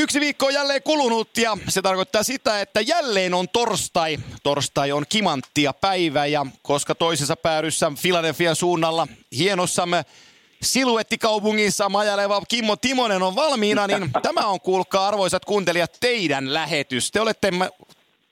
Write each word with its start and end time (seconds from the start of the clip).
Yksi 0.00 0.20
viikko 0.20 0.46
on 0.46 0.54
jälleen 0.54 0.82
kulunut 0.82 1.36
ja 1.36 1.58
se 1.68 1.82
tarkoittaa 1.82 2.22
sitä, 2.22 2.60
että 2.60 2.80
jälleen 2.80 3.34
on 3.34 3.48
torstai. 3.48 4.18
Torstai 4.42 4.92
on 4.92 5.04
kimanttia 5.08 5.72
päivä 5.72 6.26
ja 6.26 6.46
koska 6.62 6.94
toisessa 6.94 7.36
päädyssä 7.36 7.92
Filadelfian 7.96 8.56
suunnalla 8.56 9.08
hienossamme 9.36 10.04
siluettikaupungissa 10.62 11.88
majaleva 11.88 12.42
Kimmo 12.48 12.76
Timonen 12.76 13.22
on 13.22 13.36
valmiina, 13.36 13.86
niin 13.86 14.10
tämä 14.22 14.46
on 14.46 14.60
kuulkaa 14.60 15.08
arvoisat 15.08 15.44
kuuntelijat 15.44 15.96
teidän 16.00 16.54
lähetys. 16.54 17.10
Te 17.10 17.20
olette 17.20 17.50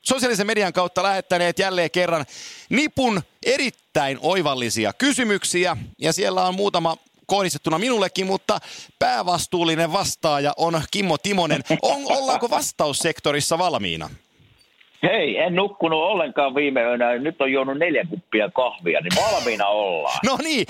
sosiaalisen 0.03 0.47
median 0.47 0.73
kautta 0.73 1.03
lähettäneet 1.03 1.59
jälleen 1.59 1.91
kerran 1.91 2.27
nipun 2.69 3.23
erittäin 3.43 4.19
oivallisia 4.21 4.93
kysymyksiä 4.93 5.77
ja 5.99 6.13
siellä 6.13 6.45
on 6.45 6.55
muutama 6.55 6.97
kohdistettuna 7.29 7.79
minullekin, 7.79 8.27
mutta 8.27 8.59
päävastuullinen 8.99 9.93
vastaaja 9.93 10.53
on 10.57 10.83
Kimmo 10.91 11.19
Timonen. 11.19 11.61
On, 11.83 12.01
ollaanko 12.07 12.51
vastaussektorissa 12.51 13.59
valmiina? 13.59 14.11
Hei, 15.03 15.39
en 15.39 15.55
nukkunut 15.55 16.03
ollenkaan 16.03 16.55
viime 16.55 16.83
yönä. 16.83 17.19
Nyt 17.19 17.41
on 17.41 17.53
juonut 17.53 17.79
neljä 17.79 18.05
kuppia 18.11 18.51
kahvia, 18.51 19.01
niin 19.01 19.23
valmiina 19.23 19.67
ollaan. 19.67 20.19
No 20.27 20.39
niin. 20.43 20.67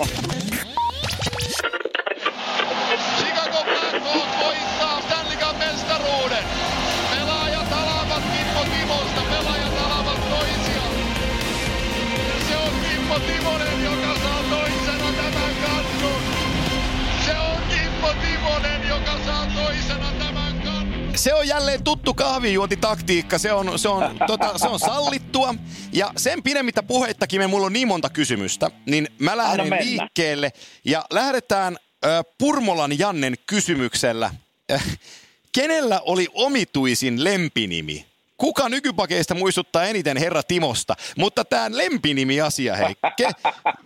Se 21.19 21.33
on 21.33 21.47
jälleen 21.47 21.83
tuttu 21.83 22.13
kahvijuontitaktiikka, 22.13 23.37
se 23.37 23.53
on, 23.53 23.79
se, 23.79 23.89
on, 23.89 24.17
tota, 24.27 24.57
se 24.57 24.67
on 24.67 24.79
sallittua. 24.79 25.55
Ja 25.91 26.11
sen 26.17 26.43
pidemmittä 26.43 26.83
puheittakin 26.83 27.41
me 27.41 27.47
mulla 27.47 27.65
on 27.65 27.73
niin 27.73 27.87
monta 27.87 28.09
kysymystä, 28.09 28.71
niin 28.85 29.07
mä 29.19 29.37
lähden 29.37 29.69
liikkeelle. 29.69 30.51
Ja 30.85 31.05
lähdetään 31.11 31.77
ö, 32.05 32.23
Purmolan 32.37 32.99
Jannen 32.99 33.35
kysymyksellä. 33.47 34.31
Kenellä 35.51 35.99
oli 35.99 36.27
omituisin 36.33 37.23
lempinimi? 37.23 38.05
Kuka 38.37 38.69
nykypakeista 38.69 39.35
muistuttaa 39.35 39.83
eniten 39.83 40.17
herra 40.17 40.43
Timosta? 40.43 40.95
Mutta 41.17 41.45
tämä 41.45 41.67
lempinimi-asia, 41.69 42.75
hei. 42.75 42.95
Ke, 43.17 43.29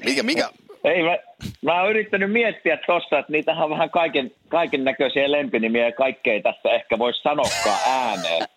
mikä, 0.05 0.23
mikä, 0.23 0.49
Ei, 0.83 1.03
mä, 1.03 1.17
mä 1.61 1.81
oon 1.81 1.89
yrittänyt 1.89 2.31
miettiä 2.31 2.77
tossa, 2.77 3.19
että 3.19 3.31
niitähän 3.31 3.63
on 3.63 3.69
vähän 3.69 3.89
kaiken, 3.89 4.31
kaiken 4.49 4.83
näköisiä 4.83 5.31
lempinimiä 5.31 5.85
ja 5.85 5.91
kaikkea 5.91 6.41
tässä 6.41 6.69
ehkä 6.69 6.99
voisi 6.99 7.21
sanokaan 7.21 7.79
ääneen. 7.87 8.47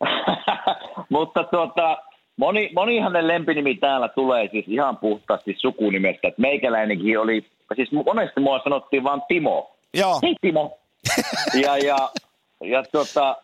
Mutta 1.14 1.44
tuota, 1.44 1.98
moni, 2.36 2.70
monihan 2.74 3.28
lempinimi 3.28 3.74
täällä 3.74 4.08
tulee 4.08 4.48
siis 4.48 4.64
ihan 4.68 4.96
puhtaasti 4.96 5.54
sukunimestä. 5.58 6.28
että 6.28 6.40
meikäläinenkin 6.40 7.20
oli, 7.20 7.44
siis 7.76 7.92
monesti 7.92 8.40
mua 8.40 8.60
sanottiin 8.64 9.04
vaan 9.04 9.22
Timo. 9.28 9.70
joo. 9.94 10.20
Hei 10.22 10.34
Timo. 10.40 10.78
ja, 11.64 11.78
ja, 11.78 11.96
ja 12.64 12.82
tota, 12.92 13.36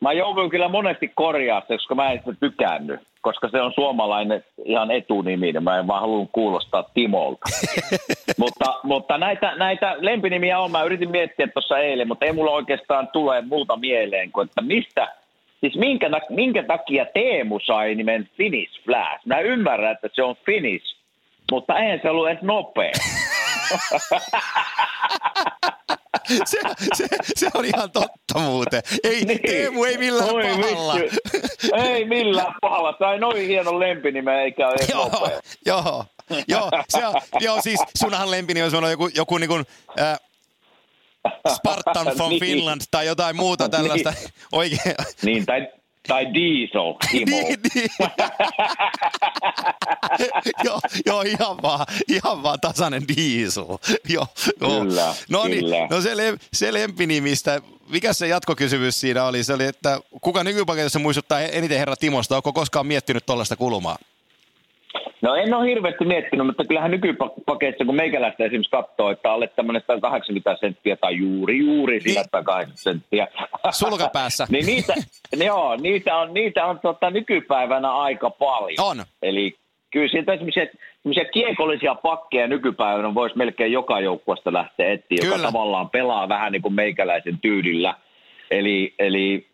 mä 0.00 0.12
jouduin 0.12 0.50
kyllä 0.50 0.68
monesti 0.68 1.12
korjaa 1.14 1.60
koska 1.60 1.94
mä 1.94 2.10
en 2.10 2.18
sitä 2.18 2.32
tykännyt. 2.40 3.00
Koska 3.20 3.48
se 3.48 3.60
on 3.60 3.72
suomalainen 3.74 4.44
ihan 4.64 4.90
etunimi, 4.90 5.52
niin 5.52 5.64
mä 5.64 5.78
en 5.78 5.86
vaan 5.86 6.00
halunnut 6.00 6.28
kuulostaa 6.32 6.90
Timolta. 6.94 7.46
mutta, 8.38 8.80
mutta 8.82 9.18
näitä, 9.18 9.54
näitä 9.56 9.96
lempinimiä 9.98 10.58
on, 10.58 10.70
mä 10.70 10.82
yritin 10.82 11.10
miettiä 11.10 11.48
tuossa 11.48 11.78
eilen, 11.78 12.08
mutta 12.08 12.26
ei 12.26 12.32
mulla 12.32 12.50
oikeastaan 12.50 13.08
tule 13.08 13.40
muuta 13.40 13.76
mieleen, 13.76 14.32
kuin 14.32 14.48
että 14.48 14.62
mistä, 14.62 15.14
siis 15.60 15.76
minkä, 15.76 16.10
minkä 16.28 16.62
takia 16.62 17.06
Teemu 17.14 17.60
sai 17.60 17.94
nimen 17.94 18.28
Finish 18.36 18.84
Flash. 18.84 19.26
Mä 19.26 19.40
ymmärrän, 19.40 19.92
että 19.92 20.08
se 20.12 20.22
on 20.22 20.36
Finish, 20.46 20.96
mutta 21.50 21.78
eihän 21.78 22.00
se 22.02 22.10
ollut 22.10 22.28
edes 22.28 22.42
nopea. 22.42 22.92
Se, 26.44 26.58
se, 26.94 27.06
se 27.36 27.48
on 27.54 27.64
ihan 27.64 27.90
totta 27.90 28.38
muuten. 28.38 28.82
Ei, 29.04 29.24
Niin. 29.24 29.40
Teemu 29.42 29.84
ei 29.84 29.98
millään 29.98 30.30
Oi 30.34 30.42
pahalla. 30.42 30.94
vitsi. 30.94 31.18
Ei 31.74 32.04
millään 32.04 32.54
pahalla. 32.60 32.92
Tai 32.92 33.18
noin 33.18 33.46
hienon 33.46 33.80
lempinimen 33.80 34.34
eikä 34.40 34.68
ole 34.68 34.76
Joo, 34.88 35.08
nopea. 35.08 35.40
joo, 35.66 36.04
joo, 36.48 36.70
se 36.88 37.06
on, 37.06 37.14
joo, 37.40 37.62
siis 37.62 37.80
sunhan 37.98 38.30
lempinimi 38.30 38.66
on 38.76 38.90
joku, 38.90 39.08
joku 39.14 39.38
niin 39.38 39.48
kuin, 39.48 39.64
äh, 40.00 40.18
Spartan 41.54 42.06
from 42.16 42.28
Niin. 42.30 42.40
Finland 42.40 42.80
tai 42.90 43.06
jotain 43.06 43.36
muuta 43.36 43.68
tällaista 43.68 44.12
oikein. 44.52 44.94
Niin, 45.22 45.46
tai, 45.46 45.68
tai 46.08 46.34
Diesel, 46.34 46.94
Timo. 47.10 47.36
Niin, 47.36 47.58
niin. 47.74 47.90
joo, 50.64 50.80
joo, 51.06 51.22
ihan 51.22 51.62
vaan, 51.62 51.86
ihan 52.08 52.42
vaan 52.42 52.60
tasainen 52.60 53.02
diesel. 53.16 53.64
Joo, 54.08 54.26
joo. 54.60 54.80
Kyllä, 54.80 55.14
no 55.28 55.44
niin, 55.44 55.60
kyllä. 55.60 55.86
no 55.90 56.00
se, 56.00 56.16
lem, 56.16 56.38
se 56.52 56.72
lempinimistä, 56.72 57.62
mikä 57.88 58.12
se 58.12 58.28
jatkokysymys 58.28 59.00
siinä 59.00 59.24
oli? 59.24 59.44
Se 59.44 59.52
oli, 59.52 59.64
että 59.64 60.00
kuka 60.20 60.44
nykypaketissa 60.44 60.98
muistuttaa 60.98 61.40
eniten 61.40 61.78
herra 61.78 61.96
Timosta? 61.96 62.36
Onko 62.36 62.52
koskaan 62.52 62.86
miettinyt 62.86 63.26
tuollaista 63.26 63.56
kulmaa? 63.56 63.98
No 65.22 65.34
en 65.34 65.54
ole 65.54 65.68
hirveästi 65.68 66.04
miettinyt, 66.04 66.46
mutta 66.46 66.64
kyllähän 66.64 66.90
nykypaketissa, 66.90 67.84
kun 67.84 67.96
meikäläistä 67.96 68.44
esimerkiksi 68.44 68.70
katsoo, 68.70 69.10
että 69.10 69.32
alle 69.32 69.46
tämmöinen 69.46 69.82
180 69.86 70.56
senttiä 70.60 70.96
tai 70.96 71.16
juuri, 71.16 71.58
juuri 71.58 71.98
Niin. 71.98 72.14
180 72.14 72.82
senttiä. 72.82 73.28
Sulkapäässä. 73.70 74.46
niin 74.50 74.66
niitä, 74.66 74.94
joo, 75.44 75.76
niitä 75.76 76.16
on, 76.16 76.34
niitä 76.34 76.66
on 76.66 76.80
tota, 76.80 77.10
nykypäivänä 77.10 77.92
aika 77.92 78.30
paljon. 78.30 78.86
On. 78.86 79.04
Eli 79.22 79.54
kyllä 79.90 80.08
sieltä 80.08 80.32
esimerkiksi 80.32 80.78
semmoisia 81.02 81.24
kiekollisia 81.24 81.94
pakkeja 81.94 82.46
nykypäivänä 82.46 83.14
voisi 83.14 83.36
melkein 83.38 83.72
joka 83.72 84.00
joukkueesta 84.00 84.52
lähteä 84.52 84.92
etsiä, 84.92 85.18
joka 85.22 85.36
Kyllä. 85.36 85.48
tavallaan 85.48 85.90
pelaa 85.90 86.28
vähän 86.28 86.52
niin 86.52 86.62
kuin 86.62 86.74
meikäläisen 86.74 87.38
tyylillä. 87.42 87.94
Eli, 88.50 88.94
eli 88.98 89.47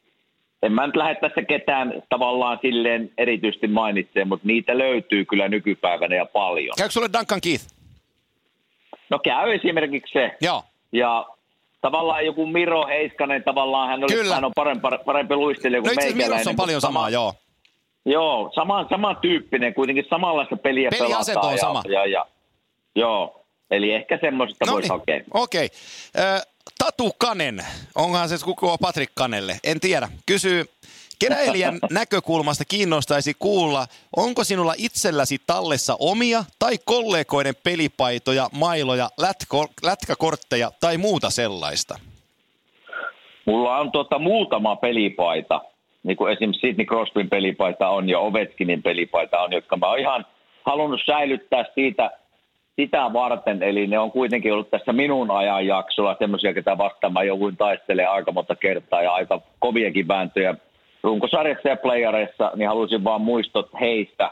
en 0.64 0.72
mä 0.72 0.86
nyt 0.86 0.96
lähde 0.96 1.14
tässä 1.14 1.42
ketään 1.42 2.02
tavallaan 2.08 2.58
silleen 2.62 3.10
erityisesti 3.18 3.66
mainitsemaan, 3.66 4.28
mutta 4.28 4.46
niitä 4.46 4.78
löytyy 4.78 5.24
kyllä 5.24 5.48
nykypäivänä 5.48 6.16
ja 6.16 6.24
paljon. 6.24 6.74
Käykö 6.78 6.92
sulle 6.92 7.08
Duncan 7.18 7.40
Keith? 7.40 7.64
No 9.10 9.18
käy 9.18 9.54
esimerkiksi 9.54 10.12
se. 10.12 10.30
Joo. 10.40 10.62
Ja 10.92 11.26
tavallaan 11.80 12.26
joku 12.26 12.46
Miro 12.46 12.86
Heiskanen, 12.86 13.44
tavallaan 13.44 13.88
hän, 13.88 14.04
oli, 14.04 14.12
Kyllä. 14.14 14.34
hän 14.34 14.44
on 14.44 14.52
parempi, 14.54 14.88
parempi 15.04 15.36
luistelija 15.36 15.80
No 15.80 15.82
kuin 15.82 15.90
asiassa 15.90 16.16
meikäläinen. 16.16 16.34
Mirossa 16.34 16.50
on 16.50 16.56
paljon 16.56 16.80
samaa, 16.80 17.10
joo. 17.10 17.34
Joo, 18.06 18.50
sama, 18.54 18.86
samantyyppinen, 18.88 19.74
kuitenkin 19.74 20.04
samanlaista 20.10 20.56
peliä 20.56 20.90
Peliasento 20.90 21.40
pelataan. 21.40 21.52
on 21.52 21.58
sama. 21.58 21.82
Ja, 21.84 21.92
ja, 21.92 22.06
ja, 22.06 22.26
joo, 22.94 23.44
eli 23.70 23.92
ehkä 23.92 24.18
semmoisesta 24.20 24.72
voisi 24.72 24.88
hakea. 24.88 25.16
No 25.16 25.20
niin. 25.20 25.30
okei. 25.32 25.68
Okay. 26.14 26.40
Tatu 26.78 27.12
Kanen, 27.18 27.60
onhan 27.94 28.28
se 28.28 28.44
kukua 28.44 28.76
Patrik 28.78 29.10
Kanelle, 29.14 29.58
en 29.64 29.80
tiedä. 29.80 30.08
Kysyy, 30.26 30.64
keräilijän 31.18 31.78
näkökulmasta 31.90 32.64
kiinnostaisi 32.64 33.34
kuulla, 33.38 33.86
onko 34.16 34.44
sinulla 34.44 34.74
itselläsi 34.78 35.38
tallessa 35.46 35.96
omia 35.98 36.44
tai 36.58 36.74
kollegoiden 36.84 37.54
pelipaitoja, 37.64 38.48
mailoja, 38.52 39.08
lätko, 39.18 39.66
lätkäkortteja 39.82 40.70
tai 40.80 40.98
muuta 40.98 41.30
sellaista? 41.30 41.98
Mulla 43.46 43.78
on 43.78 43.92
tuota 43.92 44.18
muutama 44.18 44.76
pelipaita, 44.76 45.60
niin 46.02 46.16
kuin 46.16 46.32
esimerkiksi 46.32 46.66
Sidney 46.66 46.86
Crosbyn 46.86 47.30
pelipaita 47.30 47.88
on 47.88 48.08
ja 48.08 48.18
Ovechkinin 48.18 48.82
pelipaita 48.82 49.40
on, 49.40 49.52
jotka 49.52 49.76
mä 49.76 49.86
oon 49.88 49.98
ihan 49.98 50.26
halunnut 50.66 51.00
säilyttää 51.06 51.64
siitä, 51.74 52.10
sitä 52.76 53.12
varten. 53.12 53.62
Eli 53.62 53.86
ne 53.86 53.98
on 53.98 54.10
kuitenkin 54.10 54.52
ollut 54.52 54.70
tässä 54.70 54.92
minun 54.92 55.30
ajanjaksolla 55.30 56.16
semmoisia, 56.18 56.54
ketä 56.54 56.78
vastaan 56.78 57.12
mä 57.12 57.22
jouduin 57.22 57.56
taistelemaan 57.56 58.14
aika 58.14 58.32
monta 58.32 58.56
kertaa 58.56 59.02
ja 59.02 59.12
aika 59.12 59.40
koviakin 59.58 60.08
vääntöjä 60.08 60.54
runkosarjassa 61.02 61.68
ja 61.68 61.76
playareissa, 61.76 62.52
niin 62.56 62.68
halusin 62.68 63.04
vaan 63.04 63.20
muistot 63.20 63.70
heistä, 63.80 64.30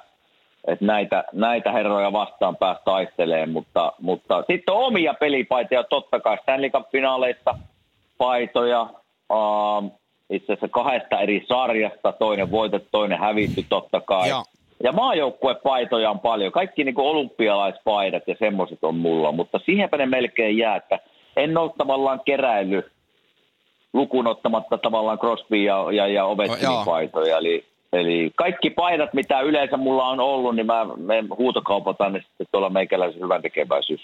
että 0.67 0.85
näitä, 0.85 1.25
näitä 1.33 1.73
herroja 1.73 2.13
vastaan 2.13 2.57
päästä 2.57 2.85
taistelemaan, 2.85 3.51
mutta, 3.51 3.93
mutta 4.01 4.45
sitten 4.51 4.75
omia 4.75 5.15
pelipaitoja 5.15 5.85
totta 5.85 6.21
kai 6.21 6.39
Stanley 6.43 6.71
Cup-finaaleista 6.71 7.59
paitoja, 8.19 8.83
uh, 9.33 9.93
itse 10.31 10.53
asiassa 10.53 10.69
kahdesta 10.69 11.21
eri 11.21 11.45
sarjasta, 11.49 12.13
toinen 12.13 12.51
voitettu, 12.51 12.89
toinen 12.93 13.19
hävitty 13.19 13.65
totta 13.69 14.01
kai. 14.01 14.29
Joo. 14.29 14.45
Ja 14.83 14.93
maajoukkuepaitoja 14.93 16.11
on 16.11 16.21
paljon, 16.21 16.53
kaikki 16.53 16.85
niin 16.85 16.95
kuin 16.95 17.07
olympialaispaidat 17.07 18.23
ja 18.27 18.37
semmoiset 18.39 18.85
on 18.85 18.95
mulla, 18.95 19.33
mutta 19.33 19.61
siihenpä 19.67 19.97
ne 19.97 20.07
melkein 20.07 20.59
jää, 20.59 20.77
että 20.77 20.99
en 21.37 21.59
ole 21.59 21.71
tavallaan 21.79 22.21
keräily 22.25 22.91
lukuun 23.93 24.27
ottamatta 24.27 24.79
tavallaan 24.79 25.19
Crosby 25.19 25.57
ja, 25.57 25.93
ja, 25.93 26.07
ja 26.07 26.23
No. 26.23 26.31
Ovechkinin 26.31 26.85
paitoja, 26.85 27.39
eli 27.39 27.65
Eli 27.93 28.33
kaikki 28.37 28.71
paidat, 28.71 29.15
mitä 29.15 29.41
yleensä 29.41 29.77
mulla 29.77 30.09
on 30.09 30.21
ollut, 30.21 30.57
niin 30.57 30.67
mä 30.67 30.87
menen 30.97 31.29
huutokaupataan 31.39 32.13
ne 32.13 32.21
sitten 32.21 32.47
tuolla 32.53 32.71
meikäläisen 32.71 33.23
hyvän 33.23 33.43
tekeväisyys 33.43 34.01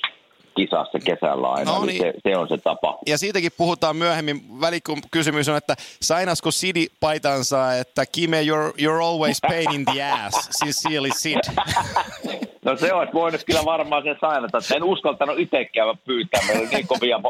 kisassa 0.59 0.99
kesällä 0.99 1.49
aina. 1.49 1.73
No 1.73 1.79
No, 1.79 1.85
niin. 1.85 2.03
se, 2.03 2.13
se, 2.23 2.37
on 2.37 2.49
se 2.49 2.59
tapa. 2.59 2.99
Ja 3.07 3.19
siitäkin 3.19 3.51
puhutaan 3.57 3.97
myöhemmin. 3.97 4.61
Välikysymys 4.61 5.49
on, 5.49 5.57
että 5.57 5.75
sainasko 6.03 6.51
Sidi 6.51 6.87
paitansa, 7.01 7.75
että 7.75 8.05
Kime, 8.13 8.43
you're, 8.43 8.73
you're 8.83 9.03
always 9.05 9.41
pain 9.49 9.75
in 9.75 9.85
the 9.85 10.03
ass. 10.03 10.49
Sincerely 10.51 11.11
Sid. 11.15 11.39
No 12.65 12.77
se 12.77 12.93
olisi 12.93 13.13
voinut 13.13 13.41
kyllä 13.47 13.65
varmaan 13.65 14.03
sen 14.03 14.17
sainata. 14.21 14.59
että 14.59 14.75
En 14.75 14.83
uskaltanut 14.85 15.39
itse 15.39 15.65
käydä 15.65 15.95
pyytämään. 16.07 16.47
Meillä 16.47 16.61
oli 16.63 16.69
niin 16.75 16.87
kovia, 16.87 17.21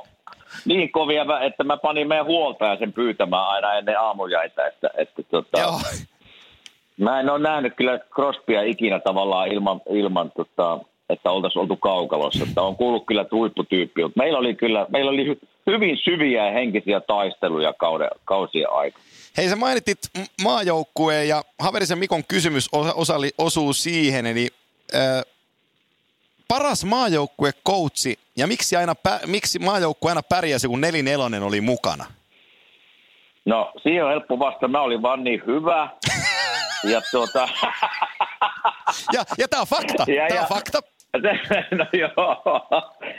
niin 0.64 0.92
kovia, 0.92 1.40
että 1.46 1.64
mä 1.64 1.76
panin 1.76 2.08
meidän 2.08 2.26
huoltaja 2.26 2.76
sen 2.76 2.92
pyytämään 2.92 3.48
aina 3.48 3.74
ennen 3.74 4.00
aamujaita. 4.00 4.66
Että, 4.66 4.90
että 4.96 5.22
tota, 5.22 5.60
Joo. 5.60 5.80
Mä 7.00 7.20
en 7.20 7.30
ole 7.30 7.38
nähnyt 7.38 7.72
kyllä 7.76 7.98
Crosbya 7.98 8.62
ikinä 8.62 9.00
tavallaan 9.00 9.48
ilman, 9.52 9.80
ilman 9.90 10.32
tota, 10.36 10.78
että 11.08 11.30
oltaisiin 11.30 11.60
oltu 11.60 11.76
kaukalossa. 11.76 12.44
Että 12.48 12.62
on 12.62 12.76
kuullut 12.76 13.06
kyllä 13.06 13.24
huipputyyppi, 13.32 14.02
mutta 14.02 14.18
meillä 14.20 14.38
oli 14.38 14.54
kyllä 14.54 14.86
meillä 14.88 15.10
oli 15.10 15.24
hy- 15.34 15.46
hyvin 15.66 15.96
syviä 16.04 16.46
ja 16.46 16.52
henkisiä 16.52 17.00
taisteluja 17.00 17.72
kauden, 17.72 18.08
kausien 18.24 18.70
aikana. 18.72 19.04
Hei, 19.36 19.48
sä 19.48 19.56
mainitit 19.56 19.98
maajoukkueen 20.42 21.28
ja 21.28 21.42
Haverisen 21.58 21.98
Mikon 21.98 22.24
kysymys 22.28 22.68
osa, 22.72 22.92
osali, 22.94 23.30
osuu 23.38 23.72
siihen, 23.72 24.26
eli 24.26 24.48
äh, 24.94 25.22
paras 26.48 26.84
maajoukkue 26.84 27.52
coachi 27.68 28.18
ja 28.36 28.46
miksi, 28.46 28.76
aina 28.76 28.94
miksi 29.26 29.58
maajoukkue 29.58 30.10
aina 30.10 30.22
pärjäsi, 30.22 30.68
kun 30.68 30.80
nelinelonen 30.80 31.42
oli 31.42 31.60
mukana? 31.60 32.04
No, 33.44 33.72
siihen 33.82 34.04
on 34.04 34.10
helppo 34.10 34.38
vastata. 34.38 34.68
Mä 34.68 34.80
olin 34.80 35.02
vaan 35.02 35.24
niin 35.24 35.42
hyvä. 35.46 35.88
Ja 36.84 37.00
tuota... 37.10 37.48
Ja, 39.12 39.24
ja 39.38 39.48
tämä 39.48 39.60
on 39.60 39.66
fakta, 39.66 40.04
Ja- 40.12 40.28
tämä 40.28 40.40
on 40.40 40.44
ja- 40.44 40.54
fakta. 40.56 40.80
No 41.78 41.86
joo, 41.92 42.60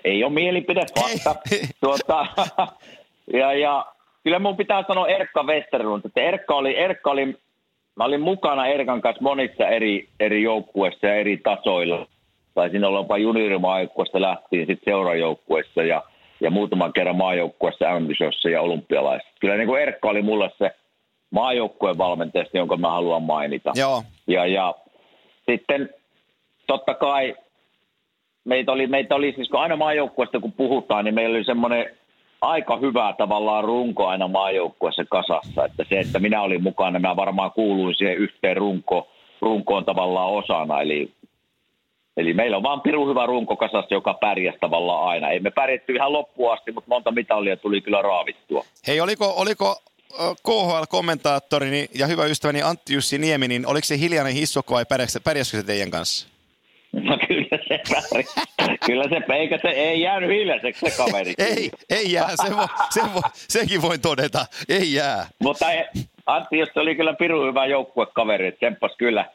ei 0.03 0.23
ole 0.23 0.33
mielipide, 0.33 0.81
fakta. 0.99 1.35
Tuota, 1.81 2.25
ja, 3.33 3.53
ja 3.53 3.85
kyllä 4.23 4.39
mun 4.39 4.57
pitää 4.57 4.83
sanoa 4.87 5.07
Erkka 5.07 5.43
Westerlund, 5.43 6.05
että 6.05 6.21
Erkka 6.21 6.55
oli, 6.55 6.77
Erkka 6.77 7.11
oli, 7.11 7.25
mä 7.95 8.03
olin 8.03 8.21
mukana 8.21 8.67
Erkan 8.67 9.01
kanssa 9.01 9.23
monissa 9.23 9.67
eri, 9.67 10.09
eri 10.19 10.43
joukkueissa 10.43 11.07
ja 11.07 11.15
eri 11.15 11.37
tasoilla. 11.37 12.07
Taisin 12.55 12.83
olla 12.83 12.99
jopa 12.99 13.17
juniorimaajoukkueesta 13.17 14.21
lähtien 14.21 14.67
sitten 14.67 14.93
seurajoukkueessa 14.93 15.83
ja, 15.83 16.03
ja 16.41 16.51
muutaman 16.51 16.93
kerran 16.93 17.15
maajoukkueessa 17.15 17.99
m 17.99 18.07
ja 18.51 18.61
olympialaisissa. 18.61 19.35
Kyllä 19.39 19.55
niin 19.55 19.67
kuin 19.67 19.81
Erkka 19.81 20.09
oli 20.09 20.21
mulle 20.21 20.51
se 20.57 20.71
maajoukkueen 21.31 21.97
valmentajasta, 21.97 22.57
jonka 22.57 22.77
mä 22.77 22.89
haluan 22.89 23.23
mainita. 23.23 23.71
Joo, 23.75 24.03
Ja, 24.27 24.45
ja 24.45 24.75
sitten 25.49 25.89
totta 26.67 26.93
kai 26.93 27.35
meitä 28.45 28.71
oli, 28.71 28.87
meitä 28.87 29.15
oli 29.15 29.33
siis 29.35 29.49
kun 29.49 29.59
aina 29.59 29.75
maajoukkueesta 29.75 30.39
kun 30.39 30.51
puhutaan, 30.51 31.05
niin 31.05 31.15
meillä 31.15 31.35
oli 31.35 31.45
semmoinen 31.45 31.85
aika 32.41 32.77
hyvä 32.77 33.13
tavallaan 33.17 33.63
runko 33.63 34.07
aina 34.07 34.27
maajoukkueessa 34.27 35.05
kasassa. 35.09 35.65
Että 35.65 35.85
se, 35.89 35.99
että 35.99 36.19
minä 36.19 36.41
olin 36.41 36.63
mukana, 36.63 36.99
mä 36.99 37.15
varmaan 37.15 37.51
kuuluin 37.51 37.95
siihen 37.95 38.17
yhteen 38.17 38.57
runko, 38.57 39.07
runkoon 39.41 39.85
tavallaan 39.85 40.29
osana. 40.31 40.81
Eli, 40.81 41.11
eli 42.17 42.33
meillä 42.33 42.57
on 42.57 42.63
vaan 42.63 42.81
pirun 42.81 43.09
hyvä 43.09 43.25
runko 43.25 43.55
kasassa, 43.55 43.93
joka 43.95 44.13
pärjäsi 44.13 44.57
tavallaan 44.59 45.07
aina. 45.07 45.29
Ei 45.29 45.39
me 45.39 45.51
pärjätty 45.51 45.93
ihan 45.93 46.13
loppuun 46.13 46.53
asti, 46.53 46.71
mutta 46.71 46.89
monta 46.89 47.11
mitalia 47.11 47.57
tuli 47.57 47.81
kyllä 47.81 48.01
raavittua. 48.01 48.65
Hei, 48.87 49.01
oliko, 49.01 49.33
oliko 49.37 49.75
KHL-kommentaattorini 50.47 51.87
ja 51.95 52.07
hyvä 52.07 52.25
ystäväni 52.25 52.61
Antti 52.61 52.93
Jussi 52.93 53.17
Niemi, 53.17 53.47
niin 53.47 53.67
oliko 53.67 53.85
se 53.85 53.99
hiljainen 53.99 54.33
hissokko 54.33 54.73
vai 54.73 54.85
pärjäskö 55.23 55.57
se 55.57 55.63
teidän 55.63 55.91
kanssa? 55.91 56.38
No 56.93 57.17
kyllä 57.27 57.57
se. 57.67 58.23
Kyllä 58.85 59.03
se, 59.09 59.33
eikä 59.35 59.59
se, 59.61 59.67
ei 59.67 60.01
jäänyt 60.01 60.29
hiljaiseksi 60.29 60.89
se 60.89 60.97
kaveri. 60.97 61.33
Ei, 61.37 61.71
ei 61.89 62.11
jää, 62.11 62.29
se 62.45 62.55
vo, 62.55 62.67
se 62.89 63.01
vo, 63.01 63.21
senkin 63.33 63.81
voin 63.81 64.01
todeta, 64.01 64.45
ei 64.69 64.93
jää. 64.93 65.27
Mutta 65.39 65.71
ei, 65.71 65.85
Antti 66.25 66.57
jos 66.57 66.69
oli 66.75 66.95
kyllä 66.95 67.13
pirun 67.13 67.47
hyvä 67.47 67.65
joukkuekaveri, 67.65 68.47
että 68.47 68.57
tsemppas 68.57 68.91
kyllä. 68.97 69.25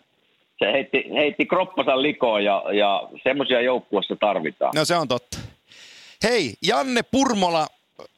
Se 0.59 0.73
heitti, 0.73 1.05
heitti 1.17 1.47
kroppansa 1.47 2.03
likoon 2.03 2.45
ja, 2.45 2.63
ja 2.73 3.09
semmoisia 3.23 3.61
joukkueessa 3.61 4.17
tarvitaan. 4.17 4.73
No 4.77 4.85
se 4.85 4.97
on 4.97 5.09
totta. 5.09 5.39
Hei, 6.23 6.55
Janne 6.67 7.03
Purmola, 7.03 7.67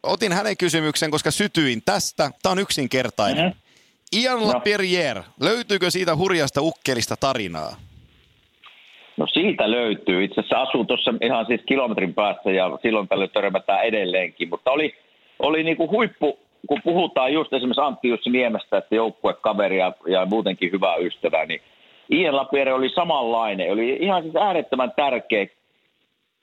otin 0.02 0.32
hänen 0.32 0.56
kysymyksen, 0.56 1.10
koska 1.10 1.30
sytyin 1.30 1.82
tästä. 1.84 2.30
Tämä 2.42 2.50
on 2.52 2.58
yksinkertainen. 2.58 3.46
Mhm. 3.48 3.58
Ian 4.12 4.40
No. 4.40 4.62
Löytyykö 5.40 5.90
siitä 5.90 6.16
hurjasta 6.16 6.60
ukkelista 6.60 7.16
tarinaa? 7.16 7.76
No 9.16 9.26
siitä 9.26 9.70
löytyy. 9.70 10.24
Itse 10.24 10.40
asiassa 10.40 10.62
asuu 10.62 10.84
tuossa 10.84 11.14
ihan 11.22 11.46
siis 11.46 11.60
kilometrin 11.66 12.14
päässä 12.14 12.50
ja 12.50 12.78
silloin 12.82 13.08
tällöin 13.08 13.30
törmätään 13.30 13.84
edelleenkin. 13.84 14.48
Mutta 14.48 14.70
oli, 14.70 14.94
oli 15.38 15.62
niinku 15.62 15.90
huippu, 15.90 16.38
kun 16.68 16.80
puhutaan 16.84 17.32
just 17.32 17.52
esimerkiksi 17.52 17.80
Antti 17.80 18.08
Jussi 18.08 18.30
Niemestä, 18.30 18.78
että 18.78 18.94
joukkuekaveri 18.94 19.78
ja, 19.78 19.92
ja 20.06 20.26
muutenkin 20.26 20.72
hyvä 20.72 20.96
ystävä, 20.96 21.46
niin 21.46 21.60
Ian 22.10 22.36
Lapierre 22.36 22.72
oli 22.72 22.88
samanlainen. 22.88 23.72
Oli 23.72 23.98
ihan 24.00 24.22
siis 24.22 24.36
äärettömän 24.36 24.92
tärkeä 24.96 25.46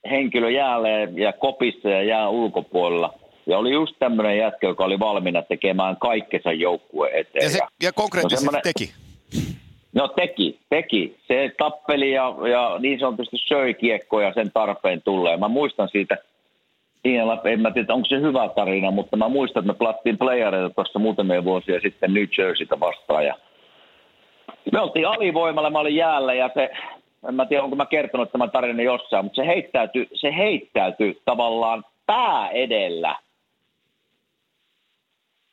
henkilö 0.10 0.50
jäällä 0.50 0.90
ja 1.16 1.34
kopissa 1.34 1.90
ja 1.90 2.04
jää 2.04 2.30
ulkopuolella. 2.30 3.14
Ja 3.46 3.58
oli 3.58 3.72
just 3.72 3.96
tämmöinen 4.00 4.38
jätkä, 4.38 4.68
joka 4.68 4.84
oli 4.84 5.00
valmiina 5.00 5.42
tekemään 5.42 5.98
kaikkensa 5.98 6.52
joukkueen 6.52 7.16
eteen. 7.16 7.44
Ja, 7.44 7.50
se, 7.50 7.60
ja 7.84 7.94
konkreettisesti 7.94 8.56
no 8.56 8.60
teki. 8.64 9.03
No 9.94 10.08
teki, 10.08 10.60
teki. 10.70 11.18
Se 11.28 11.52
tappeli 11.58 12.12
ja, 12.12 12.36
ja 12.52 12.76
niin 12.80 13.00
sanotusti 13.00 13.38
söi 13.38 13.74
kiekkoja 13.74 14.34
sen 14.34 14.52
tarpeen 14.54 15.02
tulee. 15.02 15.38
Mä 15.38 15.48
muistan 15.48 15.90
siitä, 15.90 16.18
siinä, 17.02 17.38
en 17.44 17.62
mä 17.62 17.72
tiedä 17.72 17.94
onko 17.94 18.06
se 18.06 18.22
hyvä 18.22 18.50
tarina, 18.50 18.92
mutta 18.92 19.18
mä 19.18 19.30
muistan, 19.30 19.62
että 19.62 19.74
me 19.74 19.78
plattiin 19.78 20.18
playereita 20.18 20.70
tuossa 20.70 21.00
muutamia 21.00 21.44
vuosia 21.44 21.80
sitten 21.80 22.14
New 22.14 22.26
Jerseytä 22.38 22.80
vastaan. 22.80 23.26
Ja 23.26 23.36
me 24.72 24.80
oltiin 24.80 25.08
alivoimalla, 25.08 25.70
mä 25.70 25.80
olin 25.80 25.96
jäällä 25.96 26.34
ja 26.34 26.50
se, 26.54 26.70
en 27.28 27.36
mä 27.36 27.46
tiedä 27.46 27.64
onko 27.64 27.76
mä 27.76 27.86
kertonut 27.86 28.32
tämän 28.32 28.52
tarinan 28.52 28.86
jossain, 28.86 29.26
mutta 29.26 29.42
se 29.42 29.48
heittäytyi, 29.48 30.08
se 30.14 30.36
heittäytyi 30.38 31.22
tavallaan 31.26 31.84
pää 32.06 32.50
edellä 32.50 33.16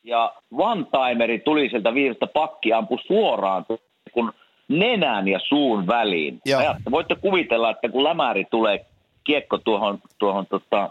ja 0.03 0.33
one-timeri 0.57 1.39
tuli 1.39 1.69
sieltä 1.69 1.93
viidestä 1.93 2.27
pakki, 2.27 2.73
ampui 2.73 2.97
suoraan 3.07 3.65
nenän 4.79 5.27
ja 5.27 5.39
suun 5.39 5.87
väliin. 5.87 6.39
Joo. 6.45 6.59
Ajatte, 6.59 6.91
voitte 6.91 7.15
kuvitella, 7.15 7.69
että 7.69 7.89
kun 7.89 8.03
lämäri 8.03 8.45
tulee 8.51 8.85
kiekko 9.23 9.57
tuohon, 9.57 9.99
tuohon 10.19 10.45
tota, 10.45 10.89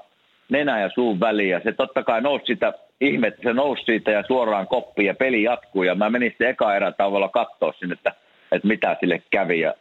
nenän 0.49 0.83
ja 0.83 0.91
suun 0.95 1.21
väliin, 1.21 1.51
ja 1.51 1.61
se 1.65 1.73
totta 1.73 2.03
kai 2.03 2.21
nousi 2.21 2.47
sitä, 2.47 2.73
ihme, 3.01 3.27
että 3.27 3.43
se 3.43 3.53
nousi 3.53 3.85
siitä 3.85 4.11
ja 4.11 4.25
suoraan 4.27 4.67
koppiin 4.67 5.07
ja 5.07 5.15
peli 5.15 5.43
jatkuu, 5.43 5.83
ja 5.83 5.95
mä 5.95 6.11
menin 6.11 6.31
sitten 6.31 6.51
eka 6.51 6.75
erätauolla 6.75 7.29
katsoa 7.29 7.73
sinne, 7.79 7.93
että, 7.93 8.13
että 8.53 8.69
mitä 8.69 8.97
sille 9.01 9.23
kävi, 9.31 9.61
ja 9.61 9.75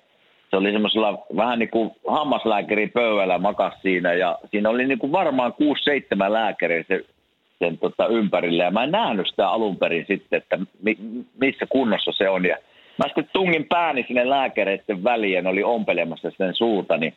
se 0.50 0.56
oli 0.56 0.72
semmoisella 0.72 1.25
vähän 1.36 1.60
niin 1.60 1.70
kuin 1.70 1.91
hammaslääkärin 2.08 2.91
pöydällä 2.91 3.38
makas 3.38 3.74
siinä, 3.82 4.13
ja 4.13 4.39
siinä 4.51 4.70
oli 4.70 4.88
niin 4.88 5.00
kuin 5.00 5.12
varmaan 5.12 5.53
6-7 6.27 6.34
lääkäriä 6.34 6.84
se 6.88 7.06
sen 7.60 7.77
tota, 7.77 8.08
ympärille. 8.08 8.63
Ja 8.63 8.72
mä 8.72 8.84
en 8.84 8.91
nähnyt 8.91 9.27
sitä 9.27 9.50
alun 9.50 9.77
perin 9.77 10.06
sitten, 10.08 10.38
että 10.38 10.60
mi, 10.82 10.98
missä 11.41 11.65
kunnossa 11.70 12.12
se 12.12 12.29
on. 12.29 12.46
Ja 12.46 12.58
mä 13.00 13.06
sitten 13.06 13.29
tungin 13.34 13.65
pääni 13.70 14.03
sinne 14.08 14.29
lääkäreiden 14.29 15.03
väliin 15.03 15.48
oli 15.48 15.63
ompelemassa 15.63 16.32
sen 16.38 16.56
suuta, 16.56 16.98
niin 16.98 17.13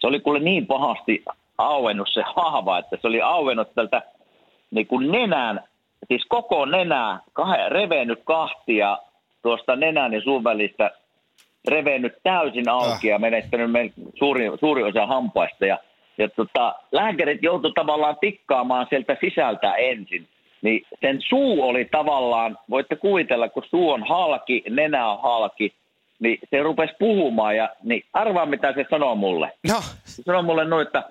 se 0.00 0.06
oli 0.06 0.20
kuule 0.20 0.40
niin 0.40 0.66
pahasti 0.66 1.24
auennut 1.58 2.08
se 2.12 2.22
haava, 2.36 2.78
että 2.78 2.96
se 3.00 3.06
oli 3.06 3.20
auennut 3.20 3.74
tältä 3.74 4.02
niin 4.70 4.86
kuin 4.86 5.12
nenän, 5.12 5.60
siis 6.08 6.24
koko 6.28 6.66
nenää, 6.66 7.20
kahden, 7.32 7.72
revennyt 7.72 8.20
kahtia 8.24 8.98
tuosta 9.42 9.76
nenän 9.76 10.12
ja 10.12 10.20
suun 10.20 10.44
välistä, 10.44 10.90
revennyt 11.68 12.12
täysin 12.22 12.68
auki 12.68 13.08
ja 13.08 13.18
menettänyt 13.18 13.70
me 13.70 13.92
suuri, 14.18 14.50
suuri 14.60 14.82
osa 14.82 15.06
hampaista. 15.06 15.66
Ja, 15.66 15.78
ja 16.18 16.28
tota, 16.28 16.74
lääkärit 16.92 17.42
joutu 17.42 17.72
tavallaan 17.72 18.16
tikkaamaan 18.20 18.86
sieltä 18.90 19.16
sisältä 19.20 19.74
ensin. 19.74 20.28
Niin 20.64 20.86
sen 21.00 21.22
suu 21.28 21.62
oli 21.62 21.84
tavallaan, 21.84 22.58
voitte 22.70 22.96
kuvitella, 22.96 23.48
kun 23.48 23.62
suu 23.70 23.90
on 23.90 24.02
halki, 24.08 24.62
nenä 24.70 25.08
on 25.08 25.18
halki, 25.22 25.74
niin 26.18 26.38
se 26.50 26.62
rupesi 26.62 26.94
puhumaan 26.98 27.56
ja 27.56 27.68
niin 27.82 28.04
arvaa 28.12 28.46
mitä 28.46 28.72
se 28.72 28.86
sanoo 28.90 29.14
mulle. 29.14 29.52
No, 29.68 29.80
Se 30.04 30.22
sanoi 30.22 30.42
mulle 30.42 30.64
noin, 30.64 30.86
että 30.86 31.02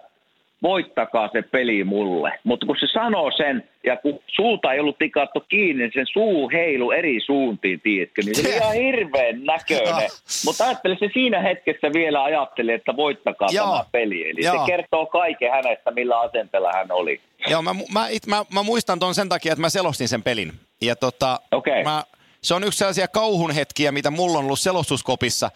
voittakaa 0.63 1.29
se 1.33 1.41
peli 1.41 1.83
mulle. 1.83 2.39
Mutta 2.43 2.65
kun 2.65 2.75
se 2.79 2.87
sanoo 2.93 3.31
sen, 3.37 3.69
ja 3.85 3.97
kun 3.97 4.19
suuta 4.27 4.73
ei 4.73 4.79
ollut 4.79 4.97
tikattu 4.97 5.43
kiinni, 5.49 5.83
niin 5.83 5.91
sen 5.93 6.05
suu 6.13 6.49
heilu 6.49 6.91
eri 6.91 7.19
suuntiin, 7.25 7.81
tiedätkö? 7.81 8.21
Niin 8.25 8.35
se 8.35 8.41
oli 8.41 8.55
ihan 8.55 8.73
hirveän 8.73 9.43
näköinen. 9.45 10.09
Mutta 10.45 10.65
ajattele, 10.65 10.97
se 10.99 11.09
siinä 11.13 11.41
hetkessä 11.41 11.93
vielä 11.93 12.23
ajatteli, 12.23 12.71
että 12.71 12.95
voittakaa 12.95 13.47
Joo. 13.51 13.71
tämä 13.71 13.85
peli. 13.91 14.29
Eli 14.29 14.45
Joo. 14.45 14.65
se 14.65 14.71
kertoo 14.71 15.05
kaiken 15.05 15.51
hänestä, 15.51 15.91
millä 15.91 16.19
asenteella 16.19 16.71
hän 16.73 16.91
oli. 16.91 17.21
Joo, 17.47 17.61
mä, 17.61 17.75
mä, 17.93 18.07
it, 18.07 18.27
mä, 18.27 18.45
mä 18.53 18.63
muistan 18.63 18.99
ton 18.99 19.15
sen 19.15 19.29
takia, 19.29 19.53
että 19.53 19.61
mä 19.61 19.69
selostin 19.69 20.07
sen 20.07 20.23
pelin. 20.23 20.53
Ja 20.81 20.95
tota, 20.95 21.39
Okei. 21.51 21.83
mä, 21.83 22.03
se 22.41 22.53
on 22.53 22.63
yksi 22.63 22.77
sellaisia 22.77 23.07
kauhun 23.07 23.51
hetkiä, 23.51 23.91
mitä 23.91 24.11
mulla 24.11 24.37
on 24.37 24.45
ollut 24.45 24.59
selostuskopissa. 24.59 25.51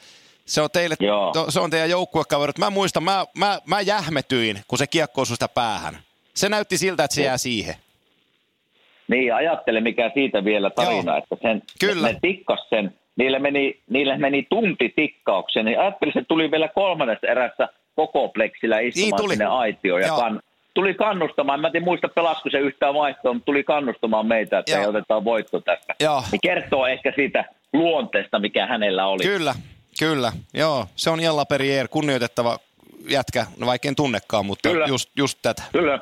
Se 0.48 0.62
on, 0.62 0.70
teille, 0.74 0.96
Joo. 1.00 1.32
to, 1.32 1.52
se 1.52 1.60
on 1.60 1.70
teidän 1.70 1.90
joukkuekaverit. 1.90 2.58
Mä 2.58 2.70
muistan, 2.70 3.04
mä, 3.04 3.26
mä, 3.38 3.60
mä 3.66 3.82
jähmetyin, 3.82 4.60
kun 4.68 4.78
se 4.78 4.88
kiekko 4.88 5.22
osui 5.22 5.36
sitä 5.36 5.48
päähän. 5.48 5.98
Se 6.34 6.50
näytti 6.50 6.78
siltä, 6.78 7.04
että 7.04 7.16
se 7.16 7.24
jää 7.24 7.38
siihen. 7.38 7.76
Niin, 9.08 9.34
ajattele 9.36 9.82
mikä 9.82 10.12
siitä 10.14 10.46
vielä 10.46 10.70
tarina, 10.70 11.12
Joo. 11.12 11.18
että 11.18 11.36
sen, 11.42 11.62
Kyllä. 11.80 12.08
ne 12.08 12.18
tikkas 12.22 12.70
sen, 12.70 12.94
niille 13.16 13.40
meni, 13.40 13.80
niille 13.90 14.18
meni 14.18 14.48
tunti 14.50 14.94
tikkaukseen, 14.96 15.66
niin 15.66 15.80
ajattelin, 15.80 16.18
että 16.18 16.28
tuli 16.28 16.52
vielä 16.52 16.68
kolmannessa 16.68 17.28
erässä 17.28 17.68
koko 17.96 18.30
pleksillä 18.30 18.80
istumaan 18.80 19.10
Niin 19.10 19.18
tuli. 19.18 19.34
sinne 19.34 19.46
aitioon 19.46 20.02
ja 20.02 20.08
Joo. 20.08 20.20
kan, 20.20 20.42
tuli 20.74 20.94
kannustamaan, 20.94 21.60
mä 21.60 21.72
en 21.74 21.84
muista 21.84 22.08
pelasko 22.08 22.50
se 22.50 22.58
yhtään 22.58 22.94
vaihtoa, 22.94 23.34
mutta 23.34 23.46
tuli 23.46 23.64
kannustamaan 23.64 24.28
meitä, 24.28 24.60
että 24.60 24.72
Joo. 24.72 24.82
ei 24.82 24.88
otetaan 24.88 25.24
voitto 25.24 25.60
tästä. 25.60 25.96
Joo. 26.00 26.24
Niin 26.32 26.40
kertoo 26.44 26.88
ehkä 26.88 27.14
siitä 27.16 27.46
luonteesta, 27.74 28.40
mikä 28.40 28.66
hänellä 28.68 29.08
oli. 29.08 29.24
Kyllä, 29.24 29.56
kyllä. 30.00 30.34
Joo, 30.54 30.88
se 30.96 31.10
on 31.10 31.20
Jalla 31.20 31.46
Perrier, 31.46 31.88
kunnioitettava 31.88 32.60
jätkä, 33.10 33.46
no 33.58 33.68
vaikka 33.68 33.88
en 33.88 33.96
tunnekaan, 33.96 34.46
mutta 34.46 34.70
Kyllä. 34.70 34.86
just, 34.88 35.10
just 35.16 35.40
tätä. 35.42 35.64
Kyllä. 35.72 36.00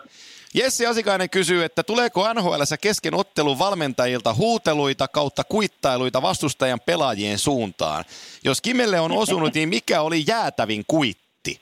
Jesse 0.53 0.87
Asikainen 0.87 1.29
kysyy, 1.29 1.63
että 1.63 1.83
tuleeko 1.83 2.33
NHL 2.33 2.61
kesken 2.81 3.13
ottelun 3.13 3.59
valmentajilta 3.59 4.33
huuteluita 4.33 5.07
kautta 5.07 5.43
kuittailuita 5.43 6.21
vastustajan 6.21 6.79
pelaajien 6.85 7.37
suuntaan? 7.37 8.03
Jos 8.43 8.61
Kimelle 8.61 8.99
on 8.99 9.11
osunut, 9.11 9.53
niin 9.53 9.69
mikä 9.69 10.01
oli 10.01 10.23
jäätävin 10.27 10.83
kuitti? 10.87 11.59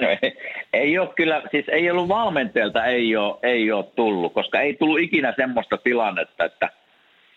No, 0.00 0.08
ei, 0.22 0.36
ei 0.72 0.98
ole 0.98 1.08
kyllä, 1.16 1.42
siis 1.50 1.68
ei 1.68 1.90
ollut 1.90 2.08
valmentajalta, 2.08 2.84
ei 2.84 3.16
ole, 3.16 3.38
ei 3.42 3.72
ole 3.72 3.84
tullut, 3.96 4.34
koska 4.34 4.60
ei 4.60 4.74
tullut 4.74 5.00
ikinä 5.00 5.34
semmoista 5.36 5.76
tilannetta, 5.76 6.44
että, 6.44 6.70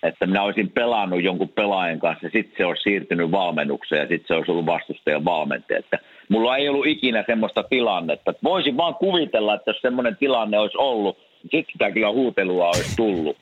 että 0.03 0.27
minä 0.27 0.43
olisin 0.43 0.71
pelannut 0.71 1.23
jonkun 1.23 1.49
pelaajan 1.49 1.99
kanssa 1.99 2.25
ja 2.25 2.31
sitten 2.33 2.57
se 2.57 2.65
olisi 2.65 2.83
siirtynyt 2.83 3.31
valmennukseen 3.31 4.01
ja 4.01 4.07
sitten 4.07 4.27
se 4.27 4.33
olisi 4.33 4.51
ollut 4.51 4.65
vastustajan 4.65 5.25
valmentaja. 5.25 5.79
Että 5.79 5.99
mulla 6.29 6.57
ei 6.57 6.69
ollut 6.69 6.85
ikinä 6.85 7.23
semmoista 7.27 7.63
tilannetta. 7.63 8.33
Voisin 8.43 8.77
vaan 8.77 8.95
kuvitella, 8.95 9.53
että 9.53 9.69
jos 9.69 9.81
semmoinen 9.81 10.17
tilanne 10.17 10.59
olisi 10.59 10.77
ollut, 10.77 11.17
niin 11.17 11.49
sitten 11.51 11.73
sitä 11.73 11.91
kyllä 11.91 12.11
huutelua 12.11 12.67
olisi 12.67 12.95
tullut. 12.95 13.37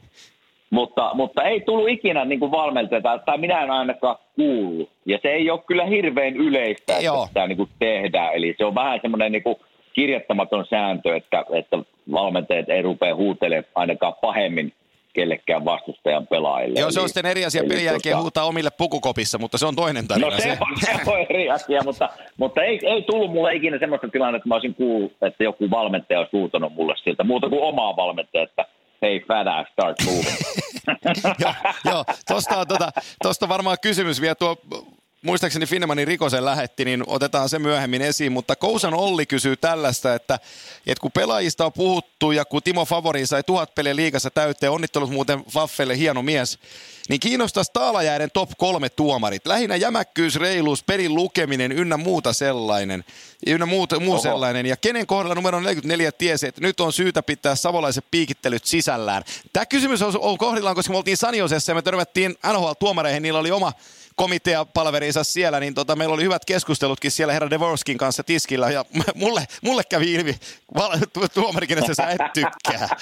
Mutta, 0.70 1.12
mutta 1.14 1.44
ei 1.44 1.62
tullut 1.62 1.90
ikinä 1.90 2.26
niin 2.26 2.40
kuin 2.40 2.52
valmentajalta, 2.52 3.18
tai 3.18 3.38
minä 3.38 3.64
en 3.64 3.72
ainakaan 3.72 4.16
kuullut. 4.36 4.90
Ja 5.06 5.20
se 5.22 5.30
ei 5.30 5.50
ole 5.50 5.60
kyllä 5.68 5.86
hirveän 5.86 6.36
yleistä, 6.36 6.94
että 6.94 7.06
Joo. 7.06 7.26
sitä 7.26 7.48
niin 7.48 7.58
kuin 7.58 7.70
tehdään. 7.80 8.34
Eli 8.34 8.56
se 8.58 8.66
on 8.66 8.76
vähän 8.76 9.00
semmoinen 9.02 9.32
niin 9.32 9.44
kuin 9.44 9.56
kirjattamaton 9.94 10.66
sääntö, 10.70 11.16
että, 11.16 11.46
että 11.54 11.78
valmentajat 12.12 12.70
ei 12.70 12.82
rupea 12.82 13.16
huutelemaan 13.16 13.66
ainakaan 13.76 14.14
pahemmin 14.22 14.74
kellekään 15.14 15.66
vastustajan 15.66 16.28
pelaajille. 16.28 16.80
Joo, 16.80 16.92
se 16.92 17.02
on 17.02 17.10
sitten 17.10 17.26
eri 17.26 17.46
asia 17.46 17.62
eli 17.62 17.70
pelin 17.70 17.86
jälkeen 17.86 18.16
tota- 18.16 18.22
huutaa 18.22 18.44
omille 18.44 18.70
pukukopissa, 18.78 19.38
mutta 19.38 19.58
se 19.58 19.66
on 19.66 19.76
toinen 19.76 20.08
tarina. 20.08 20.30
No 20.30 20.38
se 20.38 20.58
on, 20.62 20.68
se 20.82 21.12
on 21.12 21.26
eri 21.30 21.50
asia, 21.50 21.82
mutta, 21.84 22.10
mutta 22.38 22.64
ei, 22.64 22.80
ei 22.84 23.02
tullut 23.02 23.32
mulle 23.32 23.56
ikinä 23.56 23.80
semmoista 23.80 24.08
tilannetta, 24.08 24.38
että 24.38 24.50
mä 24.50 24.56
olisin 24.56 24.76
kuullut, 24.76 25.12
että 25.22 25.44
joku 25.44 25.70
valmentaja 25.72 26.20
olisi 26.20 26.38
huutanut 26.38 26.74
mulle 26.74 26.94
siltä, 27.04 27.24
muuta 27.24 27.50
kuin 27.50 27.62
omaa 27.62 27.96
valmentaja, 27.96 28.44
että 28.44 28.66
hei 29.02 29.20
fat 29.28 29.48
ass, 29.48 29.72
start 29.72 29.98
moving. 30.06 30.38
joo, 31.44 31.54
joo 31.86 32.04
tosta, 32.28 32.58
on, 32.58 32.68
tota, 32.68 32.92
tosta 33.24 33.46
on 33.46 33.50
varmaan 33.50 33.78
kysymys 33.82 34.22
vielä 34.22 34.36
tuo, 34.36 34.56
muistaakseni 35.22 35.66
Finnemanin 35.66 36.08
Rikosen 36.08 36.46
lähetti, 36.46 36.86
niin 36.86 37.04
otetaan 37.08 37.50
se 37.50 37.60
myöhemmin 37.60 38.02
esiin, 38.02 38.32
mutta 38.32 38.56
Kousan 38.56 38.94
Olli 38.94 39.26
kysyy 39.26 39.56
tällaista, 39.58 40.16
että, 40.16 40.40
että 40.88 41.02
kun 41.02 41.12
pelaajista 41.12 41.66
on 41.66 41.74
puhuttu 41.74 42.32
ja 42.32 42.46
kun 42.46 42.64
Timo 42.64 42.86
Favori 42.86 43.28
sai 43.28 43.44
tuhat 43.44 43.76
peliä 43.76 43.96
liigassa 43.96 44.30
täyteen, 44.30 44.72
onnittelut 44.72 45.10
muuten 45.10 45.46
Faffelle, 45.46 45.98
hieno 45.98 46.22
mies, 46.22 46.60
niin 47.10 47.20
kiinnostaisi 47.20 47.72
Taalajäiden 47.74 48.32
top 48.32 48.50
kolme 48.58 48.90
tuomarit. 48.90 49.48
Lähinnä 49.48 49.76
jämäkkyys, 49.76 50.36
reiluus, 50.36 50.84
pelin 50.84 51.16
lukeminen 51.16 51.72
ynnä 51.72 51.98
muuta 51.98 52.34
sellainen. 52.34 53.04
Ynnä 53.48 53.66
muuta, 53.66 54.00
muu 54.00 54.14
Oho. 54.14 54.22
sellainen. 54.22 54.66
Ja 54.66 54.78
kenen 54.78 55.08
kohdalla 55.08 55.36
numero 55.36 55.60
44 55.60 56.12
tiesi, 56.12 56.48
että 56.48 56.62
nyt 56.62 56.80
on 56.80 56.94
syytä 56.94 57.24
pitää 57.24 57.56
savolaiset 57.56 58.06
piikittelyt 58.12 58.66
sisällään. 58.66 59.24
Tämä 59.54 59.66
kysymys 59.66 60.02
on, 60.02 60.14
on 60.20 60.38
kohdillaan, 60.38 60.76
koska 60.76 60.92
me 60.92 60.98
oltiin 60.98 61.18
Saniosessa 61.18 61.72
ja 61.72 61.76
me 61.76 61.82
törmättiin 61.82 62.36
NHL-tuomareihin. 62.48 63.22
Niillä 63.22 63.40
oli 63.40 63.52
oma 63.52 63.74
komiteapalverinsa 64.16 65.24
siellä, 65.24 65.60
niin 65.60 65.74
tota, 65.74 65.96
meillä 65.96 66.14
oli 66.14 66.24
hyvät 66.24 66.46
keskustelutkin 66.46 67.12
siellä 67.12 67.34
herra 67.34 67.50
Devorskin 67.50 67.98
kanssa 67.98 68.24
tiskillä. 68.24 68.70
Ja 68.70 68.86
mulle, 69.16 69.42
mulle 69.64 69.82
kävi 69.90 70.14
ilmi 70.14 70.36
val- 70.76 71.30
tuomarikin, 71.34 71.78
että 71.78 71.94
sä 71.94 72.10
et 72.10 72.34
tykkää. 72.34 72.88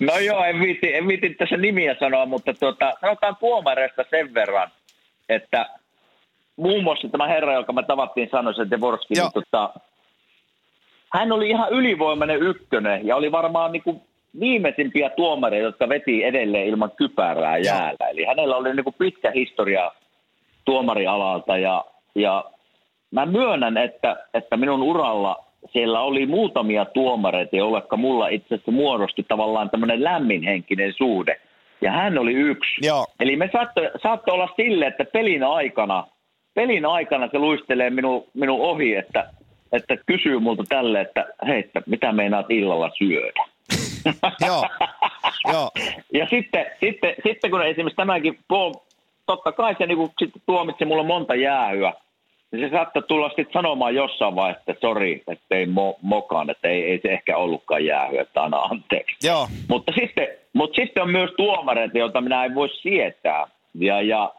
No 0.00 0.18
joo, 0.18 0.44
en 0.44 0.60
viitti, 0.60 0.94
en 0.94 1.08
viitti 1.08 1.34
tässä 1.34 1.56
nimiä 1.56 1.96
sanoa, 2.00 2.26
mutta 2.26 2.54
tuota, 2.54 2.92
sanotaan 3.00 3.36
tuomareista 3.36 4.04
sen 4.10 4.34
verran, 4.34 4.70
että 5.28 5.66
muun 6.56 6.84
muassa 6.84 7.08
tämä 7.08 7.26
herra, 7.26 7.54
joka 7.54 7.72
me 7.72 7.82
tavattiin 7.82 8.28
sanoa, 8.30 8.52
se 8.52 8.70
Devorski, 8.70 9.14
Joo. 9.16 9.30
niin 9.34 9.44
tota, 9.44 9.74
hän 11.12 11.32
oli 11.32 11.50
ihan 11.50 11.70
ylivoimainen 11.70 12.42
ykkönen 12.42 13.06
ja 13.06 13.16
oli 13.16 13.32
varmaan 13.32 13.72
niin 13.72 13.82
kuin 13.82 14.02
viimeisimpiä 14.40 15.10
tuomareita, 15.10 15.66
jotka 15.66 15.88
veti 15.88 16.24
edelleen 16.24 16.66
ilman 16.66 16.90
kypärää 16.90 17.58
jäällä. 17.58 18.08
Eli 18.10 18.24
hänellä 18.24 18.56
oli 18.56 18.74
niin 18.74 18.84
kuin 18.84 18.96
pitkä 18.98 19.30
historia 19.30 19.92
tuomarialalta 20.64 21.58
ja, 21.58 21.84
ja 22.14 22.44
mä 23.10 23.26
myönnän, 23.26 23.76
että, 23.76 24.16
että 24.34 24.56
minun 24.56 24.82
uralla 24.82 25.44
siellä 25.72 26.00
oli 26.00 26.26
muutamia 26.26 26.84
tuomareita, 26.84 27.56
joille 27.56 27.82
mulla 27.96 28.28
itse 28.28 28.54
asiassa 28.54 28.72
muodosti 28.72 29.24
tavallaan 29.28 29.70
tämmöinen 29.70 30.04
lämminhenkinen 30.04 30.92
suhde. 30.92 31.40
Ja 31.80 31.92
hän 31.92 32.18
oli 32.18 32.32
yksi. 32.32 32.86
Joo. 32.86 33.06
Eli 33.20 33.36
me 33.36 33.50
saattoi, 33.52 33.90
saattoi 34.02 34.34
olla 34.34 34.48
sille, 34.56 34.86
että 34.86 35.04
pelin 35.04 35.44
aikana, 35.44 36.04
pelin 36.54 36.86
aikana 36.86 37.28
se 37.32 37.38
luistelee 37.38 37.90
minun, 37.90 38.24
minun 38.34 38.60
ohi, 38.60 38.94
että, 38.94 39.30
että 39.72 39.96
kysyy 40.06 40.38
multa 40.38 40.64
tälle, 40.68 41.00
että 41.00 41.26
hei, 41.46 41.58
että 41.58 41.82
mitä 41.86 42.12
meinaat 42.12 42.50
illalla 42.50 42.90
syödä. 42.98 43.44
Joo, 44.46 44.68
joo. 45.52 45.70
Ja 46.14 46.26
sitten, 46.30 46.66
sitten, 46.80 47.14
sitten 47.26 47.50
kun 47.50 47.66
esimerkiksi 47.66 47.96
tämäkin, 47.96 48.38
totta 49.36 49.52
kai 49.52 49.74
se 49.78 49.86
niin 49.86 50.10
sitten 50.18 50.42
tuomitsi 50.46 50.84
mulle 50.84 51.02
monta 51.06 51.34
jäähyä, 51.34 51.92
niin 52.52 52.68
se 52.68 52.76
saattoi 52.76 53.02
tulla 53.02 53.28
sitten 53.28 53.52
sanomaan 53.52 53.94
jossain 53.94 54.34
vaiheessa, 54.34 54.72
että 54.72 54.80
sori, 54.80 55.22
että 55.28 55.54
ei 55.54 55.66
mo, 55.66 55.98
mokaan, 56.02 56.50
että 56.50 56.68
ei, 56.68 56.84
ei 56.84 57.00
se 57.02 57.08
ehkä 57.08 57.36
ollutkaan 57.36 57.84
jäähyä, 57.84 58.22
että 58.22 58.42
anna 58.42 58.58
anteeksi. 58.58 59.26
Joo, 59.26 59.48
Mutta 59.68 59.92
sitten, 60.00 60.28
mutta 60.52 60.76
sitten 60.80 61.02
on 61.02 61.10
myös 61.10 61.30
tuomareita, 61.36 61.98
joita 61.98 62.20
minä 62.20 62.44
en 62.44 62.54
voi 62.54 62.68
sietää. 62.68 63.46
Ja, 63.74 64.02
ja 64.02 64.32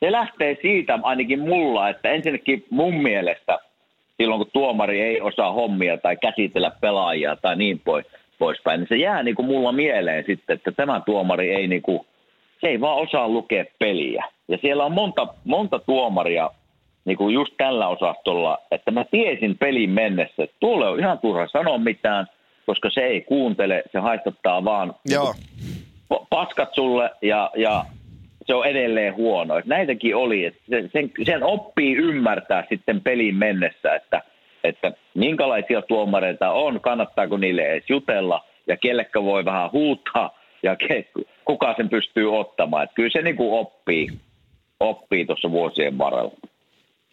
se 0.00 0.12
lähtee 0.12 0.56
siitä 0.62 0.98
ainakin 1.02 1.40
mulla, 1.40 1.88
että 1.88 2.10
ensinnäkin 2.10 2.66
mun 2.70 2.94
mielestä 2.94 3.58
silloin 4.16 4.38
kun 4.38 4.50
tuomari 4.52 5.00
ei 5.00 5.20
osaa 5.20 5.52
hommia 5.52 5.98
tai 5.98 6.16
käsitellä 6.16 6.72
pelaajia 6.80 7.36
tai 7.36 7.56
niin 7.56 7.80
pois, 7.84 8.06
poispäin, 8.38 8.80
niin 8.80 8.88
se 8.88 8.96
jää 8.96 9.22
niin 9.22 9.34
kuin 9.34 9.46
mulla 9.46 9.72
mieleen 9.72 10.24
sitten, 10.26 10.54
että 10.54 10.72
tämä 10.72 11.00
tuomari 11.06 11.54
ei 11.54 11.66
niin 11.68 11.82
kuin, 11.82 12.00
se 12.66 12.70
ei 12.70 12.80
vaan 12.80 12.98
osaa 12.98 13.28
lukea 13.28 13.64
peliä. 13.78 14.24
Ja 14.48 14.58
siellä 14.60 14.84
on 14.84 14.92
monta, 14.92 15.26
monta 15.44 15.78
tuomaria 15.78 16.50
niin 17.04 17.16
kuin 17.16 17.34
just 17.34 17.52
tällä 17.56 17.88
osastolla, 17.88 18.58
että 18.70 18.90
mä 18.90 19.04
tiesin 19.10 19.58
pelin 19.58 19.90
mennessä, 19.90 20.44
että 20.44 20.56
tuolle 20.60 20.88
on 20.88 20.98
ihan 21.00 21.18
turha 21.18 21.48
sanoa 21.48 21.78
mitään, 21.78 22.26
koska 22.66 22.90
se 22.90 23.00
ei 23.00 23.20
kuuntele, 23.20 23.82
se 23.92 23.98
haistattaa 23.98 24.64
vaan 24.64 24.94
joo. 25.08 25.34
pa- 26.14 26.26
paskat 26.30 26.74
sulle 26.74 27.10
ja, 27.22 27.50
ja 27.56 27.84
se 28.46 28.54
on 28.54 28.66
edelleen 28.66 29.16
huono. 29.16 29.58
Et 29.58 29.66
näitäkin 29.66 30.16
oli, 30.16 30.44
että 30.44 30.60
sen, 30.70 30.90
sen, 30.92 31.10
sen 31.24 31.42
oppii 31.42 31.96
ymmärtää 31.96 32.64
sitten 32.68 33.00
pelin 33.00 33.36
mennessä, 33.36 33.94
että, 33.94 34.22
että 34.64 34.92
minkälaisia 35.14 35.82
tuomareita 35.82 36.50
on, 36.50 36.80
kannattaako 36.80 37.36
niille 37.36 37.62
edes 37.62 37.84
jutella 37.88 38.44
ja 38.66 38.76
kellekä 38.76 39.22
voi 39.22 39.44
vähän 39.44 39.72
huutaa 39.72 40.38
ja 40.62 40.76
ke, 40.76 41.04
kuka 41.46 41.74
sen 41.76 41.88
pystyy 41.88 42.38
ottamaan. 42.38 42.84
Et 42.84 42.90
kyllä 42.94 43.10
se 43.12 43.22
niin 43.22 43.36
kuin 43.36 43.60
oppii, 43.60 44.08
oppii 44.80 45.26
tuossa 45.26 45.50
vuosien 45.50 45.98
varrella. 45.98 46.32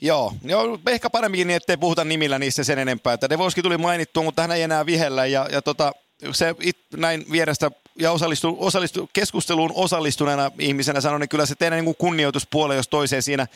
Joo, 0.01 0.31
joo, 0.45 0.79
ehkä 0.87 1.09
paremminkin 1.09 1.47
niin, 1.47 1.55
ettei 1.55 1.77
puhuta 1.77 2.03
nimillä 2.03 2.39
niissä 2.39 2.63
sen 2.63 2.79
enempää. 2.79 3.13
Että 3.13 3.29
Devoski 3.29 3.61
tuli 3.61 3.77
mainittua, 3.77 4.23
mutta 4.23 4.41
hän 4.41 4.51
ei 4.51 4.61
enää 4.61 4.85
vihellä. 4.85 5.25
Ja, 5.25 5.47
ja 5.51 5.61
tota, 5.61 5.91
se 6.31 6.55
it, 6.61 6.77
näin 6.97 7.25
vierestä 7.31 7.71
ja 7.99 8.11
osallistu, 8.11 8.57
osallistu, 8.59 9.09
keskusteluun 9.13 9.71
osallistuneena 9.75 10.51
ihmisenä 10.59 11.01
sanon, 11.01 11.21
niin 11.21 11.29
kyllä 11.29 11.45
se 11.45 11.55
teidän 11.55 11.77
niin 11.77 11.85
kuin 11.85 11.97
kunnioituspuole, 11.97 12.75
jos 12.75 12.87
toiseen 12.87 13.23
siinä 13.23 13.47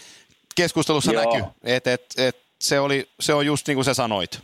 keskustelussa 0.56 1.14
Joo. 1.14 1.24
näkyy. 1.24 1.44
Et, 1.64 1.88
et, 1.88 2.06
et, 2.18 2.38
se, 2.60 2.80
oli, 2.80 3.08
se 3.20 3.34
on 3.34 3.46
just 3.46 3.68
niin 3.68 3.76
kuin 3.76 3.86
sä 3.86 3.94
sanoit. 3.94 4.40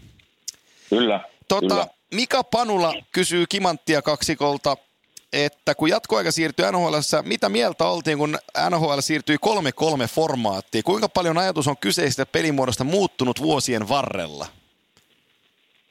Kyllä, 0.90 1.20
Tota, 1.48 1.68
kyllä. 1.68 1.88
Mika 2.14 2.44
Panula 2.44 2.94
kysyy 3.12 3.46
Kimanttia 3.50 4.02
kaksikolta, 4.02 4.78
että 5.34 5.76
kun 5.76 5.90
jatkoaika 5.90 6.32
siirtyi 6.32 6.66
NHL, 6.72 6.96
mitä 7.24 7.50
mieltä 7.50 7.86
oltiin, 7.86 8.18
kun 8.18 8.38
NHL 8.70 9.00
siirtyi 9.00 9.38
3-3 9.46 10.08
formaattiin? 10.08 10.84
Kuinka 10.84 11.10
paljon 11.10 11.38
ajatus 11.38 11.68
on 11.68 11.78
kyseisestä 11.78 12.26
pelimuodosta 12.26 12.84
muuttunut 12.84 13.42
vuosien 13.42 13.90
varrella? 13.90 14.48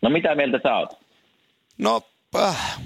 No 0.02 0.10
mitä 0.10 0.34
mieltä 0.34 0.60
sä 0.62 0.76
oot? 0.76 0.98
No, 1.78 2.02
äh, 2.36 2.80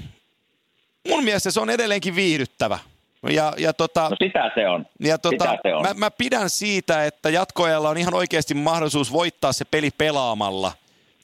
mun 1.09 1.25
mielestä 1.25 1.51
se 1.51 1.61
on 1.61 1.71
edelleenkin 1.71 2.17
viihdyttävä. 2.17 2.79
Ja, 3.31 3.53
ja, 3.57 3.73
tota, 3.73 4.09
No 4.09 4.17
sitä 4.23 4.51
se 4.55 4.69
on. 4.69 4.87
ja 5.01 5.19
tota, 5.19 5.45
sitä 5.45 5.59
se 5.63 5.75
on. 5.75 5.83
mä, 5.83 5.95
mä 5.95 6.11
pidän 6.11 6.51
siitä, 6.51 7.05
että 7.05 7.31
jatkoajalla 7.31 7.89
on 7.89 7.99
ihan 7.99 8.15
oikeasti 8.15 8.55
mahdollisuus 8.55 9.13
voittaa 9.13 9.53
se 9.53 9.65
peli 9.65 9.91
pelaamalla. 9.99 10.73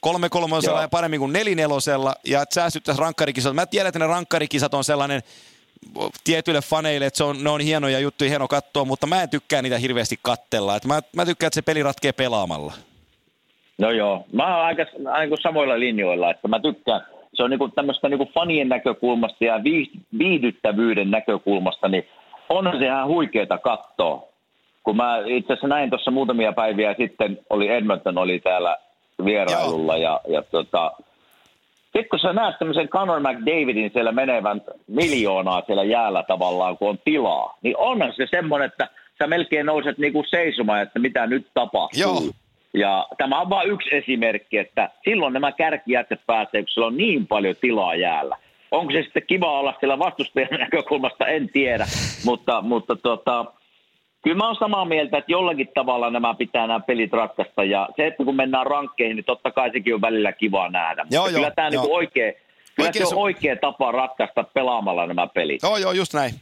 Kolme 0.03 0.29
kolmosella 0.29 0.81
ja 0.81 0.89
paremmin 0.89 1.19
kuin 1.19 1.33
nelinelosella, 1.33 2.15
ja 2.27 2.41
että 2.41 2.55
säästyttäisiin 2.55 3.03
rankkarikisat. 3.03 3.55
Mä 3.55 3.65
tiedän, 3.65 3.87
että 3.87 3.99
ne 3.99 4.07
rankkarikisat 4.07 4.73
on 4.73 4.83
sellainen 4.83 5.21
tietyille 6.23 6.61
faneille, 6.61 7.05
että 7.05 7.17
se 7.17 7.23
on, 7.23 7.43
ne 7.43 7.49
on 7.49 7.61
hienoja 7.61 7.99
juttuja, 7.99 8.29
hieno 8.29 8.47
katsoa, 8.47 8.85
mutta 8.85 9.07
mä 9.07 9.23
en 9.23 9.29
tykkää 9.29 9.61
niitä 9.61 9.77
hirveästi 9.77 10.15
kattella. 10.21 10.75
Et 10.75 10.85
mä, 10.85 10.99
mä 11.15 11.25
tykkään, 11.25 11.47
että 11.47 11.55
se 11.55 11.61
peli 11.61 11.83
ratkee 11.83 12.11
pelaamalla. 12.11 12.73
No 13.77 13.91
joo, 13.91 14.25
mä 14.33 14.57
oon 14.57 14.65
aika, 14.65 14.85
aika 15.11 15.35
samoilla 15.41 15.79
linjoilla, 15.79 16.31
että 16.31 16.47
mä 16.47 16.59
tykkään, 16.59 17.01
se 17.33 17.43
on 17.43 17.49
niinku 17.49 17.69
tämmöistä 17.69 18.09
niinku 18.09 18.29
fanien 18.33 18.69
näkökulmasta 18.69 19.45
ja 19.45 19.57
viih- 19.57 19.99
viihdyttävyyden 20.19 21.11
näkökulmasta, 21.11 21.87
niin 21.87 22.07
on 22.49 22.71
se 22.79 22.85
ihan 22.85 23.07
huikeeta 23.07 23.57
katsoa. 23.57 24.23
Kun 24.83 24.97
mä 24.97 25.17
itse 25.25 25.53
asiassa 25.53 25.67
näin 25.67 25.89
tuossa 25.89 26.11
muutamia 26.11 26.53
päiviä 26.53 26.95
sitten, 26.97 27.39
oli 27.49 27.67
Edmonton 27.67 28.17
oli 28.17 28.39
täällä 28.39 28.77
vierailulla 29.25 29.97
ja, 29.97 30.21
ja 30.27 30.41
tota, 30.41 30.91
sitten 31.83 32.09
kun 32.09 32.19
sä 32.19 32.33
näet 32.33 32.59
tämmöisen 32.59 32.87
Conor 32.87 33.19
McDavidin 33.19 33.91
siellä 33.93 34.11
menevän 34.11 34.61
miljoonaa 34.87 35.63
siellä 35.65 35.83
jäällä 35.83 36.23
tavallaan, 36.27 36.77
kun 36.77 36.89
on 36.89 36.99
tilaa, 37.05 37.57
niin 37.61 37.77
onhan 37.77 38.13
se 38.15 38.27
semmoinen, 38.31 38.67
että 38.67 38.89
sä 39.19 39.27
melkein 39.27 39.65
nouset 39.65 39.97
niinku 39.97 40.23
seisomaan, 40.29 40.81
että 40.81 40.99
mitä 40.99 41.27
nyt 41.27 41.47
tapahtuu. 41.53 42.01
Joo. 42.01 42.21
Ja 42.73 43.07
tämä 43.17 43.41
on 43.41 43.49
vain 43.49 43.69
yksi 43.69 43.95
esimerkki, 43.95 44.57
että 44.57 44.89
silloin 45.03 45.33
nämä 45.33 45.51
kärkijätset 45.51 46.19
pääsee, 46.27 46.61
kun 46.61 46.69
sillä 46.69 46.87
on 46.87 46.97
niin 46.97 47.27
paljon 47.27 47.55
tilaa 47.61 47.95
jäällä. 47.95 48.37
Onko 48.71 48.91
se 48.93 49.03
sitten 49.03 49.23
kiva 49.27 49.59
olla 49.59 49.75
siellä 49.79 49.99
vastustajan 49.99 50.59
näkökulmasta, 50.59 51.27
en 51.27 51.49
tiedä, 51.49 51.85
mutta, 52.25 52.61
mutta 52.61 52.95
tota, 52.95 53.45
kyllä 54.23 54.37
mä 54.37 54.47
oon 54.47 54.55
samaa 54.59 54.85
mieltä, 54.85 55.17
että 55.17 55.31
jollakin 55.31 55.69
tavalla 55.73 56.09
nämä 56.09 56.33
pitää 56.33 56.67
nämä 56.67 56.79
pelit 56.79 57.13
ratkaista. 57.13 57.63
Ja 57.63 57.89
se, 57.95 58.07
että 58.07 58.23
kun 58.25 58.35
mennään 58.35 58.65
rankkeihin, 58.65 59.15
niin 59.15 59.25
totta 59.25 59.51
kai 59.51 59.71
sekin 59.71 59.95
on 59.95 60.01
välillä 60.01 60.31
kiva 60.31 60.69
nähdä. 60.69 61.03
Mutta 61.03 61.15
Joo, 61.15 61.25
kyllä 61.25 61.39
joo, 61.39 61.51
tämä 61.55 61.67
joo. 61.67 61.81
niinku 61.81 61.95
oikein, 61.95 62.33
kyllä 62.75 62.87
Oikein 62.87 63.07
se 63.07 63.15
on 63.15 63.21
oikea 63.21 63.55
tapa 63.55 63.91
ratkaista 63.91 64.43
pelaamalla 64.43 65.07
nämä 65.07 65.27
pelit. 65.27 65.63
Joo, 65.63 65.77
joo, 65.77 65.91
just 65.91 66.13
näin. 66.13 66.33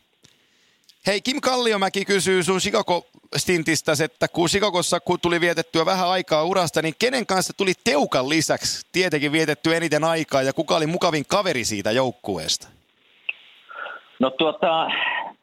Hei, 1.08 1.22
Kim 1.22 1.42
Kalliomäki 1.42 2.06
kysyy 2.06 2.44
sun 2.44 2.60
Chicago-stintistä, 2.60 3.92
että 4.04 4.28
kun 4.28 4.48
Chicagossa 4.48 5.00
kun 5.00 5.20
tuli 5.22 5.42
vietettyä 5.42 5.86
vähän 5.86 6.10
aikaa 6.10 6.44
urasta, 6.44 6.82
niin 6.82 6.94
kenen 7.00 7.26
kanssa 7.26 7.54
tuli 7.58 7.74
Teukan 7.84 8.30
lisäksi 8.30 8.88
tietenkin 8.92 9.32
vietetty 9.32 9.76
eniten 9.76 10.04
aikaa 10.04 10.42
ja 10.42 10.54
kuka 10.54 10.76
oli 10.76 10.88
mukavin 10.88 11.26
kaveri 11.28 11.64
siitä 11.64 11.92
joukkueesta? 11.92 12.68
No 14.20 14.30
tuota, 14.30 14.88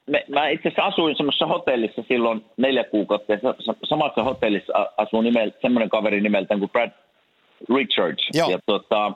me, 0.09 0.25
mä 0.29 0.49
itse 0.49 0.69
asiassa 0.69 0.87
asuin 0.87 1.17
semmoisessa 1.17 1.47
hotellissa 1.47 2.03
silloin 2.09 2.45
neljä 2.57 2.85
kuukautta, 2.85 3.33
ja 3.33 3.39
sa- 3.43 3.55
sa- 3.59 3.75
samassa 3.85 4.23
hotellissa 4.23 4.73
asuu 4.97 5.21
nimel, 5.21 5.51
semmoinen 5.63 5.89
kaveri 5.89 6.21
nimeltään 6.21 6.61
kuin 6.61 6.71
Brad 6.71 6.91
Richards. 7.77 8.29
Joo. 8.35 8.51
Ja 8.51 8.59
tuota, 8.67 9.13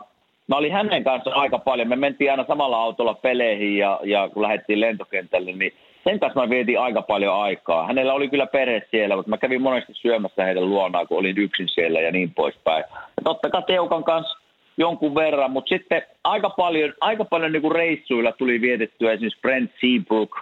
mä 0.47 0.57
olin 0.57 0.73
hänen 0.73 1.05
kanssa 1.05 1.31
aika 1.31 1.59
paljon. 1.59 1.89
Me 1.89 1.97
mentiin 1.97 2.31
aina 2.31 2.45
samalla 2.49 2.83
autolla 2.83 3.15
peleihin, 3.15 3.77
ja, 3.77 4.01
ja 4.05 4.29
kun 4.29 4.43
lähdettiin 4.43 4.81
lentokentälle, 4.81 5.53
niin 5.53 5.73
sen 6.05 6.21
kanssa 6.21 6.41
mä 6.41 6.51
vietin 6.51 6.81
aika 6.81 7.03
paljon 7.03 7.35
aikaa. 7.35 7.87
Hänellä 7.87 8.15
oli 8.15 8.29
kyllä 8.29 8.47
perhe 8.47 8.83
siellä, 8.91 9.17
mutta 9.17 9.31
mä 9.31 9.39
kävin 9.39 9.63
monesti 9.63 9.93
syömässä 9.95 10.45
heidän 10.45 10.71
luonaan, 10.71 11.07
kun 11.07 11.19
olin 11.19 11.39
yksin 11.39 11.69
siellä 11.69 12.01
ja 12.01 12.13
niin 12.13 12.35
poispäin. 12.35 12.85
Ja 12.91 13.23
totta 13.25 13.51
kai 13.51 13.63
Teukan 13.67 14.05
kanssa 14.05 14.39
jonkun 14.77 15.15
verran, 15.15 15.51
mutta 15.51 15.69
sitten 15.69 16.03
aika 16.25 16.51
paljon, 16.51 16.95
aika 17.01 17.25
paljon 17.25 17.53
niin 17.53 17.63
kuin 17.63 17.73
reissuilla 17.73 18.33
tuli 18.33 18.61
vietettyä 18.61 19.13
esimerkiksi 19.13 19.41
Brent 19.41 19.71
Seabrook, 19.81 20.39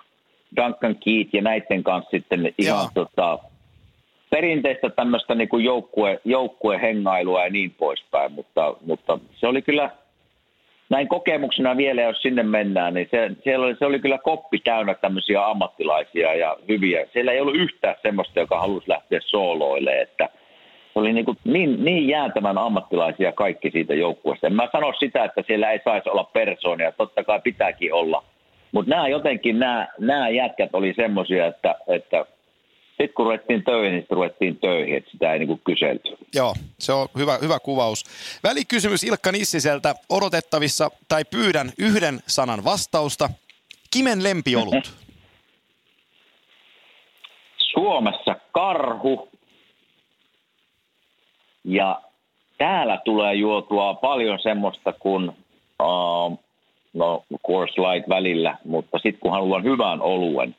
Duncan 0.56 0.96
Keith 1.04 1.34
ja 1.34 1.42
näiden 1.42 1.82
kanssa 1.82 2.10
sitten 2.10 2.54
ihan 2.58 2.88
Joo. 2.94 3.06
tota, 3.06 3.38
perinteistä 4.30 4.90
tämmöistä 4.90 5.34
niin 5.34 5.48
kuin 5.48 5.64
joukkue, 5.64 6.20
joukkuehengailua 6.24 7.44
ja 7.44 7.50
niin 7.50 7.70
poispäin, 7.70 8.32
mutta, 8.32 8.74
mutta 8.80 9.18
se 9.32 9.46
oli 9.46 9.62
kyllä 9.62 9.90
näin 10.90 11.08
kokemuksena 11.08 11.76
vielä, 11.76 12.02
jos 12.02 12.22
sinne 12.22 12.42
mennään, 12.42 12.94
niin 12.94 13.08
se, 13.10 13.30
siellä 13.44 13.66
oli, 13.66 13.76
se 13.78 13.86
oli 13.86 13.98
kyllä 13.98 14.18
koppi 14.18 14.58
täynnä 14.58 14.94
tämmöisiä 14.94 15.46
ammattilaisia 15.46 16.34
ja 16.34 16.56
hyviä. 16.68 17.06
Siellä 17.12 17.32
ei 17.32 17.40
ollut 17.40 17.56
yhtään 17.56 17.94
semmoista, 18.02 18.40
joka 18.40 18.60
halusi 18.60 18.88
lähteä 18.88 19.20
sooloille, 19.22 20.00
että 20.00 20.28
se 20.92 20.98
oli 20.98 21.12
niin, 21.12 21.24
kuin 21.24 21.38
niin, 21.44 21.84
niin 21.84 22.08
jäätävän 22.08 22.58
ammattilaisia 22.58 23.32
kaikki 23.32 23.70
siitä 23.70 23.94
joukkueesta. 23.94 24.46
En 24.46 24.54
mä 24.54 24.68
sano 24.72 24.92
sitä, 24.98 25.24
että 25.24 25.42
siellä 25.46 25.70
ei 25.70 25.80
saisi 25.84 26.08
olla 26.08 26.24
persoonia, 26.24 26.92
totta 26.92 27.24
kai 27.24 27.40
pitääkin 27.44 27.94
olla. 27.94 28.22
Mutta 28.72 28.90
nämä 28.90 29.08
jotenkin, 29.08 29.58
nämä, 29.58 29.88
nämä 29.98 30.28
jätkät 30.28 30.70
oli 30.72 30.94
semmoisia, 30.96 31.46
että, 31.46 31.74
että 31.86 32.24
sitten 32.88 33.14
kun 33.14 33.26
ruvettiin 33.26 33.64
töihin, 33.64 33.92
niin 33.92 34.06
ruvettiin 34.10 34.58
töihin, 34.58 34.96
että 34.96 35.10
sitä 35.10 35.32
ei 35.32 35.38
niin 35.38 35.46
kuin 35.46 35.60
kyselty. 35.64 36.16
Joo, 36.34 36.54
se 36.78 36.92
on 36.92 37.08
hyvä, 37.18 37.38
hyvä 37.42 37.58
kuvaus. 37.58 38.04
Välikysymys 38.42 39.04
Ilkka 39.04 39.32
Nissiseltä 39.32 39.94
odotettavissa, 40.08 40.90
tai 41.08 41.24
pyydän 41.24 41.72
yhden 41.78 42.20
sanan 42.26 42.64
vastausta. 42.64 43.30
Kimen 43.90 44.22
lempiolut. 44.22 44.74
Suomessa 47.72 48.36
karhu 48.52 49.28
ja 51.64 52.00
täällä 52.58 53.00
tulee 53.04 53.34
juotua 53.34 53.94
paljon 53.94 54.38
semmoista 54.42 54.92
kuin, 54.92 55.28
uh, 55.82 56.38
no 56.92 57.24
course 57.46 57.74
light 57.80 58.08
välillä, 58.08 58.58
mutta 58.64 58.98
sitten 58.98 59.20
kun 59.20 59.30
haluan 59.32 59.64
hyvän 59.64 60.00
oluen, 60.02 60.56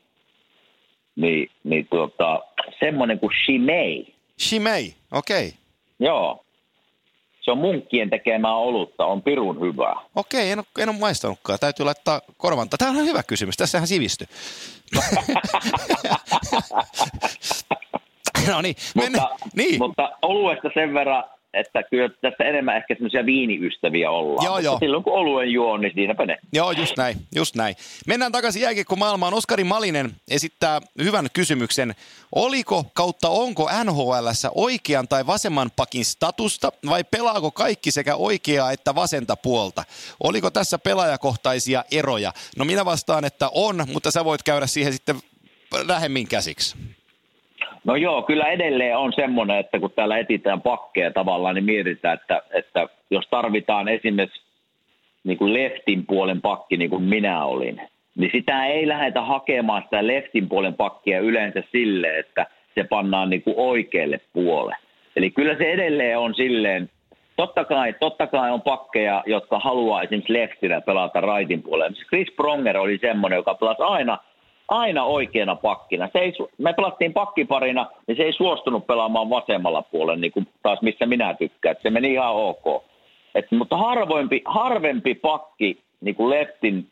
niin, 1.16 1.50
niin 1.64 1.86
tuota, 1.90 2.40
semmoinen 2.80 3.18
kuin 3.18 3.32
Shimei. 3.44 4.14
Shimei, 4.40 4.94
okei. 5.12 5.46
Okay. 5.46 5.58
Joo. 6.00 6.44
Se 7.40 7.50
on 7.50 7.58
munkkien 7.58 8.10
tekemää 8.10 8.54
olutta, 8.54 9.04
on 9.06 9.22
pirun 9.22 9.60
hyvää. 9.60 9.94
Okei, 10.16 10.50
en 10.50 10.58
ole, 10.58 10.66
en 10.78 10.88
ole 10.88 10.98
maistanutkaan. 10.98 11.58
Täytyy 11.58 11.86
laittaa 11.86 12.20
korvanta. 12.36 12.76
Tämä 12.78 12.90
on 12.90 13.06
hyvä 13.06 13.22
kysymys. 13.22 13.56
Tässähän 13.56 13.86
sivistyi. 13.88 14.26
no 18.50 18.62
niin, 18.62 18.74
mennä. 18.94 19.18
Mutta, 19.20 19.46
Niin. 19.56 19.78
mutta 19.78 20.10
oluesta 20.22 20.68
sen 20.74 20.94
verran, 20.94 21.24
että 21.54 21.82
kyllä 21.82 22.08
tässä 22.20 22.44
enemmän 22.44 22.76
ehkä 22.76 22.94
semmoisia 22.94 23.26
viiniystäviä 23.26 24.10
ollaan. 24.10 24.44
Joo, 24.44 24.58
joo. 24.58 24.78
Silloin 24.78 25.04
kun 25.04 25.12
oluen 25.12 25.50
juo, 25.50 25.76
niin 25.76 25.92
siinäpä 25.94 26.26
ne. 26.26 26.38
Joo, 26.52 26.72
just 26.72 26.96
näin, 26.96 27.16
just 27.34 27.54
näin. 27.54 27.76
Mennään 28.06 28.32
takaisin 28.32 28.62
jääkiekko-maailmaan. 28.62 29.34
Oskari 29.34 29.64
Malinen 29.64 30.10
esittää 30.30 30.80
hyvän 31.02 31.28
kysymyksen. 31.32 31.94
Oliko 32.34 32.84
kautta 32.94 33.28
onko 33.28 33.70
NHLssä 33.84 34.50
oikean 34.54 35.08
tai 35.08 35.26
vasemman 35.26 35.70
pakin 35.76 36.04
statusta 36.04 36.72
vai 36.88 37.04
pelaako 37.04 37.50
kaikki 37.50 37.90
sekä 37.90 38.16
oikeaa 38.16 38.72
että 38.72 38.94
vasenta 38.94 39.36
puolta? 39.36 39.84
Oliko 40.20 40.50
tässä 40.50 40.78
pelaajakohtaisia 40.78 41.84
eroja? 41.90 42.32
No 42.58 42.64
minä 42.64 42.84
vastaan, 42.84 43.24
että 43.24 43.50
on, 43.54 43.84
mutta 43.92 44.10
sä 44.10 44.24
voit 44.24 44.42
käydä 44.42 44.66
siihen 44.66 44.92
sitten 44.92 45.16
lähemmin 45.86 46.28
käsiksi. 46.28 46.76
No 47.84 47.96
joo, 47.96 48.22
kyllä 48.22 48.44
edelleen 48.44 48.96
on 48.96 49.12
semmoinen, 49.12 49.58
että 49.58 49.78
kun 49.78 49.90
täällä 49.90 50.18
etitään 50.18 50.60
pakkeja 50.62 51.10
tavallaan, 51.10 51.54
niin 51.54 51.64
mietitään, 51.64 52.14
että, 52.14 52.42
että 52.54 52.88
jos 53.10 53.26
tarvitaan 53.30 53.88
esimerkiksi 53.88 54.42
niin 55.24 55.38
kuin 55.38 55.54
leftin 55.54 56.06
puolen 56.06 56.40
pakki, 56.40 56.76
niin 56.76 56.90
kuin 56.90 57.02
minä 57.02 57.44
olin, 57.44 57.80
niin 58.16 58.30
sitä 58.32 58.66
ei 58.66 58.88
lähdetä 58.88 59.22
hakemaan 59.22 59.82
sitä 59.82 60.06
leftin 60.06 60.48
puolen 60.48 60.74
pakkia 60.74 61.20
yleensä 61.20 61.62
sille, 61.72 62.18
että 62.18 62.46
se 62.74 62.84
pannaan 62.84 63.30
niin 63.30 63.42
kuin 63.42 63.54
oikealle 63.58 64.20
puolelle. 64.32 64.76
Eli 65.16 65.30
kyllä 65.30 65.56
se 65.56 65.72
edelleen 65.72 66.18
on 66.18 66.34
silleen, 66.34 66.90
totta 67.36 67.64
kai, 67.64 67.94
totta 68.00 68.26
kai 68.26 68.50
on 68.50 68.62
pakkeja, 68.62 69.22
jotka 69.26 69.58
haluaa 69.58 70.02
esimerkiksi 70.02 70.32
leftillä 70.32 70.80
pelata 70.80 71.20
raitin 71.20 71.62
puolelle. 71.62 71.96
Chris 72.08 72.28
Pronger 72.36 72.78
oli 72.78 72.98
semmoinen, 72.98 73.36
joka 73.36 73.54
pelasi 73.54 73.82
aina 73.82 74.18
aina 74.68 75.04
oikeana 75.04 75.56
pakkina. 75.56 76.08
Se 76.12 76.18
ei, 76.18 76.32
me 76.58 76.72
pelattiin 76.72 77.12
pakkiparina, 77.12 77.86
niin 78.06 78.16
se 78.16 78.22
ei 78.22 78.32
suostunut 78.32 78.86
pelaamaan 78.86 79.30
vasemmalla 79.30 79.82
puolella, 79.82 80.20
niin 80.20 80.32
kuin 80.32 80.46
taas 80.62 80.82
missä 80.82 81.06
minä 81.06 81.34
tykkään. 81.34 81.76
Se 81.82 81.90
meni 81.90 82.12
ihan 82.12 82.34
ok. 82.34 82.84
Et, 83.34 83.50
mutta 83.50 83.76
harvoimpi, 83.76 84.42
harvempi 84.44 85.14
pakki 85.14 85.78
niin 86.00 86.14
kuin 86.14 86.30
leftin 86.30 86.86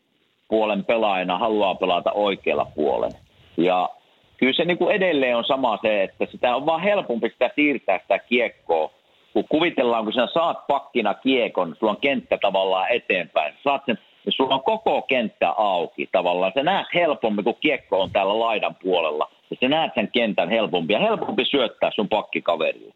puolen 0.47 0.85
pelaajana 0.85 1.37
haluaa 1.37 1.75
pelata 1.75 2.11
oikealla 2.11 2.67
puolella. 2.75 3.17
Ja 3.57 3.89
kyllä 4.37 4.53
se 4.53 4.65
niin 4.65 4.77
kuin 4.77 4.95
edelleen 4.95 5.37
on 5.37 5.43
sama 5.43 5.79
se, 5.81 6.03
että 6.03 6.25
sitä 6.31 6.55
on 6.55 6.65
vaan 6.65 6.81
helpompi 6.81 7.29
sitä 7.29 7.49
siirtää 7.55 7.99
sitä 7.99 8.19
kiekkoa, 8.19 8.91
kun 9.33 9.45
kuvitellaan, 9.49 10.03
kun 10.03 10.13
sinä 10.13 10.27
saat 10.33 10.67
pakkina 10.67 11.13
kiekon, 11.13 11.75
sulla 11.79 11.91
on 11.91 12.01
kenttä 12.01 12.37
tavallaan 12.37 12.89
eteenpäin, 12.89 13.53
saat 13.63 13.81
sen, 13.85 13.99
niin 14.25 14.33
sulla 14.33 14.55
on 14.55 14.63
koko 14.63 15.01
kenttä 15.01 15.49
auki 15.49 16.09
tavallaan. 16.11 16.51
Sä 16.55 16.63
näet 16.63 16.87
helpommin, 16.93 17.43
kun 17.43 17.55
kiekko 17.59 18.01
on 18.01 18.11
täällä 18.11 18.39
laidan 18.39 18.75
puolella, 18.83 19.31
ja 19.49 19.57
sä 19.59 19.69
näet 19.69 19.91
sen 19.95 20.09
kentän 20.13 20.49
helpompi, 20.49 20.93
ja 20.93 20.99
helpompi 20.99 21.45
syöttää 21.45 21.91
sun 21.95 22.09
pakkikaverille. 22.09 22.93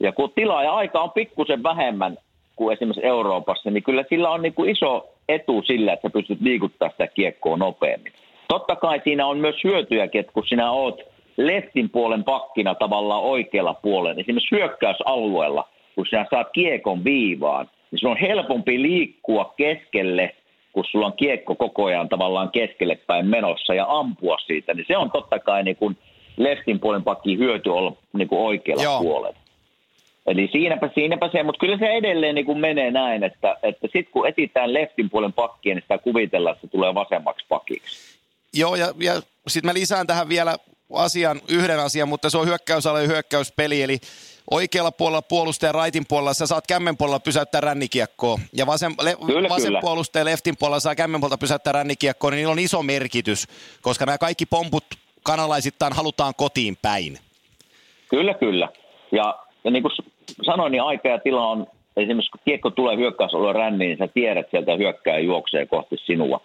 Ja 0.00 0.12
kun 0.12 0.32
tilaa 0.34 0.64
ja 0.64 0.72
aika 0.72 1.00
on 1.00 1.10
pikkusen 1.10 1.62
vähemmän 1.62 2.16
kuin 2.56 2.72
esimerkiksi 2.72 3.06
Euroopassa, 3.06 3.70
niin 3.70 3.82
kyllä 3.82 4.04
sillä 4.08 4.30
on 4.30 4.42
niin 4.42 4.54
kuin 4.54 4.70
iso 4.70 5.08
etu 5.28 5.62
sillä, 5.62 5.92
että 5.92 6.08
sä 6.08 6.12
pystyt 6.12 6.40
liikuttaa 6.40 6.90
sitä 6.90 7.06
kiekkoa 7.06 7.56
nopeammin. 7.56 8.12
totta 8.48 8.76
kai 8.76 9.00
siinä 9.04 9.26
on 9.26 9.38
myös 9.38 9.56
hyötyjäkin, 9.64 10.20
että 10.20 10.32
kun 10.32 10.46
sinä 10.46 10.70
oot 10.70 11.00
leftin 11.36 11.90
puolen 11.90 12.24
pakkina 12.24 12.74
tavallaan 12.74 13.22
oikealla 13.22 13.74
puolella, 13.74 14.20
esimerkiksi 14.20 14.56
hyökkäysalueella, 14.56 15.68
kun 15.94 16.06
sinä 16.06 16.26
saat 16.30 16.48
kiekon 16.52 17.04
viivaan, 17.04 17.70
niin 17.90 18.00
se 18.00 18.08
on 18.08 18.16
helpompi 18.16 18.82
liikkua 18.82 19.54
keskelle, 19.56 20.34
kun 20.72 20.84
sulla 20.90 21.06
on 21.06 21.12
kiekko 21.12 21.54
koko 21.54 21.84
ajan 21.84 22.08
tavallaan 22.08 22.50
keskelle 22.50 22.98
päin 23.06 23.26
menossa 23.26 23.74
ja 23.74 23.86
ampua 23.88 24.38
siitä, 24.46 24.74
niin 24.74 24.84
se 24.88 24.96
on 24.96 25.10
totta 25.10 25.38
kai 25.38 25.62
niin 25.62 25.76
kuin 25.76 25.96
leftin 26.36 26.80
puolen 26.80 27.02
pakki 27.02 27.38
hyöty 27.38 27.70
olla 27.70 27.96
niin 28.12 28.28
kuin 28.28 28.40
oikealla 28.40 28.82
Joo. 28.82 29.00
puolella. 29.00 29.38
Eli 30.26 30.48
siinäpä, 30.52 30.90
siinäpä 30.94 31.28
se, 31.32 31.42
mutta 31.42 31.58
kyllä 31.58 31.78
se 31.78 31.86
edelleen 31.86 32.34
niin 32.34 32.46
kuin 32.46 32.58
menee 32.58 32.90
näin, 32.90 33.22
että, 33.24 33.56
että 33.62 33.86
sitten 33.86 34.12
kun 34.12 34.28
etitään 34.28 34.74
leftin 34.74 35.10
puolen 35.10 35.32
pakkia, 35.32 35.74
niin 35.74 35.82
sitä 35.82 35.98
kuvitellaan, 35.98 36.56
että 36.56 36.66
se 36.66 36.70
tulee 36.70 36.94
vasemmaksi 36.94 37.46
pakiksi. 37.48 38.18
Joo, 38.54 38.76
ja, 38.76 38.94
ja 39.00 39.22
sitten 39.48 39.68
mä 39.68 39.74
lisään 39.74 40.06
tähän 40.06 40.28
vielä 40.28 40.56
asian, 40.92 41.40
yhden 41.48 41.80
asian, 41.80 42.08
mutta 42.08 42.30
se 42.30 42.38
on 42.38 42.46
hyökkäysala 42.46 43.00
ja 43.00 43.06
hyökkäyspeli, 43.06 43.82
eli 43.82 43.98
oikealla 44.50 44.92
puolella 44.92 45.22
puolustaja 45.22 45.72
raitin 45.72 46.04
puolella 46.08 46.34
sä 46.34 46.46
saat 46.46 46.66
kämmen 46.66 46.96
puolella 46.96 47.20
pysäyttää 47.20 47.60
rännikiekkoa, 47.60 48.38
ja 48.52 48.66
vasen, 48.66 48.92
le, 49.02 49.16
kyllä, 49.26 49.48
vasen 49.48 49.66
kyllä. 49.66 49.80
puolustaja 49.80 50.24
leftin 50.24 50.54
puolella 50.58 50.80
saa 50.80 50.94
kämmen 50.94 51.20
puolella 51.20 51.38
pysäyttää 51.38 51.72
rännikiekkoa, 51.72 52.30
niin 52.30 52.36
niillä 52.36 52.52
on 52.52 52.58
iso 52.58 52.82
merkitys, 52.82 53.46
koska 53.82 54.06
nämä 54.06 54.18
kaikki 54.18 54.46
pomput 54.46 54.84
kanalaisittain 55.22 55.92
halutaan 55.92 56.34
kotiin 56.36 56.76
päin. 56.82 57.18
Kyllä, 58.10 58.34
kyllä. 58.34 58.68
Ja, 59.12 59.38
ja 59.64 59.70
niin 59.70 59.82
kuin 59.82 59.92
sanoin, 60.42 60.72
niin 60.72 60.82
aika 60.82 61.08
ja 61.08 61.18
tila 61.18 61.48
on, 61.48 61.66
esimerkiksi 61.96 62.30
kun 62.30 62.40
kiekko 62.44 62.70
tulee 62.70 62.96
hyökkäysalueen 62.96 63.56
ränniin, 63.56 63.88
niin 63.88 63.98
sä 63.98 64.08
tiedät 64.14 64.46
sieltä 64.50 64.76
hyökkää 64.76 65.18
juoksee 65.18 65.66
kohti 65.66 65.96
sinua. 66.04 66.40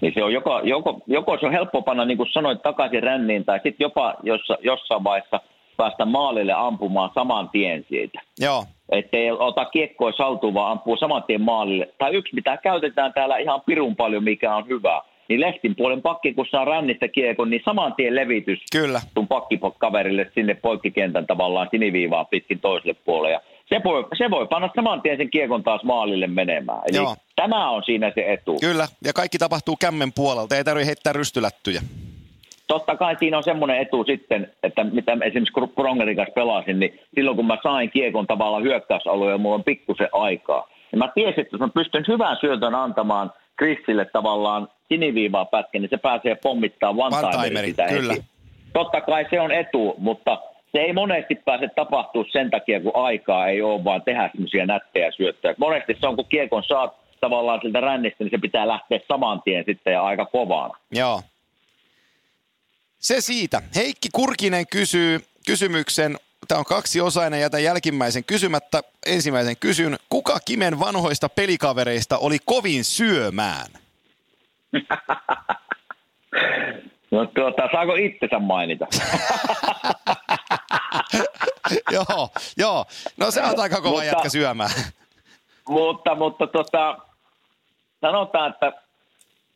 Niin 0.00 0.14
se 0.14 0.24
on 0.24 0.32
joko, 0.32 0.60
joko, 0.64 1.00
joko 1.06 1.38
se 1.38 1.46
on 1.46 1.52
helppo 1.52 1.82
panna, 1.82 2.04
niin 2.04 2.16
kuin 2.16 2.28
sanoit, 2.32 2.62
takaisin 2.62 3.02
ränniin, 3.02 3.44
tai 3.44 3.56
sitten 3.62 3.84
jopa 3.84 4.14
jossa, 4.22 4.58
jossain 4.60 5.04
vaiheessa 5.04 5.40
päästä 5.82 6.04
maalille 6.04 6.52
ampumaan 6.52 7.10
saman 7.14 7.48
tien 7.48 7.84
siitä. 7.88 8.20
Joo. 8.40 8.64
Että 8.92 9.16
ei 9.16 9.30
ota 9.30 9.64
kiekkoa 9.64 10.12
saltuun, 10.12 10.54
vaan 10.54 10.72
ampuu 10.72 10.96
saman 10.96 11.22
tien 11.22 11.40
maalille. 11.40 11.88
Tai 11.98 12.14
yksi, 12.14 12.34
mitä 12.34 12.56
käytetään 12.56 13.12
täällä 13.12 13.36
ihan 13.38 13.60
pirun 13.66 13.96
paljon, 13.96 14.24
mikä 14.24 14.56
on 14.56 14.68
hyvä, 14.68 15.02
niin 15.28 15.40
leftin 15.40 15.76
puolen 15.76 16.02
pakki, 16.02 16.34
kun 16.34 16.46
saa 16.50 16.64
rännistä 16.64 17.08
kiekon, 17.08 17.50
niin 17.50 17.62
saman 17.64 17.94
tien 17.94 18.14
levitys 18.14 18.58
Kyllä. 18.72 19.00
sun 19.14 19.28
pakkikaverille 19.28 20.30
sinne 20.34 20.54
poikkikentän 20.54 21.26
tavallaan 21.26 21.68
siniviivaa 21.70 22.24
pitkin 22.24 22.60
toiselle 22.60 22.94
puolelle. 23.04 23.32
Ja 23.32 23.40
se 23.68 23.80
voi, 23.84 24.04
se 24.18 24.30
voi 24.30 24.46
panna 24.46 24.70
saman 24.74 25.02
tien 25.02 25.16
sen 25.16 25.30
kiekon 25.30 25.62
taas 25.62 25.82
maalille 25.82 26.26
menemään. 26.26 26.80
Eli 26.88 26.96
Joo. 26.96 27.16
tämä 27.36 27.70
on 27.70 27.82
siinä 27.84 28.12
se 28.14 28.32
etu. 28.32 28.56
Kyllä, 28.60 28.88
ja 29.04 29.12
kaikki 29.12 29.38
tapahtuu 29.38 29.76
kämmen 29.76 30.12
puolelta, 30.12 30.56
ei 30.56 30.64
tarvitse 30.64 30.86
heittää 30.86 31.12
rystylättyjä. 31.12 31.82
Totta 32.72 32.96
kai 32.96 33.16
siinä 33.18 33.36
on 33.36 33.42
semmoinen 33.42 33.78
etu 33.78 34.04
sitten, 34.04 34.52
että 34.62 34.84
mitä 34.84 35.12
esimerkiksi 35.12 35.74
Prongerin 35.74 36.16
kanssa 36.16 36.34
pelasin, 36.34 36.80
niin 36.80 37.00
silloin 37.14 37.36
kun 37.36 37.46
mä 37.46 37.56
sain 37.62 37.90
kiekon 37.90 38.26
tavallaan 38.26 38.62
hyökkäysalueen 38.62 39.32
ja 39.32 39.38
mulla 39.38 39.54
on 39.54 39.64
pikkusen 39.64 40.08
aikaa, 40.12 40.68
niin 40.92 40.98
mä 40.98 41.08
tiesin, 41.14 41.40
että 41.40 41.54
jos 41.54 41.60
mä 41.60 41.68
pystyn 41.68 42.04
hyvän 42.08 42.36
syötön 42.40 42.74
antamaan 42.74 43.32
Chrisille 43.58 44.04
tavallaan 44.04 44.68
siniviivaa 44.88 45.44
pätkän, 45.44 45.82
niin 45.82 45.90
se 45.90 45.96
pääsee 45.96 46.36
pommittaa 46.42 46.94
one 46.96 47.16
sitä 47.66 47.86
kyllä. 47.88 48.12
Heti. 48.12 48.24
Totta 48.72 49.00
kai 49.00 49.26
se 49.30 49.40
on 49.40 49.52
etu, 49.52 49.94
mutta 49.98 50.38
se 50.72 50.78
ei 50.78 50.92
monesti 50.92 51.34
pääse 51.34 51.68
tapahtua 51.76 52.24
sen 52.32 52.50
takia, 52.50 52.80
kun 52.80 52.92
aikaa 52.94 53.46
ei 53.46 53.62
ole, 53.62 53.84
vaan 53.84 54.02
tehdä 54.02 54.30
semmoisia 54.32 54.66
nättejä 54.66 55.10
syöttöjä. 55.10 55.54
Monesti 55.58 55.96
se 56.00 56.06
on, 56.06 56.16
kun 56.16 56.26
kiekon 56.28 56.62
saat 56.62 56.96
tavallaan 57.20 57.60
siltä 57.62 57.80
rännistä, 57.80 58.24
niin 58.24 58.30
se 58.30 58.38
pitää 58.38 58.68
lähteä 58.68 59.00
saman 59.08 59.42
tien 59.42 59.64
sitten 59.64 59.92
ja 59.92 60.02
aika 60.02 60.26
kovaan. 60.26 60.70
Joo. 60.92 61.20
Se 63.02 63.20
siitä. 63.20 63.62
Heikki 63.74 64.08
Kurkinen 64.12 64.66
kysyy 64.66 65.20
kysymyksen, 65.46 66.18
tämä 66.48 66.58
on 66.58 66.64
kaksi 66.64 67.00
osainen, 67.00 67.40
jätä 67.40 67.58
jälkimmäisen 67.58 68.24
kysymättä. 68.24 68.82
Ensimmäisen 69.06 69.56
kysyn, 69.56 69.96
kuka 70.08 70.40
Kimen 70.44 70.80
vanhoista 70.80 71.28
pelikavereista 71.28 72.18
oli 72.18 72.38
kovin 72.44 72.84
syömään? 72.84 73.66
No 77.10 77.26
tuota, 77.26 77.68
saako 77.72 77.94
itsensä 77.94 78.38
mainita? 78.38 78.86
joo, 81.92 82.28
joo. 82.56 82.86
No 83.16 83.30
se 83.30 83.42
on 83.42 83.60
aika 83.60 83.76
kova 83.76 83.90
mutta, 83.90 84.04
jätkä 84.04 84.28
syömään. 84.28 84.70
mutta, 85.68 86.14
mutta 86.14 86.46
tota, 86.46 86.98
sanotaan, 88.00 88.50
että 88.50 88.81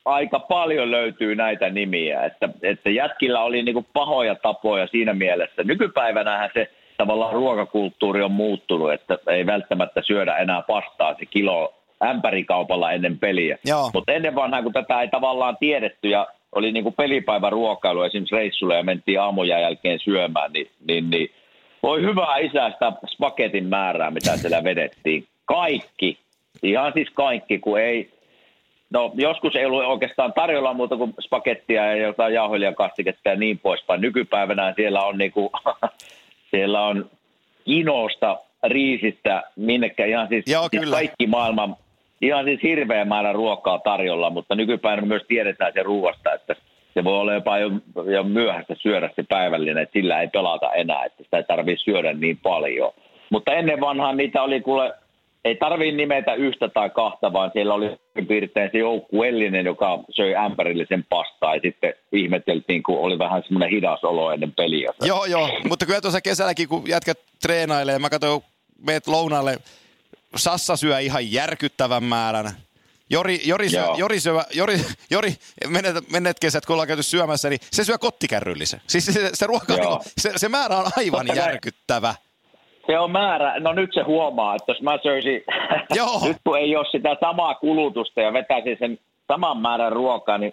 aika 0.06 0.38
paljon 0.38 0.90
löytyy 0.90 1.34
näitä 1.34 1.70
nimiä, 1.70 2.24
että, 2.24 2.48
että 2.62 2.90
jätkillä 2.90 3.40
oli 3.40 3.62
niinku 3.62 3.86
pahoja 3.92 4.34
tapoja 4.34 4.86
siinä 4.86 5.14
mielessä. 5.14 5.62
Nykypäivänähän 5.62 6.50
se 6.54 6.70
tavallaan 6.96 7.32
ruokakulttuuri 7.32 8.22
on 8.22 8.32
muuttunut, 8.32 8.92
että 8.92 9.18
ei 9.30 9.46
välttämättä 9.46 10.02
syödä 10.02 10.36
enää 10.36 10.62
pastaa 10.62 11.14
se 11.18 11.26
kilo 11.26 11.74
ämpärikaupalla 12.04 12.92
ennen 12.92 13.18
peliä. 13.18 13.58
Mutta 13.94 14.12
ennen 14.12 14.34
vanhaa, 14.34 14.62
kun 14.62 14.72
tätä 14.72 15.00
ei 15.00 15.08
tavallaan 15.08 15.56
tiedetty 15.60 16.08
ja 16.08 16.26
oli 16.52 16.72
niin 16.72 16.82
kuin 16.82 16.94
pelipäivän 16.94 17.52
ruokailu 17.52 18.02
esimerkiksi 18.02 18.34
reissulle 18.34 18.76
ja 18.76 18.82
mentiin 18.82 19.20
aamuja 19.20 19.60
jälkeen 19.60 19.98
syömään, 19.98 20.52
niin, 20.52 20.70
niin, 20.88 21.10
niin 21.10 21.30
voi 21.82 22.02
hyvää 22.02 22.36
isää 22.36 22.70
sitä 22.70 22.92
spaketin 23.06 23.66
määrää, 23.66 24.10
mitä 24.10 24.36
siellä 24.36 24.64
vedettiin. 24.64 25.26
Kaikki, 25.44 26.18
ihan 26.62 26.92
siis 26.92 27.08
kaikki, 27.14 27.58
kun 27.58 27.80
ei, 27.80 28.10
no 28.96 29.12
joskus 29.14 29.56
ei 29.56 29.66
ollut 29.66 29.84
oikeastaan 29.84 30.32
tarjolla 30.32 30.74
muuta 30.74 30.96
kuin 30.96 31.14
spakettia 31.20 31.86
ja 31.86 31.96
jotain 31.96 32.34
jauhelijakastiketta 32.34 33.28
ja 33.28 33.36
niin 33.36 33.58
poispäin. 33.58 34.00
Nykypäivänä 34.00 34.72
siellä 34.76 35.02
on 35.02 35.18
niinku, 35.18 35.52
siellä 36.50 36.86
on 36.86 37.10
inosta, 37.66 38.38
riisistä, 38.64 39.42
minnekä 39.56 40.04
ihan 40.06 40.28
siis, 40.28 40.44
Joo, 40.46 40.68
siis 40.70 40.90
kaikki 40.90 41.26
maailman 41.26 41.76
ihan 42.22 42.44
siis 42.44 42.62
hirveä 42.62 43.04
määrä 43.04 43.32
ruokaa 43.32 43.78
tarjolla, 43.78 44.30
mutta 44.30 44.54
nykypäivänä 44.54 45.06
myös 45.06 45.22
tiedetään 45.28 45.72
se 45.72 45.82
ruoasta, 45.82 46.34
että 46.34 46.56
se 46.94 47.04
voi 47.04 47.20
olla 47.20 47.34
jopa 47.34 47.58
jo, 47.58 47.70
jo 48.04 48.22
myöhäistä 48.22 48.74
syödä 48.78 49.10
se 49.16 49.22
päivällinen, 49.28 49.78
että 49.78 49.92
sillä 49.92 50.20
ei 50.20 50.28
pelata 50.28 50.72
enää, 50.72 51.04
että 51.04 51.22
sitä 51.22 51.36
ei 51.36 51.44
tarvitse 51.44 51.84
syödä 51.84 52.12
niin 52.12 52.38
paljon. 52.42 52.92
Mutta 53.30 53.52
ennen 53.52 53.80
vanhaan 53.80 54.16
niitä 54.16 54.42
oli 54.42 54.60
kuule, 54.60 54.94
ei 55.46 55.56
tarvii 55.56 55.92
nimetä 55.92 56.34
yhtä 56.34 56.68
tai 56.68 56.90
kahta, 56.90 57.32
vaan 57.32 57.50
siellä 57.52 57.74
oli 57.74 57.96
piirtein 58.28 58.70
se 58.72 58.78
joukkuellinen, 58.78 59.66
joka 59.66 59.98
söi 60.10 60.34
ämpärillisen 60.34 61.04
pastaa 61.08 61.54
ja 61.54 61.60
sitten 61.64 61.94
ihmeteltiin, 62.12 62.82
kun 62.82 62.98
oli 62.98 63.18
vähän 63.18 63.42
semmoinen 63.42 63.70
hidas 63.70 64.04
olo 64.04 64.32
ennen 64.32 64.52
peliä. 64.52 64.92
Joo, 65.02 65.24
joo, 65.24 65.50
mutta 65.68 65.86
kyllä 65.86 66.00
tuossa 66.00 66.20
kesälläkin, 66.20 66.68
kun 66.68 66.82
jätkät 66.88 67.18
treenailee, 67.42 67.98
mä 67.98 68.10
katsoin, 68.10 68.42
meet 68.86 69.06
lounalle 69.06 69.58
Sassa 70.36 70.76
syö 70.76 70.98
ihan 70.98 71.32
järkyttävän 71.32 72.04
määrän. 72.04 72.50
Jori, 73.10 73.40
Jori, 73.44 73.68
syö, 73.68 73.86
Jori, 73.96 74.20
syö, 74.20 74.42
Jori, 74.54 74.80
Jori 75.10 75.34
menet, 75.68 76.10
menet 76.10 76.40
kesät, 76.40 76.66
kun 76.66 76.74
ollaan 76.74 76.88
käyty 76.88 77.02
syömässä, 77.02 77.50
niin 77.50 77.60
se 77.70 77.84
syö 77.84 77.98
kottikärryllisen. 77.98 78.80
Siis 78.86 79.06
se, 79.06 79.30
se 79.34 79.46
ruoka, 79.46 80.00
se, 80.18 80.32
se 80.36 80.48
määrä 80.48 80.76
on 80.76 80.86
aivan 80.96 81.26
Totta 81.26 81.40
järkyttävä. 81.42 82.14
Se 82.86 82.98
on 82.98 83.10
määrä. 83.10 83.60
No 83.60 83.72
nyt 83.72 83.90
se 83.94 84.02
huomaa, 84.02 84.54
että 84.54 84.72
jos 84.72 84.82
mä 84.82 84.98
söisin, 85.02 85.42
Joo. 85.94 86.20
nyt 86.28 86.36
kun 86.44 86.58
ei 86.58 86.76
ole 86.76 86.86
sitä 86.90 87.16
samaa 87.20 87.54
kulutusta 87.54 88.20
ja 88.20 88.32
vetäisin 88.32 88.76
sen 88.78 88.98
saman 89.28 89.58
määrän 89.58 89.92
ruokaa, 89.92 90.38
niin 90.38 90.52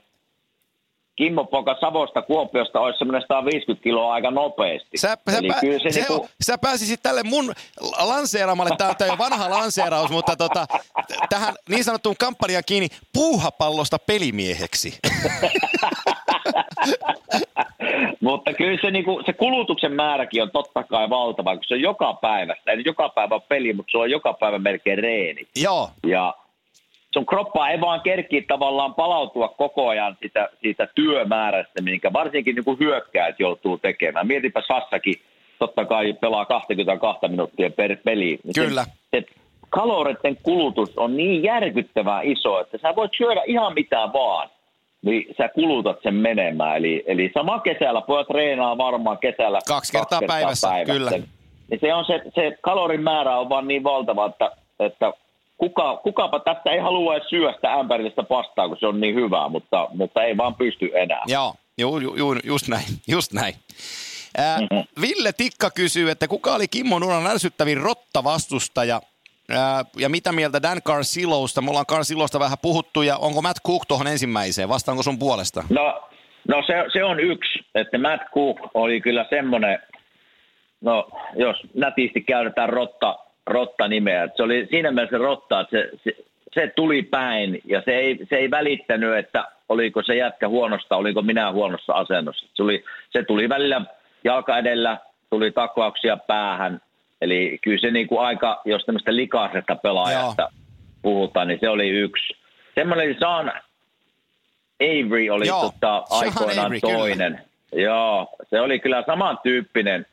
Kimmo 1.15 1.45
Poka 1.45 1.75
Savosta 1.79 2.21
Kuopiosta 2.21 2.79
olisi 2.79 2.97
semmoinen 2.97 3.21
150 3.21 3.83
kiloa 3.83 4.13
aika 4.13 4.31
nopeasti. 4.31 4.97
Sä, 4.97 5.07
sä, 5.07 5.17
pä, 5.25 5.59
se 5.61 5.89
se 5.89 5.99
niinku... 5.99 6.13
on, 6.13 6.27
sä 6.41 6.57
pääsisit 6.57 6.99
tälle 7.03 7.23
mun 7.23 7.53
lanseeramalle, 7.99 8.71
tämä 8.77 8.89
on 9.01 9.07
jo 9.07 9.17
vanha 9.17 9.49
lanseeraus, 9.49 10.11
mutta 10.11 10.35
tota, 10.35 10.65
tähän 11.29 11.53
niin 11.69 11.83
sanottuun 11.83 12.15
kampanjaan 12.19 12.63
kiinni 12.65 12.87
puuhapallosta 13.13 13.99
pelimieheksi. 13.99 14.99
mutta 18.21 18.53
kyllä 18.53 18.77
se, 18.81 18.91
niinku, 18.91 19.21
se 19.25 19.33
kulutuksen 19.33 19.91
määräkin 19.91 20.43
on 20.43 20.51
totta 20.51 20.83
kai 20.83 21.09
valtava, 21.09 21.55
kun 21.55 21.63
se 21.67 21.73
on 21.73 21.81
joka 21.81 22.13
päivä, 22.13 22.55
ei 22.67 22.81
joka 22.85 23.09
päivä 23.09 23.39
peli, 23.39 23.73
mutta 23.73 23.91
se 23.91 23.97
on 23.97 24.11
joka 24.11 24.33
päivä 24.33 24.59
melkein 24.59 24.97
reeni. 24.97 25.47
Joo. 25.55 25.89
Ja 26.07 26.33
sun 27.13 27.25
kroppa 27.25 27.69
ei 27.69 27.81
vaan 27.81 28.01
kerki 28.01 28.41
tavallaan 28.41 28.93
palautua 28.93 29.47
koko 29.47 29.87
ajan 29.87 30.17
siitä, 30.19 30.49
siitä 30.61 30.87
työmäärästä, 30.95 31.81
minkä 31.81 32.13
varsinkin 32.13 32.55
niin 32.55 32.79
hyökkäät 32.79 33.39
joutuu 33.39 33.77
tekemään. 33.77 34.27
Mietipä 34.27 34.61
Sassakin, 34.67 35.15
totta 35.59 35.85
kai 35.85 36.13
pelaa 36.13 36.45
22 36.45 37.27
minuuttia 37.27 37.69
per 37.69 37.97
peli. 38.03 38.39
Niin 38.43 38.53
Kyllä. 38.55 38.83
Se, 38.83 38.91
se 39.11 39.25
kaloreiden 39.69 40.37
kulutus 40.43 40.97
on 40.97 41.17
niin 41.17 41.43
järkyttävää 41.43 42.21
iso, 42.21 42.59
että 42.59 42.77
sä 42.77 42.95
voit 42.95 43.11
syödä 43.17 43.41
ihan 43.47 43.73
mitä 43.73 44.09
vaan, 44.13 44.49
niin 45.05 45.35
sä 45.37 45.49
kulutat 45.49 45.97
sen 46.03 46.15
menemään. 46.15 46.77
Eli, 46.77 47.03
eli 47.07 47.31
sama 47.33 47.59
kesällä, 47.59 48.01
pojat 48.01 48.27
treenaa 48.27 48.77
varmaan 48.77 49.17
kesällä 49.17 49.59
kaksi 49.67 49.91
kertaa, 49.91 50.05
kaksi 50.09 50.19
kertaa 50.19 50.21
päivässä, 50.27 50.67
päivässä, 50.67 50.93
kyllä. 50.93 51.11
Niin 51.69 51.79
se, 51.81 51.93
on 51.93 52.05
se, 52.05 52.21
se 52.35 52.57
kalorin 52.61 53.03
määrä 53.03 53.37
on 53.37 53.49
vaan 53.49 53.67
niin 53.67 53.83
valtava, 53.83 54.25
että, 54.25 54.51
että 54.79 55.13
kuka, 55.57 55.97
kukapa 55.97 56.39
tästä 56.39 56.71
ei 56.71 56.79
halua 56.79 57.15
edes 57.15 57.29
syödä 57.29 57.53
sitä 57.53 57.73
ämpärillistä 57.73 58.23
pastaa, 58.23 58.67
kun 58.67 58.77
se 58.79 58.87
on 58.87 59.01
niin 59.01 59.15
hyvää, 59.15 59.49
mutta, 59.49 59.87
mutta 59.93 60.23
ei 60.23 60.37
vaan 60.37 60.55
pysty 60.55 60.91
enää. 60.95 61.23
Joo, 61.27 61.55
ju, 61.77 61.97
ju, 61.97 62.15
ju, 62.15 62.35
just 62.43 62.67
näin, 62.67 62.85
just 63.15 63.33
näin. 63.33 63.55
Ää, 64.37 64.59
Mhm. 64.59 64.79
Ville 65.01 65.31
Tikka 65.33 65.69
kysyy, 65.71 66.09
että 66.11 66.27
kuka 66.27 66.53
oli 66.55 66.67
Kimmo 66.67 66.99
Nuran 66.99 67.27
ärsyttävin 67.27 67.77
rottavastustaja 67.81 69.01
ää, 69.49 69.85
ja 69.97 70.09
mitä 70.09 70.31
mieltä 70.31 70.61
Dan 70.61 70.81
Carsillousta? 70.81 71.61
Me 71.61 71.69
ollaan 71.69 71.85
Carsillousta 71.85 72.39
vähän 72.39 72.57
puhuttu 72.61 73.01
ja 73.01 73.17
onko 73.17 73.41
Matt 73.41 73.59
Cook 73.67 73.85
tuohon 73.87 74.07
ensimmäiseen? 74.07 74.69
Vastaanko 74.69 75.03
sun 75.03 75.19
puolesta? 75.19 75.63
No, 75.69 76.01
no 76.47 76.63
se, 76.67 76.73
se 76.93 77.03
on 77.03 77.19
yksi, 77.19 77.59
että 77.75 77.97
Matt 77.97 78.23
Cook 78.33 78.57
oli 78.73 79.01
kyllä 79.01 79.25
semmoinen, 79.29 79.79
no 80.81 81.07
jos 81.35 81.57
nätisti 81.73 82.21
käytetään 82.21 82.69
rotta, 82.69 83.19
rotta-nimeä, 83.47 84.23
että 84.23 84.37
se 84.37 84.43
oli 84.43 84.67
siinä 84.69 84.91
mielessä 84.91 85.17
rotta, 85.17 85.59
että 85.59 85.77
se, 85.77 85.89
se, 86.03 86.15
se 86.53 86.71
tuli 86.75 87.01
päin 87.01 87.61
ja 87.65 87.81
se 87.85 87.91
ei, 87.91 88.19
se 88.29 88.35
ei 88.35 88.51
välittänyt, 88.51 89.17
että 89.17 89.47
oliko 89.69 90.03
se 90.03 90.15
jätkä 90.15 90.47
huonosta, 90.49 90.95
oliko 90.95 91.21
minä 91.21 91.51
huonossa 91.51 91.93
asennossa. 91.93 92.47
Se, 92.53 92.63
oli, 92.63 92.83
se 93.09 93.23
tuli 93.23 93.49
välillä 93.49 93.81
jalka 94.23 94.57
edellä, 94.57 94.97
tuli 95.29 95.51
taklauksia 95.51 96.17
päähän, 96.17 96.81
eli 97.21 97.59
kyllä 97.61 97.81
se 97.81 97.91
niin 97.91 98.07
kuin 98.07 98.21
aika, 98.21 98.61
jos 98.65 98.85
tämmöistä 98.85 99.15
likaisesta 99.15 99.75
pelaajasta 99.75 100.41
Joo. 100.41 100.49
puhutaan, 101.01 101.47
niin 101.47 101.59
se 101.59 101.69
oli 101.69 101.89
yksi. 101.89 102.33
Semmoinen 102.75 103.15
Sean 103.19 103.51
Avery 104.81 105.29
oli 105.29 105.47
Joo, 105.47 105.61
tota, 105.61 106.03
aikoinaan 106.09 106.67
Avery, 106.67 106.79
kyllä. 106.81 106.97
toinen. 106.97 107.41
Joo, 107.75 108.27
se 108.49 108.61
oli 108.61 108.79
kyllä 108.79 109.03
samantyyppinen 109.05 110.05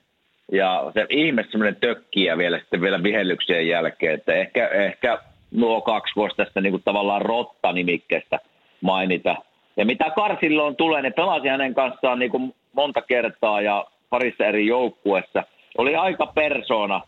ja 0.52 0.90
se 0.94 1.06
ihme 1.08 1.44
semmoinen 1.50 1.76
tökkiä 1.80 2.38
vielä 2.38 2.58
sitten 2.58 2.80
vielä 2.80 3.02
vihellyksien 3.02 3.68
jälkeen, 3.68 4.14
että 4.14 4.34
ehkä, 4.34 4.68
ehkä 4.68 5.18
nuo 5.50 5.80
kaksi 5.80 6.12
voisi 6.16 6.36
tästä 6.36 6.60
niinku 6.60 6.78
tavallaan 6.78 7.22
rotta-nimikkeestä 7.22 8.38
mainita. 8.80 9.36
Ja 9.76 9.84
mitä 9.84 10.10
Karsilloon 10.10 10.76
tulee, 10.76 11.02
ne 11.02 11.10
pelasi 11.10 11.48
hänen 11.48 11.74
kanssaan 11.74 12.18
niinku 12.18 12.54
monta 12.72 13.02
kertaa 13.02 13.60
ja 13.60 13.86
parissa 14.10 14.44
eri 14.44 14.66
joukkuessa. 14.66 15.42
Oli 15.78 15.96
aika 15.96 16.26
persona, 16.26 17.00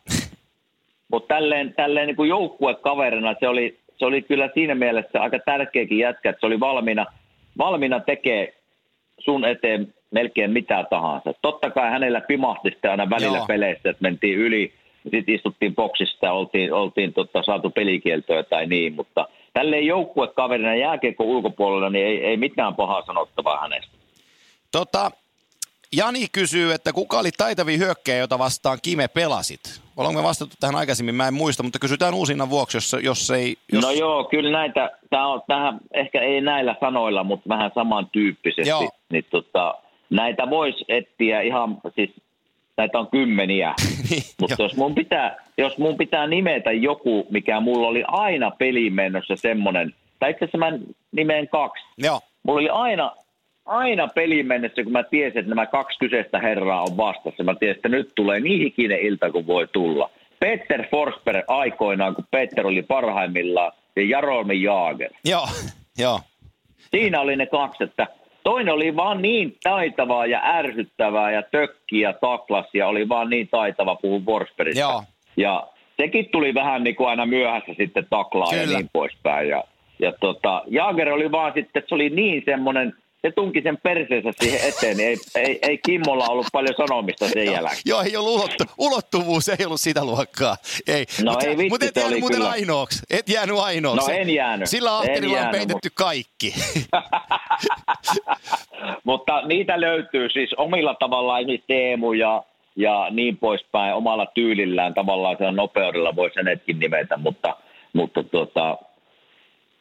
mutta 1.09 1.35
tälleen, 1.35 1.75
tälleen 1.75 2.07
niin 2.07 2.17
kuin 2.17 2.29
joukkuekaverina 2.29 3.35
se 3.41 3.49
oli, 3.49 3.79
se 3.97 4.07
oli 4.07 4.23
kyllä 4.23 4.49
siinä 4.55 4.75
mielessä 4.75 5.23
aika 5.23 5.39
tärkeäkin 5.39 5.99
jätkä, 5.99 6.31
että 6.31 6.41
se 6.41 6.47
oli 6.47 6.61
valmiina, 6.61 7.07
valmiina 7.59 8.01
tekee 8.01 8.55
sun 9.25 9.45
eteen 9.45 9.95
melkein 10.11 10.51
mitä 10.51 10.85
tahansa. 10.91 11.35
Totta 11.43 11.71
kai 11.71 11.91
hänellä 11.91 12.21
pimahti 12.21 12.71
sitten 12.71 12.91
aina 12.91 13.11
välillä 13.11 13.37
Joo. 13.37 13.47
Peleissä, 13.47 13.91
että 13.91 14.03
mentiin 14.03 14.39
yli, 14.39 14.73
sitten 15.03 15.35
istuttiin 15.35 15.75
boksista 15.75 16.27
ja 16.27 16.33
oltiin, 16.33 16.73
oltiin 16.73 17.13
tota, 17.13 17.43
saatu 17.43 17.71
pelikieltoa 17.71 18.43
tai 18.43 18.67
niin, 18.67 18.95
mutta 18.95 19.29
tälleen 19.53 19.87
joukkuekaverina 19.87 20.75
jääkiekko 20.75 21.25
ulkopuolella, 21.25 21.91
niin 21.91 22.07
ei, 22.07 22.25
ei 22.25 22.37
mitään 22.37 22.75
pahaa 22.75 23.07
sanottavaa 23.07 23.61
hänestä. 23.61 23.93
Tota, 24.73 25.11
Jani 25.97 26.27
kysyy, 26.33 26.73
että 26.73 26.93
kuka 26.93 27.19
oli 27.19 27.31
taitavin 27.39 27.79
hyökkäjä, 27.79 28.19
jota 28.19 28.39
vastaan 28.39 28.79
Kime 28.83 29.09
pelasit? 29.09 29.61
Ollaanko 29.97 30.21
me 30.21 30.29
vastattu 30.29 30.57
tähän 30.61 30.77
aikaisemmin, 30.77 31.15
mä 31.15 31.29
en 31.29 31.35
muista, 31.35 31.63
mutta 31.63 31.79
kysytään 31.79 32.15
uusinnan 32.15 32.51
vuoksi, 32.51 32.77
jos, 32.77 32.97
jos 33.03 33.31
ei... 33.31 33.57
Jos... 33.73 33.85
No 33.85 33.91
joo, 33.91 34.25
kyllä 34.25 34.51
näitä, 34.51 34.91
tämä 35.11 35.27
on 35.27 35.43
tähän, 35.47 35.81
ehkä 35.95 36.21
ei 36.21 36.41
näillä 36.41 36.77
sanoilla, 36.81 37.25
mutta 37.25 37.49
vähän 37.49 37.71
samantyyppisesti. 37.75 38.69
Joo. 38.69 38.91
Niin 39.11 39.25
tota, 39.31 39.75
näitä 40.11 40.51
voisi 40.51 40.85
etsiä 40.89 41.41
ihan, 41.41 41.79
siis 41.95 42.11
näitä 42.77 42.99
on 42.99 43.09
kymmeniä. 43.11 43.75
Niin, 44.11 44.23
mutta 44.41 44.63
jos 44.63 44.77
mun, 44.77 44.95
pitää, 44.95 45.37
jos 45.59 45.79
mun 45.79 45.97
pitää 45.97 46.27
nimetä 46.27 46.73
joku, 46.73 47.27
mikä 47.31 47.61
mulla 47.61 47.89
oli 47.89 48.05
aina 48.07 48.51
peliin 48.51 48.93
mennessä 48.93 49.37
semmoinen, 49.37 49.95
tai 50.19 50.31
itse 50.31 50.45
asiassa 50.45 50.59
mä 50.59 50.79
nimeen 51.13 51.49
kaksi. 51.49 51.85
Joo, 51.99 52.21
Mulla 52.43 52.61
oli 52.61 52.69
aina, 52.69 53.13
aina 53.73 54.09
peliin 54.09 54.47
mennessä, 54.47 54.83
kun 54.83 54.93
mä 54.93 55.03
tiesin, 55.03 55.39
että 55.39 55.49
nämä 55.49 55.67
kaksi 55.67 55.99
kyseistä 55.99 56.39
herraa 56.39 56.83
on 56.83 56.97
vastassa. 56.97 57.45
Mä 57.45 57.55
tiesin, 57.55 57.77
että 57.77 57.89
nyt 57.89 58.13
tulee 58.15 58.41
niin 58.41 58.61
hikinen 58.61 59.01
ilta 59.01 59.31
kuin 59.31 59.47
voi 59.47 59.69
tulla. 59.73 60.11
Peter 60.41 60.87
Forsberg 60.91 61.45
aikoinaan, 61.49 62.15
kun 62.15 62.25
Peter 62.31 62.67
oli 62.67 62.83
parhaimmillaan, 62.83 63.73
ja 63.97 64.03
Jarolmi 64.03 64.63
Jaager. 64.63 65.11
joo, 65.25 65.49
joo. 65.99 66.21
Siinä 66.91 67.21
oli 67.21 67.37
ne 67.37 67.47
kaksi, 67.47 67.85
että 67.85 68.07
toinen 68.45 68.75
oli 68.75 68.97
vaan 68.97 69.23
niin 69.23 69.57
taitavaa 69.63 70.27
ja 70.27 70.41
ärsyttävää 70.45 71.31
ja 71.31 71.43
tökki 71.43 72.01
ja 72.01 72.13
taklas 72.13 72.67
ja 72.75 72.89
oli 72.89 73.09
vaan 73.09 73.31
niin 73.31 73.49
taitava 73.51 73.97
puhua 73.97 74.21
Forsbergista. 74.25 74.81
Joo. 74.81 75.03
Ja 75.37 75.67
sekin 75.97 76.29
tuli 76.33 76.55
vähän 76.55 76.85
niin 76.85 76.97
kuin 76.97 77.09
aina 77.09 77.27
myöhässä 77.27 77.73
sitten 77.77 78.07
taklaa 78.11 78.51
Kyllä. 78.51 78.63
ja 78.63 78.79
niin 78.79 78.91
poispäin. 78.93 79.49
Ja, 79.49 79.65
ja 79.99 80.13
tota, 80.21 80.63
Jaager 80.67 81.09
oli 81.09 81.33
vaan 81.33 81.53
sitten, 81.55 81.81
että 81.81 81.89
se 81.89 81.95
oli 81.95 82.11
niin 82.11 82.43
semmoinen, 82.45 82.95
se 83.23 83.33
tunki 83.33 83.63
sen 83.63 83.79
perseensä 83.83 84.31
siihen 84.41 84.61
eteen, 84.69 84.97
niin 84.97 85.09
ei, 85.09 85.17
ei, 85.35 85.59
ei 85.63 85.79
Kimmolla 85.79 86.29
ollut 86.29 86.47
paljon 86.53 86.75
sanomista 86.77 87.29
sen 87.29 87.47
jälkeen. 87.47 87.79
Joo, 87.85 88.03
ei 88.03 88.17
ollut 88.17 88.35
ulottu, 88.35 88.65
ulottuvuus, 88.79 89.49
ei 89.49 89.67
ollut 89.67 89.81
sitä 89.81 90.05
luokkaa. 90.05 90.57
Ei. 90.87 91.07
No 91.25 91.33
Mut- 91.33 91.43
ei 91.45 91.57
vitsi, 91.57 91.69
Mut 91.69 91.83
et 91.83 91.97
jäänyt 91.97 92.13
oli 92.13 92.21
muuten 92.21 92.39
kyllä. 92.39 92.51
ainoaksi. 92.51 93.01
Et 93.11 93.29
jäänyt 93.29 93.57
ainoaksi. 93.59 94.11
No 94.11 94.17
en 94.17 94.31
jäänyt. 94.31 94.69
Sillä 94.69 94.99
ahterilla 94.99 95.41
on 95.41 95.49
peitetty 95.49 95.91
kaikki. 95.95 96.55
Mutta 99.05 99.43
niitä 99.47 99.81
löytyy 99.81 100.29
siis 100.31 100.55
omilla 100.55 100.95
tavallaan 100.95 101.41
esimerkiksi 101.41 101.67
Teemu 101.67 102.13
ja, 102.13 102.43
ja 102.77 103.07
niin 103.11 103.37
poispäin 103.37 103.95
omalla 103.95 104.27
tyylillään 104.27 104.95
tavallaan 104.95 105.37
sen 105.39 105.57
nopeudella 105.57 106.17
voi 106.17 106.31
senetkin 106.35 106.79
nimetä, 106.79 107.17
mutta, 107.17 107.57
mutta 107.93 108.23
tuota, 108.23 108.79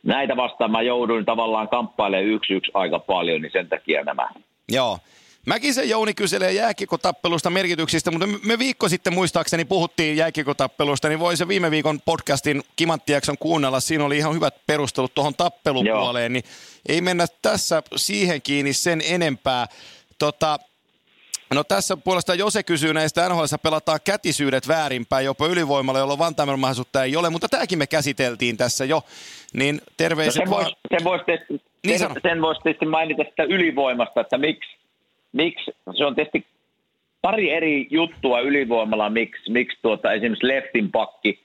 näitä 0.03 0.35
vastaan 0.35 0.71
mä 0.71 0.81
jouduin 0.81 1.25
tavallaan 1.25 1.69
kamppailemaan 1.69 2.27
yksi 2.27 2.53
yksi 2.53 2.71
aika 2.73 2.99
paljon, 2.99 3.41
niin 3.41 3.51
sen 3.51 3.69
takia 3.69 4.03
nämä. 4.03 4.29
Joo. 4.69 4.99
Mäkisen 5.45 5.89
Jouni 5.89 6.13
kyselee 6.13 6.51
jääkiekotappelusta 6.51 7.49
merkityksistä, 7.49 8.11
mutta 8.11 8.27
me 8.27 8.59
viikko 8.59 8.89
sitten 8.89 9.13
muistaakseni 9.13 9.65
puhuttiin 9.65 10.17
jääkiekotappelusta, 10.17 11.07
niin 11.07 11.19
voi 11.19 11.37
se 11.37 11.47
viime 11.47 11.71
viikon 11.71 12.01
podcastin 12.05 12.63
Kimanttiakson 12.75 13.37
kuunnella. 13.37 13.79
Siinä 13.79 14.05
oli 14.05 14.17
ihan 14.17 14.35
hyvät 14.35 14.55
perustelut 14.67 15.13
tuohon 15.13 15.35
tappelupuoleen, 15.35 16.33
niin 16.33 16.43
ei 16.89 17.01
mennä 17.01 17.25
tässä 17.41 17.83
siihen 17.95 18.41
kiinni 18.41 18.73
sen 18.73 19.01
enempää. 19.05 19.67
Tota, 20.19 20.59
No 21.53 21.63
tässä 21.63 21.97
puolesta 21.97 22.35
Jose 22.35 22.63
kysyy 22.63 22.93
näistä 22.93 23.29
NHL 23.29 23.43
pelataan 23.63 23.99
kätisyydet 24.05 24.67
väärinpäin, 24.67 25.25
jopa 25.25 25.47
ylivoimalla, 25.47 25.99
jolloin 25.99 26.19
Vantaamen 26.19 26.59
mahdollisuutta 26.59 27.03
ei 27.03 27.15
ole, 27.15 27.29
mutta 27.29 27.49
tämäkin 27.49 27.77
me 27.77 27.87
käsiteltiin 27.87 28.57
tässä 28.57 28.85
jo, 28.85 29.01
niin 29.53 29.75
No 29.75 29.81
terveiset 29.97 30.33
sen 30.33 30.49
vaan. 30.49 30.63
voisi 30.63 30.75
sen 30.89 31.03
vois 31.03 31.21
tietysti, 31.25 31.61
Niin 31.87 31.99
sen, 31.99 32.09
sen 32.21 32.41
vois 32.41 32.57
tietysti 32.63 32.85
mainita 32.85 33.23
sitä 33.29 33.43
ylivoimasta, 33.43 34.21
että 34.21 34.37
miksi, 34.37 34.77
miksi 35.31 35.71
se 35.97 36.05
on 36.05 36.15
tietysti 36.15 36.45
pari 37.21 37.51
eri 37.51 37.87
juttua 37.89 38.39
ylivoimalla, 38.39 39.09
miksi, 39.09 39.51
miksi 39.51 39.77
tuota, 39.81 40.13
esimerkiksi 40.13 40.47
leftin 40.47 40.91
pakki 40.91 41.43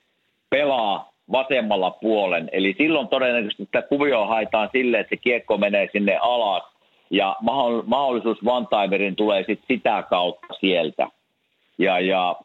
pelaa 0.51 1.13
vasemmalla 1.33 1.91
puolen. 1.91 2.49
Eli 2.53 2.75
silloin 2.79 3.09
todennäköisesti 3.09 3.65
sitä 3.65 3.83
kuvioa 3.83 4.27
haetaan 4.27 4.69
silleen, 4.73 5.01
että 5.01 5.17
se 5.17 5.17
kiekko 5.17 5.59
menee 5.59 5.89
sinne 5.93 6.19
alas 6.21 6.76
ja 7.11 7.37
mahdoll- 7.41 7.83
mahdollisuus 7.87 8.45
Vantaimerin 8.45 9.17
tulee 9.17 9.45
sit 9.45 9.61
sitä 9.69 10.05
kautta 10.11 10.47
sieltä. 10.61 11.09
Ja, 11.79 12.01
ja 12.01 12.37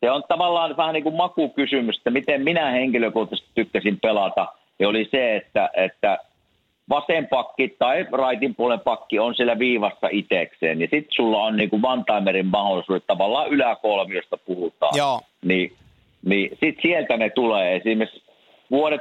se 0.00 0.10
on 0.10 0.22
tavallaan 0.28 0.76
vähän 0.76 0.94
niin 0.94 1.02
kuin 1.02 1.16
makukysymys, 1.16 1.96
että 1.96 2.10
miten 2.10 2.42
minä 2.42 2.70
henkilökohtaisesti 2.70 3.50
tykkäsin 3.54 4.00
pelata. 4.00 4.46
Ja 4.78 4.88
oli 4.88 5.08
se, 5.10 5.36
että, 5.36 5.70
että 5.76 6.18
vasen 6.88 7.26
pakki 7.26 7.76
tai 7.78 8.06
raitin 8.12 8.54
puolen 8.54 8.80
pakki 8.80 9.18
on 9.18 9.34
siellä 9.34 9.58
viivassa 9.58 10.08
itekseen. 10.10 10.80
Ja 10.80 10.88
sitten 10.90 11.12
sulla 11.16 11.44
on 11.44 11.56
niin 11.56 11.70
kuin 11.70 11.82
Vantaimerin 11.82 12.46
mahdollisuudet, 12.46 13.06
tavallaan 13.06 13.48
yläkolmiosta 13.48 14.36
puhutaan. 14.36 14.92
Joo. 14.96 15.20
Niin, 15.44 15.72
niin 16.24 16.50
sitten 16.50 16.82
sieltä 16.82 17.16
ne 17.16 17.30
tulee. 17.30 17.76
Esimerkiksi 17.76 18.22
vuodet, 18.70 19.00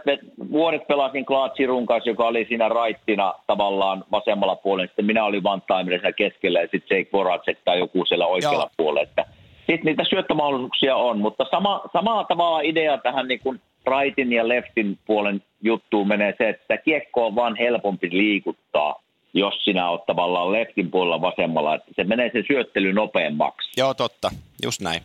vuodet 0.52 0.88
pelasin 0.88 1.26
Klaatsirun 1.26 1.86
kanssa, 1.86 2.10
joka 2.10 2.28
oli 2.28 2.46
siinä 2.48 2.70
raittina 2.70 3.34
tavallaan 3.48 4.04
vasemmalla 4.12 4.56
puolella. 4.56 4.88
Sitten 4.88 5.06
minä 5.06 5.26
olin 5.26 5.44
Vantaimerin 5.44 6.00
siellä 6.00 6.14
keskellä 6.14 6.62
ja 6.62 6.68
sitten 6.72 6.98
Jake 6.98 7.10
Voracek 7.14 7.60
tai 7.66 7.80
joku 7.80 8.06
siellä 8.06 8.26
oikealla 8.26 8.64
Joo. 8.64 8.72
puolella. 8.78 9.02
Että 9.10 9.26
sitten 9.58 9.86
niitä 9.86 10.04
syöttömahdollisuuksia 10.10 10.96
on, 10.96 11.20
mutta 11.20 11.46
sama, 11.52 11.82
samalla 11.94 12.24
tavalla 12.24 12.62
idea 12.62 12.98
tähän 12.98 13.28
niin 13.28 13.40
kuin 13.40 13.62
rightin 13.88 14.34
ja 14.34 14.48
leftin 14.48 15.00
puolen 15.06 15.44
juttuun 15.62 16.08
menee 16.08 16.36
se, 16.38 16.50
että 16.50 16.62
sitä 16.62 16.78
kiekkoa 16.78 17.26
on 17.26 17.36
vaan 17.36 17.56
helpompi 17.56 18.10
liikuttaa, 18.12 19.02
jos 19.34 19.64
sinä 19.64 19.90
olet 19.90 20.06
tavallaan 20.06 20.52
leftin 20.52 20.92
puolella 20.92 21.22
vasemmalla, 21.22 21.76
että 21.76 21.92
se 21.96 22.04
menee 22.04 22.32
se 22.34 22.44
syöttely 22.48 22.94
nopeammaksi. 22.94 23.70
Joo, 23.78 23.94
totta. 23.94 24.32
Just 24.64 24.82
näin. 24.82 25.02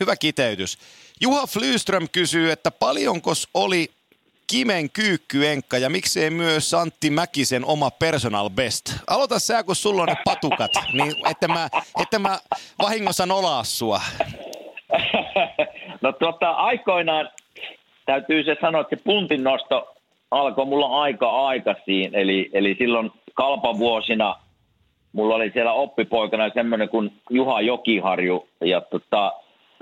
Hyvä 0.00 0.16
kiteytys. 0.16 0.78
Juha 1.20 1.46
Flyström 1.46 2.06
kysyy, 2.12 2.52
että 2.52 2.70
paljonko 2.70 3.30
oli 3.54 3.88
Kimen 4.46 4.90
kyykkyenkka 4.90 5.78
ja 5.78 5.90
miksei 5.90 6.30
myös 6.30 6.74
Antti 6.74 7.10
Mäkisen 7.10 7.64
oma 7.64 7.90
personal 7.90 8.50
best? 8.50 8.84
Aloita 9.06 9.38
sä, 9.38 9.62
kun 9.62 9.76
sulla 9.76 10.02
on 10.02 10.08
ne 10.08 10.16
patukat, 10.24 10.70
niin 10.92 11.12
että 11.30 11.48
mä, 11.48 11.68
että 12.02 12.18
mä 12.18 12.38
vahingossa 12.82 13.26
nolaa 13.26 13.64
sua. 13.64 14.00
no 16.02 16.12
tota, 16.12 16.50
aikoinaan, 16.50 17.30
täytyy 18.06 18.44
se 18.44 18.56
sanoa, 18.60 18.80
että 18.80 18.96
se 18.96 19.02
puntin 19.04 19.44
nosto 19.44 19.94
alkoi 20.30 20.66
mulla 20.66 21.02
aika 21.02 21.46
aikaisin. 21.46 22.14
Eli, 22.14 22.50
eli 22.52 22.74
silloin 22.78 23.10
kalpavuosina 23.34 24.36
mulla 25.12 25.34
oli 25.34 25.50
siellä 25.52 25.72
oppipoikana 25.72 26.50
semmoinen 26.54 26.88
kuin 26.88 27.12
Juha 27.30 27.60
Jokiharju. 27.60 28.48
Ja 28.60 28.80
tota, 28.80 29.32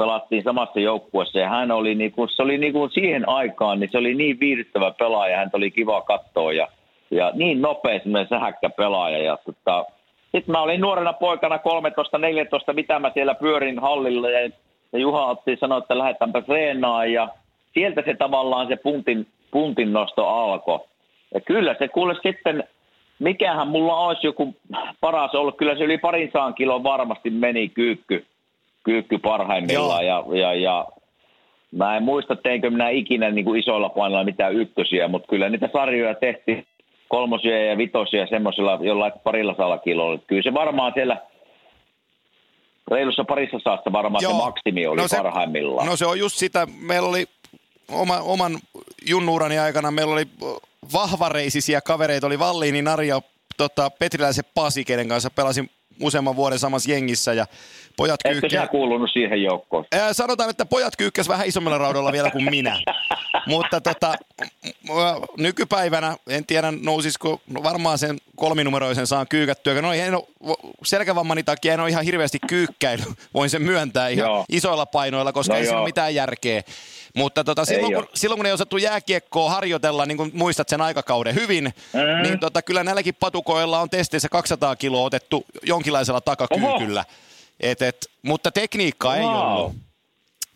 pelattiin 0.02 0.42
samassa 0.42 0.80
joukkueessa 0.80 1.38
ja 1.38 1.48
hän 1.48 1.70
oli, 1.70 1.94
niinku, 1.94 2.26
se 2.26 2.42
oli 2.42 2.58
niinku 2.58 2.88
siihen 2.88 3.28
aikaan, 3.28 3.80
niin 3.80 3.90
se 3.92 3.98
oli 3.98 4.14
niin 4.14 4.40
viihdyttävä 4.40 4.90
pelaaja, 4.98 5.36
hän 5.36 5.50
oli 5.52 5.70
kiva 5.70 6.00
katsoa 6.00 6.52
ja, 6.52 6.68
ja 7.10 7.30
niin 7.34 7.62
nopea 7.62 7.98
semmoinen 7.98 8.28
sähäkkä 8.28 8.70
pelaaja. 8.70 9.18
Ja 9.18 9.38
tota, 9.44 9.84
sitten 10.32 10.52
mä 10.52 10.62
olin 10.62 10.80
nuorena 10.80 11.12
poikana 11.12 11.56
13-14, 11.56 12.72
mitä 12.72 12.98
mä 12.98 13.10
siellä 13.14 13.34
pyörin 13.34 13.78
hallilla 13.78 14.30
ja, 14.30 14.50
ja 14.92 14.98
Juha 14.98 15.26
otti 15.26 15.56
sanoi, 15.56 15.78
että 15.78 15.98
lähdetäänpä 15.98 16.42
treenaan 16.42 17.12
ja 17.12 17.28
sieltä 17.74 18.02
se 18.04 18.14
tavallaan 18.14 18.68
se 18.68 18.76
puntin, 18.76 19.26
puntin 19.50 19.92
nosto 19.92 20.28
alkoi. 20.28 20.80
Ja 21.34 21.40
kyllä 21.40 21.74
se 21.78 21.88
kuule 21.88 22.14
sitten, 22.22 22.64
mikähän 23.18 23.68
mulla 23.68 23.96
olisi 23.96 24.26
joku 24.26 24.54
paras 25.00 25.34
ollut, 25.34 25.56
kyllä 25.56 25.74
se 25.76 25.84
yli 25.84 25.98
parin 25.98 26.30
saan 26.32 26.54
kilon 26.54 26.82
varmasti 26.82 27.30
meni 27.30 27.68
kyykky, 27.68 28.26
kyykky 28.82 29.18
parhaimmillaan 29.18 30.06
ja, 30.06 30.24
ja, 30.34 30.54
ja 30.54 30.86
Mä 31.72 31.96
en 31.96 32.02
muista, 32.02 32.36
teinkö 32.36 32.70
minä 32.70 32.88
ikinä 32.88 33.30
niin 33.30 33.44
kuin 33.44 33.60
isoilla 33.60 33.88
painoilla 33.88 34.24
mitään 34.24 34.54
ykkösiä, 34.54 35.08
mutta 35.08 35.28
kyllä 35.28 35.48
niitä 35.48 35.68
sarjoja 35.72 36.14
tehtiin 36.14 36.66
kolmosia 37.08 37.64
ja 37.64 37.78
vitosia 37.78 38.26
semmoisella 38.26 38.78
jollain 38.82 39.12
parilla 39.24 39.54
saalla 39.56 39.78
kilolla. 39.78 40.20
Kyllä 40.26 40.42
se 40.42 40.54
varmaan 40.54 40.92
siellä 40.94 41.16
reilussa 42.90 43.24
parissa 43.24 43.58
saasta 43.64 43.92
varmaan 43.92 44.22
Joo. 44.22 44.32
se 44.32 44.38
maksimi 44.38 44.86
oli 44.86 45.00
no 45.00 45.08
se, 45.08 45.16
parhaimmillaan. 45.16 45.86
No 45.86 45.96
se 45.96 46.06
on 46.06 46.18
just 46.18 46.36
sitä. 46.36 46.66
Meillä 46.80 47.08
oli 47.08 47.26
oma, 47.88 48.18
oman 48.20 48.58
junnuurani 49.08 49.58
aikana, 49.58 49.90
meillä 49.90 50.12
oli 50.12 50.26
vahvareisisiä 50.92 51.80
kavereita, 51.80 52.26
oli 52.26 52.38
Valliini, 52.38 52.82
Narja, 52.82 53.22
tota, 53.56 53.90
Petriläisen 53.90 54.44
Pasi, 54.54 54.84
kenen 54.84 55.08
kanssa 55.08 55.30
pelasin 55.30 55.70
useamman 56.00 56.36
vuoden 56.36 56.58
samassa 56.58 56.90
jengissä 56.90 57.32
ja 57.32 57.46
pojat 57.96 58.20
Etkö 58.24 58.50
sä 58.50 58.66
kuulunut 58.66 59.10
siihen 59.12 59.42
joukkoon? 59.42 59.84
Ää, 59.92 60.12
sanotaan, 60.12 60.50
että 60.50 60.66
pojat 60.66 60.96
kyykkäs 60.96 61.28
vähän 61.28 61.46
isommilla 61.46 61.78
raudoilla 61.78 62.12
vielä 62.12 62.30
kuin 62.30 62.44
minä. 62.50 62.78
Mutta 63.46 63.80
tota, 63.80 64.14
nykypäivänä, 65.36 66.16
en 66.28 66.46
tiedä 66.46 66.72
nousisiko, 66.82 67.40
no 67.50 67.62
varmaan 67.62 67.98
sen 67.98 68.18
kolminumeroisen 68.36 69.06
saan 69.06 69.28
kyykättyä. 69.28 69.82
No 69.82 69.92
en 69.92 70.14
ole, 70.14 70.56
selkävammani 70.84 71.42
takia 71.42 71.74
en 71.74 71.80
ole 71.80 71.88
ihan 71.88 72.04
hirveästi 72.04 72.38
kyykkäily, 72.46 73.02
voin 73.34 73.50
sen 73.50 73.62
myöntää 73.62 74.08
ihan 74.08 74.28
joo. 74.28 74.44
isoilla 74.48 74.86
painoilla, 74.86 75.32
koska 75.32 75.52
no 75.52 75.58
ei 75.58 75.64
siinä 75.64 75.78
ole 75.78 75.88
mitään 75.88 76.14
järkeä. 76.14 76.62
Mutta 77.16 77.44
tota, 77.44 77.64
silloin, 77.64 77.94
kun, 77.94 78.06
silloin 78.14 78.38
kun 78.38 78.46
ei 78.46 78.52
osattu 78.52 78.76
jääkiekkoa 78.76 79.50
harjoitella, 79.50 80.06
niin 80.06 80.16
kuin 80.16 80.30
muistat 80.34 80.68
sen 80.68 80.80
aikakauden 80.80 81.34
hyvin, 81.34 81.64
mm. 81.92 82.22
niin 82.22 82.40
tota, 82.40 82.62
kyllä 82.62 82.84
näilläkin 82.84 83.14
patukoilla 83.14 83.80
on 83.80 83.90
testeissä 83.90 84.28
200 84.28 84.76
kiloa 84.76 85.06
otettu 85.06 85.44
jonkinlaisella 85.62 86.20
takakyykyllä. 86.20 87.04
Et, 87.62 87.82
et, 87.82 87.96
mutta 88.22 88.50
tekniikkaa 88.50 89.16
wow. 89.16 89.20
ei 89.20 89.26
ollut. 89.28 89.72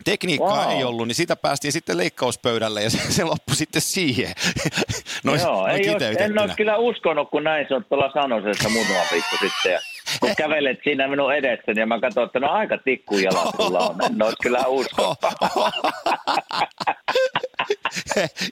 Tekniikkaa 0.05 0.65
wow. 0.65 0.77
ei 0.77 0.83
ollut, 0.83 1.07
niin 1.07 1.15
sitä 1.15 1.35
päästiin 1.35 1.71
sitten 1.71 1.97
leikkauspöydälle 1.97 2.83
ja 2.83 2.89
se, 2.89 3.11
se 3.11 3.23
loppui 3.23 3.55
sitten 3.55 3.81
siihen. 3.81 4.33
Nois, 5.23 5.41
Joo, 5.41 5.67
ei 5.67 5.89
ole, 5.89 6.15
en 6.19 6.39
ole 6.39 6.53
kyllä 6.57 6.77
uskonut, 6.77 7.29
kun 7.29 7.43
näin 7.43 7.73
on 7.73 7.85
tuolla 7.89 8.11
Sanosessa 8.13 8.69
muutama 8.69 8.99
viikko 9.11 9.35
sitten. 9.41 9.71
Ja 9.71 9.79
kun 10.19 10.35
kävelet 10.37 10.79
siinä 10.83 11.07
minun 11.07 11.33
edessäni 11.33 11.79
ja 11.79 11.85
mä 11.85 11.99
katson, 11.99 12.25
että 12.25 12.39
no 12.39 12.49
aika 12.49 12.77
tikkujalat 12.77 13.55
sulla 13.61 13.79
on. 13.79 13.95
En 14.05 14.23
ole 14.23 14.33
kyllä 14.43 14.63
usko. 14.67 15.15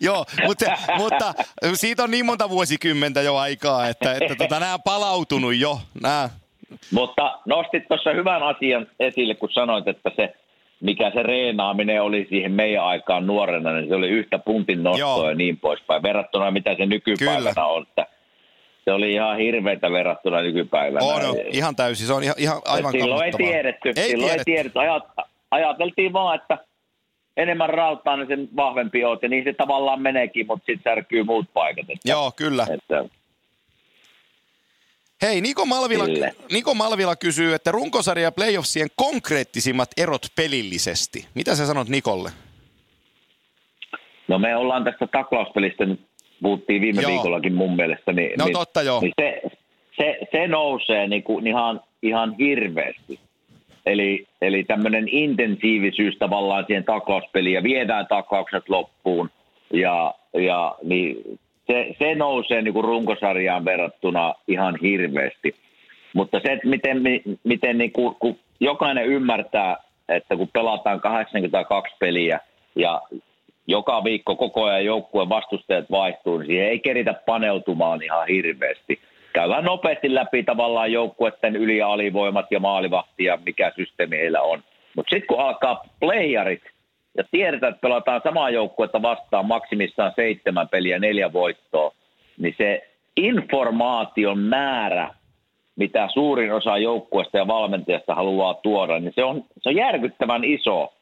Joo, 0.02 0.26
mutta, 0.46 0.66
mutta 0.98 1.34
siitä 1.74 2.04
on 2.04 2.12
niin 2.12 2.26
monta 2.26 2.50
vuosikymmentä 2.50 3.22
jo 3.22 3.36
aikaa, 3.36 3.88
että, 3.88 4.14
että 4.14 4.36
tota, 4.36 4.60
nämä 4.60 4.74
on 4.74 4.82
palautunut 4.84 5.56
jo. 5.56 5.82
Nämä. 6.02 6.30
Mutta 6.92 7.40
nostit 7.46 7.88
tuossa 7.88 8.12
hyvän 8.14 8.44
asian 8.44 8.88
esille, 9.00 9.36
kun 9.36 9.50
sanoit, 9.52 9.88
että 9.88 10.12
se 10.16 10.34
mikä 10.80 11.12
se 11.12 11.24
reenaaminen 11.24 12.02
oli 12.02 12.26
siihen 12.30 12.52
meidän 12.52 12.84
aikaan 12.84 13.28
nuorena, 13.28 13.74
niin 13.74 13.90
se 13.90 13.96
oli 13.96 14.08
yhtä 14.08 14.40
puntin 14.40 14.84
nostoa 14.84 15.00
Joo. 15.00 15.30
ja 15.30 15.36
niin 15.36 15.58
poispäin, 15.58 16.04
verrattuna 16.04 16.52
mitä 16.52 16.76
se 16.76 16.86
nykypäivänä 16.86 17.54
Kyllä. 17.54 17.68
on. 17.68 17.84
Että 17.84 18.08
se 18.86 18.92
oli 18.92 19.14
ihan 19.14 19.38
hirveätä 19.38 19.92
verrattuna 19.92 20.42
nykypäivänä. 20.42 21.06
On, 21.06 21.22
no, 21.22 21.36
ihan 21.52 21.76
täysin, 21.76 22.08
se 22.08 22.14
on 22.14 22.24
ihan, 22.24 22.36
ihan 22.38 22.62
aivan 22.66 22.92
Silloin 22.92 23.26
ei 23.26 23.32
tiedetty, 23.32 23.90
ei 23.96 24.10
silloin 24.10 24.20
tiedetty. 24.20 24.52
ei 24.52 24.56
tiedetty. 24.56 24.80
Ajat, 24.80 25.04
ajateltiin 25.52 26.14
vaan, 26.14 26.36
että 26.36 26.58
enemmän 27.38 27.70
rautaa, 27.70 28.18
niin 28.18 28.28
sen 28.28 28.50
vahvempi 28.56 29.04
oot, 29.04 29.24
ja 29.24 29.30
niin 29.30 29.44
se 29.44 29.54
tavallaan 29.54 30.02
meneekin, 30.02 30.48
mutta 30.48 30.66
sitten 30.66 30.92
särkyy 30.92 31.24
muut 31.24 31.46
paikat. 31.54 31.90
Että, 31.90 32.10
Joo, 32.10 32.32
kyllä. 32.36 32.68
Että, 32.70 33.06
Hei, 35.22 35.42
Niko 35.42 35.66
Malvila, 35.66 36.04
Niko 36.52 36.74
Malvila 36.74 37.16
kysyy, 37.16 37.54
että 37.54 37.72
runkosarja 37.72 38.24
ja 38.24 38.32
playoffsien 38.32 38.88
konkreettisimmat 38.96 39.90
erot 39.98 40.22
pelillisesti. 40.36 41.26
Mitä 41.36 41.56
sä 41.56 41.66
sanot 41.66 41.90
Nikolle? 41.90 42.30
No 44.28 44.40
me 44.40 44.56
ollaan 44.56 44.84
tästä 44.84 45.08
taklauspelistä, 45.08 45.86
nyt 45.86 46.02
puhuttiin 46.42 46.82
viime 46.82 47.02
joo. 47.02 47.12
viikollakin 47.12 47.54
mun 47.54 47.76
mielestä. 47.76 48.14
Niin, 48.14 48.32
no 48.38 48.46
niin, 48.46 48.54
totta 48.54 48.82
joo. 48.82 49.02
Niin 49.02 49.14
se, 49.22 49.42
se, 49.98 50.20
se 50.32 50.48
nousee 50.48 51.08
niin 51.08 51.24
kuin 51.24 51.48
ihan, 51.48 51.82
ihan 52.02 52.36
hirveästi. 52.40 53.20
Eli, 53.86 54.28
eli 54.42 54.64
tämmöinen 54.64 55.08
intensiivisyys 55.08 56.18
tavallaan 56.18 56.64
siihen 56.68 56.84
taklauspeliin 56.84 57.54
ja 57.54 57.64
viedään 57.64 58.08
taklaukset 58.08 58.70
loppuun. 58.70 59.30
Ja, 59.74 60.14
ja 60.34 60.76
niin 60.84 61.40
se, 61.68 61.96
se 62.00 62.16
nousee 62.16 62.62
niin 62.62 62.74
kuin 62.74 62.86
runkosarjaan 62.86 63.66
verrattuna 63.66 64.34
ihan 64.48 64.78
hirveästi. 64.82 65.56
Mutta 66.14 66.40
se, 66.46 66.52
että 66.52 66.68
miten, 66.68 67.02
miten 67.44 67.78
niin 67.78 67.92
kuin, 67.92 68.16
kun 68.20 68.40
jokainen 68.60 69.06
ymmärtää, 69.06 69.78
että 70.10 70.36
kun 70.36 70.50
pelataan 70.54 71.02
82 71.02 71.96
peliä 72.00 72.40
ja 72.76 73.02
joka 73.68 74.04
viikko 74.04 74.36
koko 74.36 74.64
ajan 74.64 74.86
joukkueen 74.86 75.30
vastustajat 75.30 75.92
vaihtuu, 75.92 76.38
niin 76.38 76.48
siihen 76.48 76.68
ei 76.68 76.80
keritä 76.80 77.14
paneutumaan 77.26 78.04
ihan 78.04 78.28
hirveästi. 78.28 79.00
Käydään 79.34 79.64
nopeasti 79.64 80.16
läpi 80.16 80.44
tavallaan 80.44 80.92
joukkueiden 80.92 81.56
yli- 81.56 81.78
ja 81.78 81.88
alivoimat 81.88 82.52
ja 82.52 82.60
maalivahti 82.60 83.24
ja 83.24 83.38
mikä 83.46 83.72
systeemi 83.76 84.18
heillä 84.18 84.42
on. 84.42 84.64
Mutta 84.96 85.10
sitten 85.10 85.28
kun 85.28 85.40
alkaa 85.40 85.84
playerit 86.00 86.64
ja 87.18 87.24
tiedetään, 87.32 87.74
että 87.74 87.82
pelataan 87.82 88.22
samaa 88.24 88.50
joukkuetta 88.50 89.02
vastaan 89.02 89.46
maksimissaan 89.46 90.12
seitsemän 90.16 90.70
peliä, 90.70 91.00
neljä 91.00 91.34
voittoa, 91.34 91.92
niin 92.38 92.56
se 92.58 92.90
informaation 93.18 94.40
määrä, 94.40 95.14
mitä 95.76 96.08
suurin 96.14 96.54
osa 96.54 96.78
joukkueesta 96.78 97.38
ja 97.38 97.48
valmentajasta 97.48 98.16
haluaa 98.16 98.54
tuoda, 98.54 99.00
niin 99.00 99.14
se 99.16 99.24
on, 99.24 99.46
se 99.62 99.70
on 99.70 99.76
järkyttävän 99.76 100.44
iso. 100.44 100.94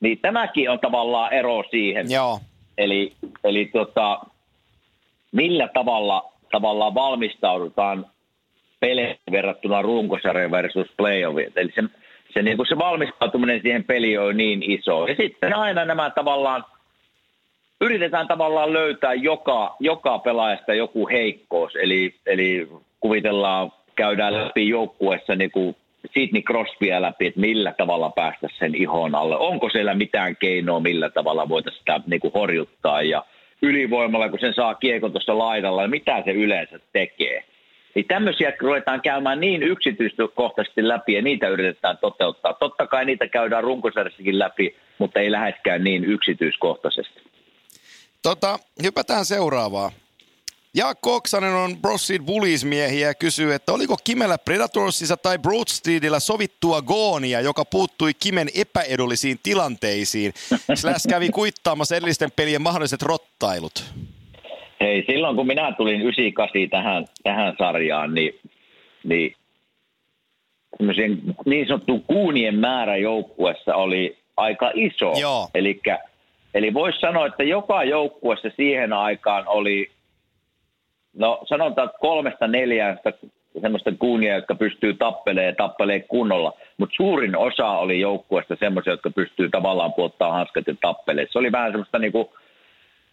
Niin 0.00 0.18
tämäkin 0.18 0.70
on 0.70 0.80
tavallaan 0.80 1.32
ero 1.32 1.64
siihen. 1.70 2.06
Joo. 2.10 2.38
Eli, 2.78 3.12
eli 3.44 3.70
tota, 3.72 4.20
millä 5.32 5.68
tavalla 5.68 6.32
tavallaan 6.52 6.94
valmistaudutaan 6.94 8.06
peleihin 8.80 9.16
verrattuna 9.32 9.82
runkosarjan 9.82 10.50
versus 10.50 10.86
playoffit. 10.96 11.56
Eli 11.56 11.72
se 11.74 11.82
se, 12.34 12.42
niin 12.42 12.56
kuin 12.56 12.66
se 12.66 12.78
valmistautuminen 12.78 13.62
siihen 13.62 13.84
peliin 13.84 14.20
on 14.20 14.36
niin 14.36 14.70
iso. 14.70 15.06
Ja 15.06 15.14
sitten 15.14 15.54
aina 15.56 15.84
nämä 15.84 16.10
tavallaan, 16.10 16.64
yritetään 17.80 18.28
tavallaan 18.28 18.72
löytää 18.72 19.14
joka, 19.14 19.76
joka 19.80 20.18
pelaajasta 20.18 20.74
joku 20.74 21.08
heikkous. 21.08 21.76
Eli, 21.76 22.14
eli 22.26 22.68
kuvitellaan, 23.00 23.72
käydään 23.96 24.34
läpi 24.34 24.68
joukkueessa 24.68 25.34
niin 25.34 25.50
kuin 25.50 25.76
Sidney 26.14 26.42
Crosbya 26.42 27.02
läpi, 27.02 27.26
että 27.26 27.40
millä 27.40 27.74
tavalla 27.78 28.10
päästä 28.10 28.48
sen 28.58 28.74
ihon 28.74 29.14
alle. 29.14 29.36
Onko 29.36 29.70
siellä 29.70 29.94
mitään 29.94 30.36
keinoa, 30.36 30.80
millä 30.80 31.10
tavalla 31.10 31.48
voitaisiin 31.48 31.78
sitä 31.78 32.00
niin 32.06 32.20
kuin 32.20 32.34
horjuttaa 32.34 33.02
ja 33.02 33.24
ylivoimalla, 33.62 34.28
kun 34.28 34.38
sen 34.38 34.54
saa 34.54 34.74
kiekon 34.74 35.12
tuossa 35.12 35.38
laidalla, 35.38 35.82
niin 35.82 35.90
mitä 35.90 36.22
se 36.24 36.30
yleensä 36.30 36.80
tekee. 36.92 37.44
Niin 37.94 38.06
tämmöisiä 38.08 38.52
ruvetaan 38.60 39.00
käymään 39.00 39.40
niin 39.40 39.62
yksityiskohtaisesti 39.62 40.88
läpi 40.88 41.12
ja 41.12 41.22
niitä 41.22 41.48
yritetään 41.48 41.98
toteuttaa. 41.98 42.54
Totta 42.54 42.86
kai 42.86 43.04
niitä 43.04 43.28
käydään 43.28 43.64
runkosarjassakin 43.64 44.38
läpi, 44.38 44.76
mutta 44.98 45.20
ei 45.20 45.30
läheskään 45.30 45.84
niin 45.84 46.04
yksityiskohtaisesti. 46.04 47.22
Tota, 48.22 48.58
hypätään 48.82 49.24
seuraavaa. 49.24 49.92
Jaakko 50.74 51.16
Oksanen 51.16 51.54
on 51.54 51.76
Brossid 51.76 52.22
Bullies-miehiä 52.22 53.06
ja 53.06 53.14
kysyy, 53.14 53.54
että 53.54 53.72
oliko 53.72 53.96
Kimellä 54.04 54.38
Predatorsissa 54.38 55.16
tai 55.16 55.38
Broadstreetillä 55.38 56.20
sovittua 56.20 56.82
goonia, 56.82 57.40
joka 57.40 57.64
puuttui 57.64 58.14
Kimen 58.14 58.48
epäedullisiin 58.54 59.40
tilanteisiin. 59.42 60.32
Slash 60.74 61.08
kävi 61.08 61.28
kuittaamassa 61.28 61.96
edellisten 61.96 62.30
pelien 62.30 62.62
mahdolliset 62.62 63.02
rottailut. 63.02 63.84
Hei, 64.82 65.04
silloin 65.06 65.36
kun 65.36 65.46
minä 65.46 65.72
tulin 65.72 66.00
98 66.00 66.70
tähän, 66.70 67.04
tähän 67.22 67.54
sarjaan, 67.58 68.14
niin, 68.14 68.34
niin 69.04 69.36
niin 71.46 71.66
sanottu 71.66 72.04
kuunien 72.06 72.54
määrä 72.54 72.96
joukkuessa 72.96 73.74
oli 73.74 74.18
aika 74.36 74.70
iso. 74.74 75.12
Eli 75.54 75.80
Eli 76.54 76.74
voisi 76.74 77.00
sanoa, 77.00 77.26
että 77.26 77.42
joka 77.42 77.84
joukkueessa 77.84 78.48
siihen 78.56 78.92
aikaan 78.92 79.48
oli, 79.48 79.90
no 81.16 81.40
sanotaan 81.48 81.86
että 81.88 81.98
kolmesta 81.98 82.46
neljästä 82.46 83.12
semmoista 83.60 83.92
kuunia, 83.98 84.34
jotka 84.34 84.54
pystyy 84.54 84.94
tappelemaan 84.94 85.46
ja 85.46 85.54
tappelee 85.54 86.00
kunnolla. 86.00 86.52
Mutta 86.78 86.96
suurin 86.96 87.36
osa 87.36 87.68
oli 87.68 88.00
joukkueesta 88.00 88.56
semmoisia, 88.60 88.92
jotka 88.92 89.10
pystyy 89.10 89.48
tavallaan 89.48 89.92
puottaa 89.92 90.32
hanskat 90.32 90.66
ja 90.66 90.74
tappelee. 90.80 91.26
Se 91.30 91.38
oli 91.38 91.52
vähän 91.52 91.72
semmoista 91.72 91.98
niinku, 91.98 92.32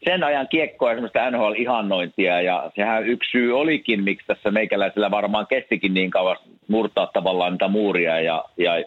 sen 0.04 0.24
ajan 0.24 0.48
kiekkoa 0.48 0.90
ja 0.90 0.96
semmoista 0.96 1.32
NHL-ihannointia, 1.32 2.42
ja 2.42 2.72
sehän 2.76 3.08
yksi 3.08 3.32
syy 3.32 3.60
olikin, 3.60 4.04
miksi 4.04 4.28
tässä 4.28 4.52
meikäläisellä 4.52 5.12
varmaan 5.12 5.48
kestikin 5.48 5.94
niin 5.94 6.12
kauan 6.12 6.38
murtaa 6.68 7.08
tavallaan 7.14 7.52
niitä 7.52 7.68
muuria 7.68 8.20
ja, 8.20 8.46
ja, 8.58 8.84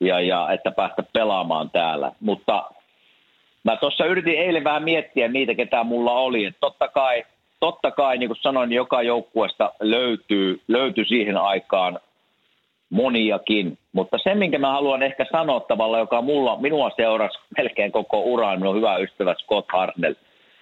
ja, 0.00 0.20
ja 0.20 0.52
että 0.52 0.70
päästä 0.70 1.02
pelaamaan 1.12 1.70
täällä. 1.70 2.12
Mutta 2.20 2.64
mä 3.64 3.76
tuossa 3.76 4.04
yritin 4.04 4.38
eilen 4.38 4.64
vähän 4.64 4.82
miettiä 4.82 5.28
niitä, 5.28 5.54
ketä 5.54 5.84
mulla 5.84 6.12
oli. 6.12 6.44
että 6.44 6.60
totta 6.60 6.88
kai, 6.88 7.24
totta 7.60 7.90
kai, 7.90 8.18
niin 8.18 8.28
kuin 8.28 8.38
sanoin, 8.40 8.68
niin 8.68 8.76
joka 8.76 9.02
joukkueesta 9.02 9.72
löytyy, 9.80 10.60
löytyy 10.68 11.04
siihen 11.04 11.36
aikaan 11.36 11.98
moniakin. 12.90 13.78
Mutta 13.92 14.18
se, 14.22 14.34
minkä 14.34 14.58
mä 14.58 14.72
haluan 14.72 15.02
ehkä 15.02 15.26
sanoa 15.32 15.60
tavalla, 15.60 15.98
joka 15.98 16.22
mulla, 16.22 16.56
minua 16.60 16.90
seurasi 16.96 17.38
melkein 17.58 17.92
koko 17.92 18.22
uran, 18.22 18.58
minun 18.58 18.76
hyvä 18.76 18.96
ystävä 18.96 19.34
Scott 19.34 19.68
Harnell, 19.72 20.14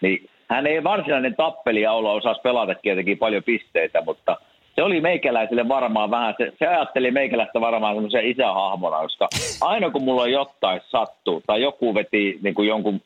niin 0.02 0.28
hän 0.48 0.66
ei 0.66 0.84
varsinainen 0.84 1.36
tappelija 1.36 1.92
olla, 1.92 2.12
osasi 2.12 2.40
pelata 2.40 2.74
tietenkin 2.74 3.18
paljon 3.18 3.42
pisteitä, 3.42 4.02
mutta 4.06 4.36
se 4.74 4.82
oli 4.82 5.00
meikäläiselle 5.00 5.68
varmaan 5.68 6.10
vähän, 6.10 6.34
se, 6.38 6.52
se 6.58 6.66
ajatteli 6.66 7.10
meikäläistä 7.10 7.60
varmaan 7.60 7.94
semmoisen 7.94 8.30
isähahmona, 8.30 9.02
koska 9.02 9.28
aina 9.60 9.90
kun 9.90 10.02
mulla 10.04 10.28
jotain 10.28 10.80
sattuu, 10.88 11.42
tai 11.46 11.62
joku 11.62 11.94
veti 11.94 12.38
niin 12.42 12.54
kuin 12.54 12.68
jonkun, 12.68 13.00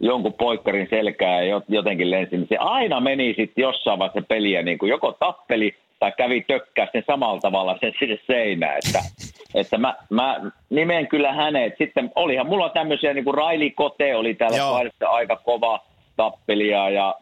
jonkun 0.00 0.34
poikkarin 0.34 0.86
selkää 0.90 1.42
ja 1.42 1.60
jotenkin 1.68 2.10
lensi, 2.10 2.36
niin 2.36 2.48
se 2.48 2.56
aina 2.56 3.00
meni 3.00 3.34
sitten 3.36 3.62
jossain 3.62 3.98
vaiheessa 3.98 4.28
peliä, 4.28 4.62
niin 4.62 4.78
kuin 4.78 4.90
joko 4.90 5.12
tappeli 5.12 5.74
tai 5.98 6.12
kävi 6.16 6.40
tökkää 6.40 6.88
sen 6.92 7.04
samalla 7.06 7.40
tavalla 7.40 7.78
sen 7.80 7.92
sinne 7.98 8.18
seinään, 8.26 8.78
että, 8.86 8.98
että 9.54 9.78
mä, 9.78 9.94
mä 10.10 10.40
nimen 10.70 11.06
kyllä 11.06 11.32
hänet. 11.32 11.74
Sitten 11.78 12.12
olihan 12.14 12.46
mulla 12.46 12.68
tämmöisiä, 12.68 13.14
niin 13.14 13.24
kuin 13.24 13.34
Raili 13.34 13.70
Kote 13.70 14.16
oli 14.16 14.34
täällä 14.34 14.56
aika 15.08 15.36
kova 15.36 15.80
tappelia 16.20 16.90
ja, 16.90 17.14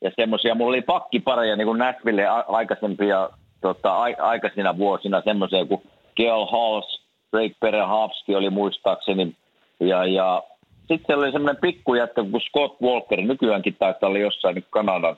ja 0.00 0.10
semmoisia. 0.16 0.54
Mulla 0.54 0.68
oli 0.68 0.82
pakkipareja 0.82 1.56
niin 1.56 1.66
kuin 1.66 1.78
Nashville 1.78 2.26
aikaisempia 2.48 3.30
tota, 3.60 3.90
a, 3.92 4.06
aikaisina 4.18 4.78
vuosina 4.78 5.22
semmoisia 5.24 5.64
kuin 5.64 5.82
Gail 6.16 6.46
Halls, 6.46 7.02
Drake 7.32 7.54
Perehavski 7.60 8.34
oli 8.34 8.50
muistaakseni 8.50 9.36
ja, 9.80 10.04
ja 10.06 10.42
sitten 10.88 11.18
oli 11.18 11.32
semmoinen 11.32 11.60
pikkujätkä 11.60 12.22
kuin 12.30 12.40
Scott 12.40 12.82
Walker, 12.82 13.20
nykyäänkin 13.20 13.76
taitaa 13.78 14.08
olla 14.08 14.18
jossain 14.18 14.64
Kanadan 14.70 15.16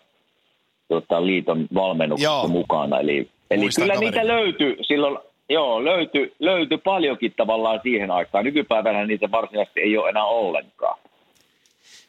tota, 0.88 1.26
liiton 1.26 1.66
valmennuksessa 1.74 2.32
Joo. 2.32 2.48
mukana. 2.48 3.00
Eli, 3.00 3.28
eli 3.50 3.68
kyllä 3.76 3.94
kaveri. 3.94 4.10
niitä 4.10 4.26
löytyy 4.26 4.76
silloin, 4.82 5.18
joo, 5.48 5.84
löytyi, 5.84 6.32
löytyi 6.38 6.78
paljonkin 6.78 7.32
tavallaan 7.36 7.80
siihen 7.82 8.10
aikaan. 8.10 8.44
Nykypäivänä 8.44 9.06
niitä 9.06 9.30
varsinaisesti 9.30 9.80
ei 9.80 9.98
ole 9.98 10.08
enää 10.08 10.24
ollenkaan. 10.24 10.98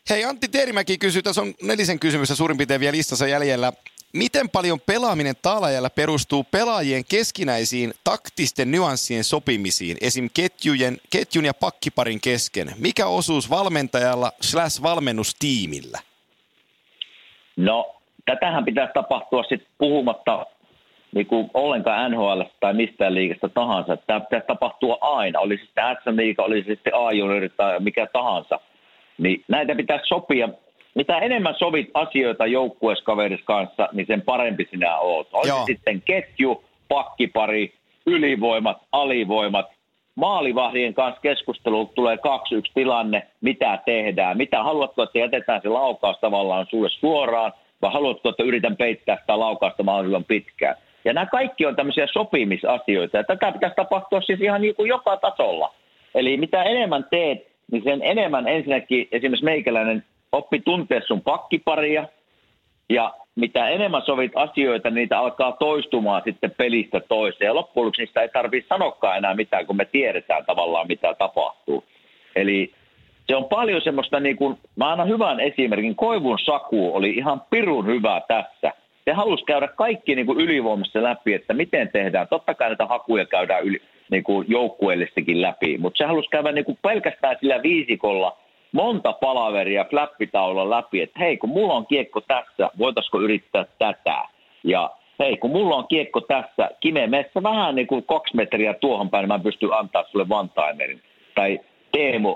Hei 0.10 0.24
Antti 0.24 0.48
Terimäki 0.48 0.98
kysyy, 0.98 1.22
tässä 1.22 1.42
on 1.42 1.54
nelisen 1.62 2.00
kysymystä 2.00 2.36
suurin 2.36 2.58
piirtein 2.58 2.80
vielä 2.80 2.98
listassa 2.98 3.28
jäljellä. 3.28 3.74
Miten 4.14 4.50
paljon 4.50 4.80
pelaaminen 4.80 5.36
taalajalla 5.42 5.90
perustuu 5.90 6.44
pelaajien 6.52 7.04
keskinäisiin 7.10 7.94
taktisten 8.04 8.72
nyanssien 8.72 9.24
sopimisiin, 9.24 9.98
esim. 10.02 10.30
Ketjujen, 10.34 10.98
ketjun 11.10 11.46
ja 11.46 11.54
pakkiparin 11.54 12.22
kesken? 12.22 12.72
Mikä 12.78 13.08
osuus 13.08 13.50
valmentajalla 13.50 14.32
slash 14.42 14.82
valmennustiimillä? 14.82 16.00
No 17.58 17.96
tätähän 18.26 18.66
pitäisi 18.66 18.94
tapahtua 18.94 19.44
sitten 19.44 19.70
puhumatta 19.78 20.46
niin 21.16 21.28
ollenkaan 21.54 22.12
NHL 22.12 22.42
tai 22.60 22.74
mistään 22.74 23.16
liikasta 23.16 23.50
tahansa. 23.50 23.98
Tämä 23.98 24.20
pitäisi 24.20 24.48
tapahtua 24.48 24.98
aina, 25.02 25.40
oli 25.40 25.58
sitten 25.58 25.84
SM-liiga, 26.04 26.44
oli 26.44 26.64
sitten 26.68 26.94
a 26.96 27.10
tai 27.58 27.80
mikä 27.80 28.08
tahansa. 28.14 28.60
Niin 29.18 29.44
näitä 29.48 29.76
pitäisi 29.76 30.06
sopia. 30.06 30.50
Mitä 30.96 31.18
enemmän 31.18 31.56
sovit 31.58 31.90
asioita 31.94 32.46
joukkueeskaveris 32.46 33.42
kanssa, 33.46 33.90
niin 33.92 34.08
sen 34.08 34.22
parempi 34.22 34.68
sinä 34.72 34.98
oot. 34.98 35.28
Oli 35.34 35.66
sitten 35.66 36.02
ketju, 36.02 36.64
pakkipari, 36.88 37.74
ylivoimat, 38.06 38.78
alivoimat, 38.92 39.66
maalivahdien 40.16 40.94
kanssa 40.94 41.22
keskusteluun 41.22 41.90
tulee 41.96 42.16
2-1 42.16 42.20
tilanne, 42.74 43.28
mitä 43.42 43.80
tehdään, 43.86 44.38
mitä 44.38 44.64
haluatko, 44.64 45.04
että 45.04 45.20
jätetään 45.20 45.62
se 45.62 45.70
laukaus 45.70 46.18
tavallaan 46.20 46.68
sulle 46.70 46.90
suoraan, 46.90 47.54
vai 47.82 47.92
haluatko, 47.94 48.30
että 48.30 48.44
yritän 48.44 48.78
peittää 48.78 49.18
sitä 49.22 49.40
laukausta 49.40 49.84
mahdollisimman 49.84 50.24
pitkään. 50.24 50.76
Ja 51.06 51.14
nämä 51.14 51.26
kaikki 51.26 51.66
on 51.66 51.76
tämmöisiä 51.76 52.08
sopimisasioita, 52.14 53.18
ja 53.18 53.24
tätä 53.24 53.52
pitäisi 53.52 53.76
tapahtua 53.76 54.22
siis 54.22 54.42
ihan 54.42 54.62
niin 54.62 54.76
kuin 54.76 54.90
joka 54.90 55.18
tasolla. 55.18 55.74
Eli 56.16 56.38
mitä 56.38 56.64
enemmän 56.64 57.06
teet, 57.10 57.55
niin 57.72 57.84
sen 57.84 58.00
enemmän 58.04 58.48
ensinnäkin 58.48 59.08
esimerkiksi 59.12 59.46
meikäläinen 59.46 60.04
oppi 60.32 60.60
tuntea 60.60 61.02
sun 61.08 61.22
pakkiparia, 61.22 62.08
ja 62.90 63.14
mitä 63.36 63.70
enemmän 63.70 64.02
sovit 64.02 64.32
asioita, 64.36 64.90
niin 64.90 64.96
niitä 64.96 65.20
alkaa 65.20 65.52
toistumaan 65.52 66.22
sitten 66.26 66.52
pelistä 66.52 67.00
toiseen. 67.00 67.48
Ja 67.48 67.56
loppujen 67.56 67.86
lopuksi 67.86 68.02
niistä 68.02 68.22
ei 68.22 68.30
tarvitse 68.30 68.68
sanokaan 68.68 69.18
enää 69.18 69.34
mitään, 69.34 69.66
kun 69.66 69.76
me 69.76 69.86
tiedetään 69.86 70.46
tavallaan, 70.46 70.88
mitä 70.88 71.14
tapahtuu. 71.14 71.84
Eli 72.36 72.74
se 73.28 73.36
on 73.36 73.46
paljon 73.46 73.82
semmoista, 73.82 74.20
niin 74.20 74.36
kuin, 74.36 74.58
mä 74.76 74.92
annan 74.92 75.08
hyvän 75.08 75.40
esimerkin, 75.40 75.96
Koivun 75.96 76.40
Saku 76.40 76.96
oli 76.96 77.10
ihan 77.10 77.42
pirun 77.50 77.86
hyvä 77.86 78.22
tässä. 78.28 78.72
Se 79.06 79.14
halusi 79.14 79.46
käydä 79.46 79.68
kaikki 79.68 80.16
niin 80.16 80.26
kuin 80.26 80.40
ylivoimassa 80.40 81.04
läpi, 81.04 81.34
että 81.34 81.54
miten 81.54 81.90
tehdään. 81.94 82.28
Totta 82.28 82.54
kai 82.54 82.70
näitä 82.70 82.86
hakuja 82.86 83.26
käydään 83.26 83.64
yli, 83.64 83.82
niin 84.12 84.24
kuin 84.24 84.46
joukkueellistakin 84.50 85.42
läpi, 85.42 85.78
mutta 85.78 85.98
se 85.98 86.06
halusi 86.06 86.30
käydä 86.30 86.52
niin 86.52 86.66
kuin 86.66 86.78
pelkästään 86.82 87.38
sillä 87.40 87.64
viisikolla 87.64 88.38
monta 88.72 89.14
palaveria 89.14 89.86
flappitaulun 89.90 90.70
läpi, 90.70 91.02
että 91.02 91.20
hei, 91.20 91.38
kun 91.38 91.50
mulla 91.50 91.74
on 91.74 91.86
kiekko 91.86 92.22
tässä, 92.22 92.70
voitaisiko 92.78 93.22
yrittää 93.22 93.66
tätä? 93.80 94.22
Ja 94.64 94.92
hei, 95.20 95.38
kun 95.38 95.52
mulla 95.52 95.76
on 95.76 95.88
kiekko 95.88 96.22
tässä, 96.22 96.70
Kime, 96.80 97.08
messä 97.08 97.44
vähän 97.44 97.76
niin 97.76 97.88
kuin 97.88 98.04
kaksi 98.04 98.36
metriä 98.36 98.74
tuohon 98.74 99.10
päin, 99.10 99.22
niin 99.22 99.28
mä 99.28 99.40
pystyn 99.40 99.74
antaa 99.74 100.04
sulle 100.04 100.26
one-timerin. 100.30 101.02
Tai 101.36 101.60
Teemu, 101.92 102.36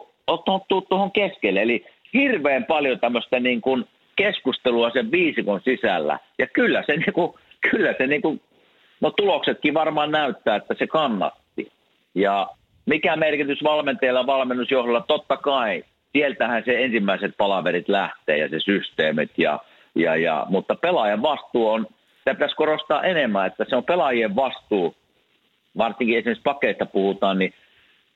tuu 0.67 0.81
tuohon 0.81 1.11
keskelle. 1.11 1.61
Eli 1.61 1.85
hirveän 2.13 2.65
paljon 2.65 2.99
tämmöistä 2.99 3.39
niin 3.39 3.61
kuin 3.61 3.85
keskustelua 4.15 4.89
sen 4.89 5.11
viisikon 5.11 5.61
sisällä. 5.63 6.19
Ja 6.39 6.47
kyllä 6.47 6.83
se, 6.85 6.97
niin 6.97 7.13
kuin, 7.13 7.33
kyllä 7.71 7.93
se 7.97 8.07
niin 8.07 8.21
kuin, 8.21 8.41
no 9.01 9.11
tuloksetkin 9.11 9.73
varmaan 9.73 10.11
näyttää, 10.11 10.55
että 10.55 10.75
se 10.79 10.87
kannatti. 10.87 11.38
Ja 12.15 12.47
mikä 12.85 13.15
merkitys 13.15 13.63
valmentajalla 13.63 14.27
valmennusjohdolla, 14.27 15.01
totta 15.01 15.37
kai, 15.37 15.83
sieltähän 16.11 16.63
se 16.65 16.83
ensimmäiset 16.83 17.37
palaverit 17.37 17.89
lähtee 17.89 18.37
ja 18.37 18.49
se 18.49 18.59
systeemit. 18.59 19.31
Ja, 19.37 19.59
ja, 19.95 20.15
ja, 20.15 20.45
mutta 20.49 20.75
pelaajan 20.75 21.21
vastuu 21.21 21.69
on, 21.69 21.87
sitä 22.17 22.33
pitäisi 22.33 22.55
korostaa 22.55 23.03
enemmän, 23.03 23.47
että 23.47 23.65
se 23.69 23.75
on 23.75 23.83
pelaajien 23.83 24.35
vastuu, 24.35 24.95
varsinkin 25.77 26.17
esimerkiksi 26.17 26.43
pakeista 26.43 26.85
puhutaan, 26.85 27.39
niin 27.39 27.53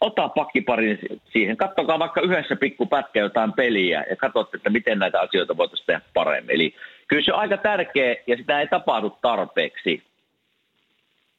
ota 0.01 0.29
pakkiparin 0.29 0.99
siihen. 1.31 1.57
Kattokaa 1.57 1.99
vaikka 1.99 2.21
yhdessä 2.21 2.55
pikku 2.55 2.85
pätkä 2.85 3.19
jotain 3.19 3.53
peliä 3.53 4.05
ja 4.09 4.15
katsotte, 4.15 4.57
että 4.57 4.69
miten 4.69 4.99
näitä 4.99 5.21
asioita 5.21 5.57
voitaisiin 5.57 5.85
tehdä 5.85 6.01
paremmin. 6.13 6.55
Eli 6.55 6.75
kyllä 7.07 7.23
se 7.23 7.33
on 7.33 7.39
aika 7.39 7.57
tärkeä 7.57 8.15
ja 8.27 8.37
sitä 8.37 8.59
ei 8.59 8.67
tapahdu 8.67 9.17
tarpeeksi. 9.21 10.03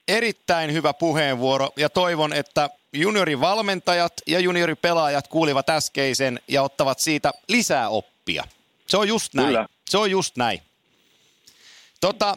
Erittäin 0.08 0.72
hyvä 0.72 0.92
puheenvuoro 0.92 1.68
ja 1.76 1.90
toivon, 1.90 2.32
että 2.32 2.70
juniorivalmentajat 2.92 4.12
ja 4.26 4.40
junioripelaajat 4.40 5.28
kuulivat 5.28 5.70
äskeisen 5.70 6.40
ja 6.48 6.62
ottavat 6.62 6.98
siitä 6.98 7.32
lisää 7.48 7.88
oppia. 7.88 8.44
Se 8.86 8.96
on 8.96 9.08
just 9.08 9.34
näin. 9.34 9.46
Kyllä. 9.46 9.66
Se 9.88 9.98
on 9.98 10.10
just 10.10 10.36
näin. 10.36 10.62
Tota, 12.00 12.36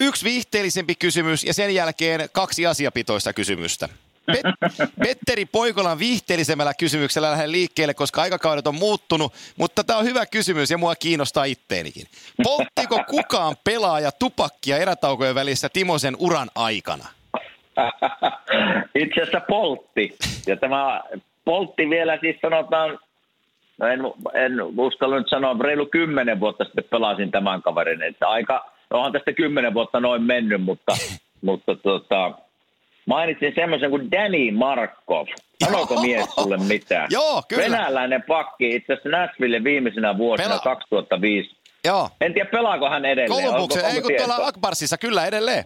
yksi 0.00 0.24
viihteellisempi 0.24 0.94
kysymys 0.94 1.44
ja 1.44 1.54
sen 1.54 1.74
jälkeen 1.74 2.28
kaksi 2.32 2.66
asiapitoista 2.66 3.32
kysymystä. 3.32 3.88
Pet- 4.26 4.90
Petteri 5.04 5.44
Poikolan 5.46 5.98
viihteellisemmällä 5.98 6.74
kysymyksellä 6.74 7.30
lähden 7.30 7.52
liikkeelle, 7.52 7.94
koska 7.94 8.22
aikakaudet 8.22 8.66
on 8.66 8.74
muuttunut, 8.74 9.32
mutta 9.56 9.84
tämä 9.84 9.98
on 9.98 10.04
hyvä 10.04 10.26
kysymys 10.26 10.70
ja 10.70 10.78
mua 10.78 10.94
kiinnostaa 10.94 11.44
itteenikin. 11.44 12.06
Polttiko 12.42 13.04
kukaan 13.08 13.56
pelaaja 13.64 14.12
tupakkia 14.12 14.78
erätaukojen 14.78 15.34
välissä 15.34 15.68
Timosen 15.72 16.16
uran 16.18 16.48
aikana? 16.54 17.04
Itse 18.94 19.20
asiassa 19.20 19.40
poltti. 19.40 20.16
Ja 20.46 20.56
tämä 20.56 21.02
poltti 21.44 21.90
vielä 21.90 22.18
siis 22.20 22.36
sanotaan, 22.42 22.98
no 23.78 23.86
en, 23.86 24.00
en 24.34 24.62
uskalla 24.78 25.18
nyt 25.18 25.28
sanoa, 25.30 25.56
reilu 25.60 25.86
kymmenen 25.86 26.40
vuotta 26.40 26.64
sitten 26.64 26.84
pelasin 26.90 27.30
tämän 27.30 27.62
kaverin. 27.62 28.02
Että 28.02 28.28
aika, 28.28 28.70
onhan 28.90 29.12
tästä 29.12 29.32
kymmenen 29.32 29.74
vuotta 29.74 30.00
noin 30.00 30.22
mennyt, 30.22 30.62
mutta, 30.62 30.96
mutta 31.40 31.74
tota, 31.74 32.32
mainitsin 33.10 33.52
semmoisen 33.54 33.90
kuin 33.90 34.10
Danny 34.10 34.50
Markov. 34.50 35.26
Sanoiko 35.64 36.00
mies 36.00 36.24
sulle 36.34 36.56
mitään? 36.56 37.08
Joo, 37.10 37.42
kyllä. 37.48 37.62
Venäläinen 37.62 38.22
pakki, 38.22 38.68
itse 38.76 38.92
asiassa 38.92 39.08
Nashville 39.08 39.64
viimeisenä 39.64 40.18
vuosina 40.18 40.56
Pela- 40.56 40.62
2005. 40.62 41.56
Joo. 41.84 42.08
En 42.20 42.34
tiedä, 42.34 42.50
pelaako 42.50 42.90
hän 42.90 43.04
edelleen. 43.04 43.42
Kolumbuksen, 43.42 43.84
ei 43.84 44.02
kun 44.02 44.12
tuolla? 44.16 44.46
Akbarsissa, 44.46 44.98
kyllä 44.98 45.26
edelleen. 45.26 45.64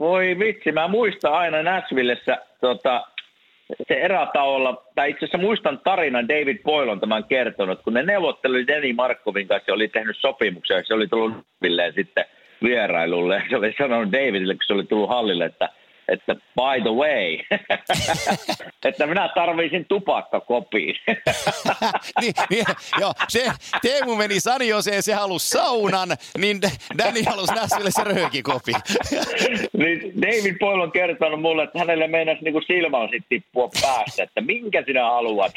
Voi 0.00 0.38
vitsi, 0.38 0.72
mä 0.72 0.88
muistan 0.88 1.32
aina 1.32 1.62
Nashvillessä 1.62 2.38
tota, 2.60 3.06
se 3.88 3.94
erätauolla, 3.94 4.82
tai 4.94 5.10
itse 5.10 5.24
asiassa 5.24 5.38
muistan 5.38 5.80
tarinan, 5.84 6.28
David 6.28 6.58
Boyle 6.62 6.92
on 6.92 7.00
tämän 7.00 7.24
kertonut, 7.24 7.82
kun 7.82 7.94
ne 7.94 8.02
neuvotteli 8.02 8.66
Denny 8.66 8.92
Markovin 8.92 9.48
kanssa 9.48 9.70
ja 9.70 9.74
oli 9.74 9.88
tehnyt 9.88 10.16
sopimuksen, 10.20 10.76
ja 10.76 10.82
se 10.86 10.94
oli 10.94 11.08
tullut 11.08 11.32
Nashvilleen 11.32 11.94
sitten 11.94 12.24
vierailulle, 12.62 13.42
se 13.50 13.56
oli 13.56 13.74
sanonut 13.78 14.12
Davidille, 14.12 14.54
kun 14.54 14.62
se 14.66 14.72
oli 14.72 14.84
tullut 14.84 15.08
hallille, 15.08 15.44
että 15.44 15.68
että 16.08 16.34
by 16.34 16.80
the 16.82 16.90
way, 16.90 17.38
että 18.88 19.06
minä 19.06 19.28
tarvisin 19.34 19.84
tupakkakopiin. 19.84 20.96
niin, 22.20 22.34
niin, 22.50 22.64
joo, 23.00 23.12
se, 23.28 23.52
Teemu 23.82 24.14
meni 24.16 24.40
Sanioseen, 24.40 25.02
se 25.02 25.14
halusi 25.14 25.48
saunan, 25.50 26.08
niin 26.38 26.60
Danny 26.98 27.22
halusi 27.26 27.54
Näsville 27.54 27.90
se 27.90 28.04
röökikopi. 28.04 28.72
niin 29.78 30.22
David 30.22 30.58
Boyle 30.58 30.82
on 30.82 30.92
kertonut 30.92 31.40
mulle, 31.40 31.62
että 31.62 31.78
hänelle 31.78 32.08
meinasi 32.08 32.44
niin 32.44 32.62
silmä 32.66 33.02
sitten 33.02 33.24
tippua 33.28 33.70
päästä, 33.82 34.22
että 34.22 34.40
minkä 34.40 34.82
sinä 34.86 35.04
haluat. 35.04 35.52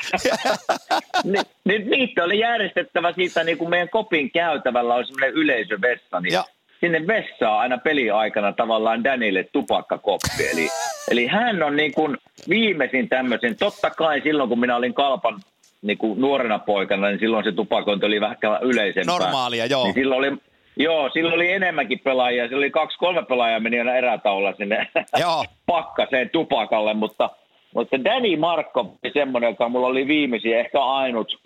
Ni, 1.23 1.39
niin 1.65 1.89
niitä 1.89 2.23
oli 2.23 2.39
järjestettävä 2.39 3.11
siitä 3.11 3.43
niin 3.43 3.57
kuin 3.57 3.69
meidän 3.69 3.89
kopin 3.89 4.31
käytävällä 4.31 4.95
on 4.95 5.05
semmoinen 5.05 5.33
yleisövessa, 5.33 6.19
niin 6.19 6.33
Ja. 6.33 6.45
Sinne 6.79 7.07
vessaan 7.07 7.59
aina 7.59 7.77
peliaikana 7.77 8.53
tavallaan 8.53 9.03
Danille 9.03 9.45
tupakkakoppi. 9.51 10.49
Eli, 10.53 10.67
eli 11.11 11.27
hän 11.27 11.63
on 11.63 11.75
niin 11.75 11.93
kuin 11.93 12.17
viimeisin 12.49 13.09
tämmöisen, 13.09 13.55
totta 13.57 13.89
kai 13.89 14.21
silloin 14.21 14.49
kun 14.49 14.59
minä 14.59 14.75
olin 14.75 14.93
kalpan 14.93 15.39
niin 15.81 15.97
kuin 15.97 16.21
nuorena 16.21 16.59
poikana, 16.59 17.07
niin 17.07 17.19
silloin 17.19 17.43
se 17.43 17.51
tupakointi 17.51 18.05
oli 18.05 18.21
vähän 18.21 18.37
yleisempää. 18.61 19.19
Normaalia, 19.19 19.65
joo. 19.65 19.83
Niin 19.83 19.93
silloin 19.93 20.19
oli, 20.19 20.37
joo, 20.77 21.09
silloin 21.09 21.35
oli 21.35 21.51
enemmänkin 21.51 21.99
pelaajia. 21.99 22.43
Silloin 22.43 22.63
oli 22.63 22.71
kaksi-kolme 22.71 23.23
pelaajaa 23.23 23.59
meni 23.59 23.79
aina 23.79 23.95
erätaululla 23.95 24.53
sinne 24.53 24.87
Joo. 25.19 25.45
pakkaseen 25.65 26.29
tupakalle, 26.29 26.93
mutta, 26.93 27.29
mutta 27.75 28.03
Danny 28.03 28.37
Markko 28.37 28.79
oli 28.79 29.13
semmoinen, 29.13 29.49
joka 29.49 29.69
mulla 29.69 29.87
oli 29.87 30.07
viimeisiä, 30.07 30.59
ehkä 30.59 30.83
ainut 30.83 31.39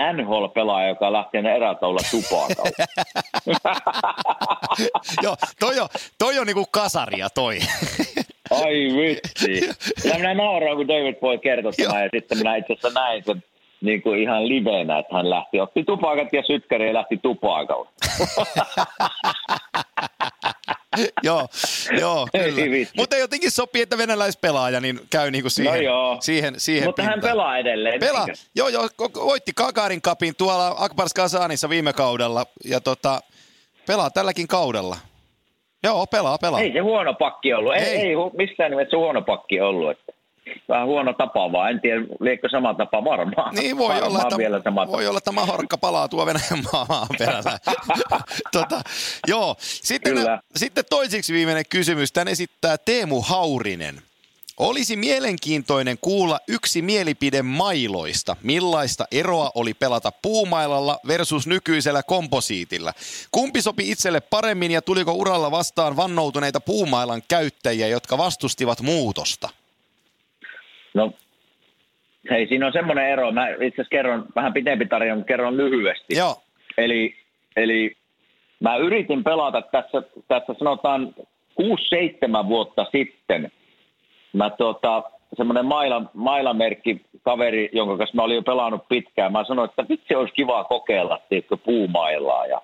NHL-pelaaja, 0.00 0.88
joka 0.88 1.12
lähti 1.12 1.36
aina 1.36 1.50
erätaululla 1.50 2.00
tupakalle. 2.10 2.70
joo, 5.22 5.36
toi 5.60 5.80
on, 5.80 5.88
toi 6.18 6.38
on 6.38 6.46
niinku 6.46 6.66
kasaria 6.70 7.30
toi. 7.30 7.58
Ai 8.50 8.74
vitsi. 8.74 9.70
Ja 10.04 10.14
minä 10.14 10.34
nauroin, 10.34 10.76
kun 10.76 10.88
David 10.88 11.14
Boy 11.20 11.38
kertoi 11.38 11.72
Joo. 11.78 11.88
tämän, 11.88 12.02
ja 12.02 12.08
sitten 12.12 12.38
minä 12.38 12.56
itse 12.56 12.72
asiassa 12.72 13.00
näin 13.00 13.24
sen 13.24 13.44
niin 13.80 14.02
kuin 14.02 14.22
ihan 14.22 14.48
livenä, 14.48 14.98
että 14.98 15.16
hän 15.16 15.30
lähti, 15.30 15.60
otti 15.60 15.84
tupakat 15.84 16.32
ja 16.32 16.42
sytkäri 16.42 16.86
ja 16.86 16.94
lähti 16.94 17.16
tupakalle. 17.16 17.88
joo, 21.22 21.46
joo, 22.00 22.28
kyllä. 22.32 22.86
Mutta 22.96 23.16
jotenkin 23.16 23.50
sopii, 23.50 23.82
että 23.82 23.98
venäläispelaaja 23.98 24.80
niin 24.80 25.00
käy 25.10 25.30
niinku 25.30 25.50
siihen, 25.50 25.74
No 25.74 25.80
joo. 25.80 26.16
siihen, 26.20 26.54
siihen 26.60 26.88
Mutta 26.88 27.02
hän 27.02 27.12
pintaan. 27.12 27.30
pelaa 27.32 27.58
edelleen. 27.58 28.00
Pelaa. 28.00 28.26
Joo, 28.54 28.68
joo, 28.68 28.88
voitti 29.14 29.52
Kakarin 29.56 30.02
kapin 30.02 30.34
tuolla 30.38 30.74
Akbars 30.78 31.14
Kazanissa 31.14 31.68
viime 31.68 31.92
kaudella 31.92 32.46
ja 32.64 32.80
tota, 32.80 33.20
pelaa 33.86 34.10
tälläkin 34.10 34.48
kaudella. 34.48 34.96
Joo, 35.82 36.06
pelaa, 36.06 36.38
pelaa. 36.38 36.60
Ei 36.60 36.72
se 36.72 36.78
huono 36.78 37.14
pakki 37.14 37.54
ollut. 37.54 37.74
Ei, 37.74 37.82
Ei. 37.82 37.96
ei, 37.98 38.14
missään 38.36 38.70
nimessä 38.70 38.96
huono 38.96 39.22
pakki 39.22 39.60
ollut. 39.60 39.90
Että 39.90 40.12
vähän 40.68 40.86
huono 40.86 41.12
tapa 41.12 41.52
vaan. 41.52 41.70
En 41.70 41.80
tiedä, 41.80 42.00
liekö 42.20 42.48
sama 42.48 42.74
tapa 42.74 43.04
varmaan. 43.04 43.54
Niin 43.54 43.78
voi 43.78 43.88
varmaan 43.88 44.10
olla, 44.10 44.22
että, 44.22 44.36
vielä 44.36 44.60
sama 44.64 44.86
voi 44.86 45.06
olla, 45.06 45.18
että 45.18 45.32
mahorkka 45.32 45.78
palaa 45.78 46.08
tuo 46.08 46.26
Venäjän 46.26 46.64
maan 46.72 47.06
perällä. 47.18 47.58
tota, 48.52 48.82
joo, 49.26 49.56
sitten, 49.58 50.14
Kyllä. 50.14 50.40
sitten 50.56 50.84
toiseksi 50.90 51.32
viimeinen 51.32 51.64
kysymys. 51.68 52.12
Tän 52.12 52.28
esittää 52.28 52.78
Teemu 52.78 53.20
Haurinen. 53.20 54.02
Olisi 54.58 54.96
mielenkiintoinen 54.96 55.98
kuulla 56.00 56.40
yksi 56.48 56.82
mielipide 56.82 57.42
mailoista. 57.42 58.36
Millaista 58.42 59.04
eroa 59.12 59.50
oli 59.54 59.74
pelata 59.74 60.12
puumailalla 60.22 60.98
versus 61.06 61.46
nykyisellä 61.46 62.02
komposiitilla? 62.02 62.92
Kumpi 63.30 63.62
sopi 63.62 63.90
itselle 63.90 64.20
paremmin 64.20 64.70
ja 64.70 64.82
tuliko 64.82 65.12
uralla 65.12 65.50
vastaan 65.50 65.96
vannoutuneita 65.96 66.60
puumailan 66.60 67.22
käyttäjiä, 67.28 67.88
jotka 67.88 68.18
vastustivat 68.18 68.80
muutosta? 68.80 69.48
No, 70.94 71.12
hei, 72.30 72.46
siinä 72.46 72.66
on 72.66 72.72
semmoinen 72.72 73.08
ero. 73.08 73.32
Mä 73.32 73.48
itse 73.48 73.64
asiassa 73.64 73.90
kerron 73.90 74.26
vähän 74.36 74.52
pitempi 74.52 74.86
tarina, 74.86 75.14
mutta 75.14 75.28
kerron 75.28 75.56
lyhyesti. 75.56 76.16
Joo, 76.16 76.36
Eli, 76.78 77.14
eli 77.56 77.96
mä 78.60 78.76
yritin 78.76 79.24
pelata 79.24 79.62
tässä, 79.62 80.02
tässä 80.28 80.54
sanotaan 80.58 81.14
6-7 82.42 82.48
vuotta 82.48 82.86
sitten. 82.92 83.52
Mä 84.32 84.50
tota, 84.50 85.02
semmoinen 85.36 85.66
maila, 85.66 86.02
mailamerkki 86.14 87.00
kaveri, 87.22 87.70
jonka 87.72 87.96
kanssa 87.96 88.16
mä 88.16 88.22
olin 88.22 88.36
jo 88.36 88.42
pelannut 88.42 88.88
pitkään. 88.88 89.32
Mä 89.32 89.44
sanoin, 89.44 89.68
että 89.70 89.88
vitsi 89.88 90.14
olisi 90.14 90.34
kiva 90.34 90.64
kokeilla, 90.64 91.20
tiedätkö, 91.28 91.56
puumailaa. 91.56 92.46
Ja 92.46 92.62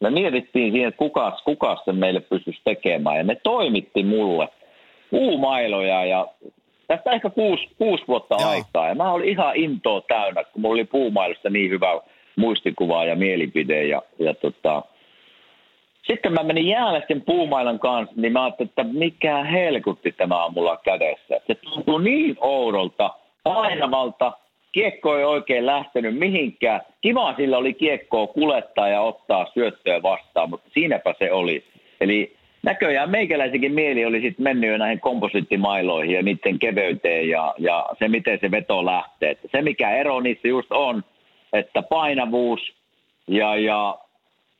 me 0.00 0.10
mietittiin 0.10 0.72
siihen, 0.72 0.88
että 0.88 0.98
kukas, 0.98 1.42
kukas 1.42 1.84
sen 1.84 1.96
meille 1.96 2.20
pystyisi 2.20 2.60
tekemään. 2.64 3.16
Ja 3.16 3.22
ne 3.22 3.34
toimitti 3.42 4.02
mulle 4.02 4.48
puumailoja 5.10 6.04
ja 6.04 6.26
tästä 6.96 7.10
ehkä 7.10 7.30
kuusi, 7.30 7.68
kuusi 7.78 8.04
vuotta 8.08 8.36
Joo. 8.40 8.50
aikaa. 8.50 8.88
Ja 8.88 8.94
mä 8.94 9.12
olin 9.12 9.28
ihan 9.28 9.56
intoa 9.56 10.00
täynnä, 10.00 10.44
kun 10.44 10.62
mulla 10.62 10.74
oli 10.74 10.84
puumailusta 10.84 11.50
niin 11.50 11.70
hyvä 11.70 12.00
muistikuva 12.36 13.04
ja 13.04 13.16
mielipide. 13.16 13.86
Ja, 13.86 14.02
ja 14.18 14.34
tota, 14.34 14.82
sitten 16.02 16.32
mä 16.32 16.42
menin 16.42 16.66
jäälle 16.66 17.04
sen 17.08 17.22
puumailan 17.22 17.78
kanssa, 17.78 18.14
niin 18.16 18.32
mä 18.32 18.44
ajattelin, 18.44 18.68
että 18.68 18.84
mikä 18.84 19.44
helkutti 19.44 20.12
tämä 20.12 20.44
on 20.44 20.54
mulla 20.54 20.76
kädessä. 20.76 21.40
Se 21.46 21.54
tuntuu 21.54 21.98
niin 21.98 22.36
oudolta, 22.40 23.10
painavalta, 23.42 24.32
kiekko 24.72 25.16
ei 25.16 25.24
oikein 25.24 25.66
lähtenyt 25.66 26.18
mihinkään. 26.18 26.80
Kiva 27.00 27.34
sillä 27.36 27.58
oli 27.58 27.74
kiekkoa 27.74 28.26
kulettaa 28.26 28.88
ja 28.88 29.00
ottaa 29.00 29.46
syöttöä 29.54 30.02
vastaan, 30.02 30.50
mutta 30.50 30.70
siinäpä 30.74 31.14
se 31.18 31.32
oli. 31.32 31.64
Eli 32.00 32.36
näköjään 32.62 33.10
meikäläisenkin 33.10 33.72
mieli 33.72 34.04
oli 34.04 34.20
sitten 34.20 34.44
mennyt 34.44 34.70
jo 34.70 34.76
näihin 34.76 35.00
komposittimailoihin 35.00 36.14
ja 36.14 36.22
niiden 36.22 36.58
keveyteen 36.58 37.28
ja, 37.28 37.54
ja 37.58 37.86
se, 37.98 38.08
miten 38.08 38.38
se 38.40 38.50
veto 38.50 38.86
lähtee. 38.86 39.30
Että 39.30 39.48
se, 39.52 39.62
mikä 39.62 39.90
ero 39.90 40.20
niissä 40.20 40.48
just 40.48 40.72
on, 40.72 41.04
että 41.52 41.82
painavuus 41.82 42.60
ja, 43.28 43.56
ja 43.56 43.98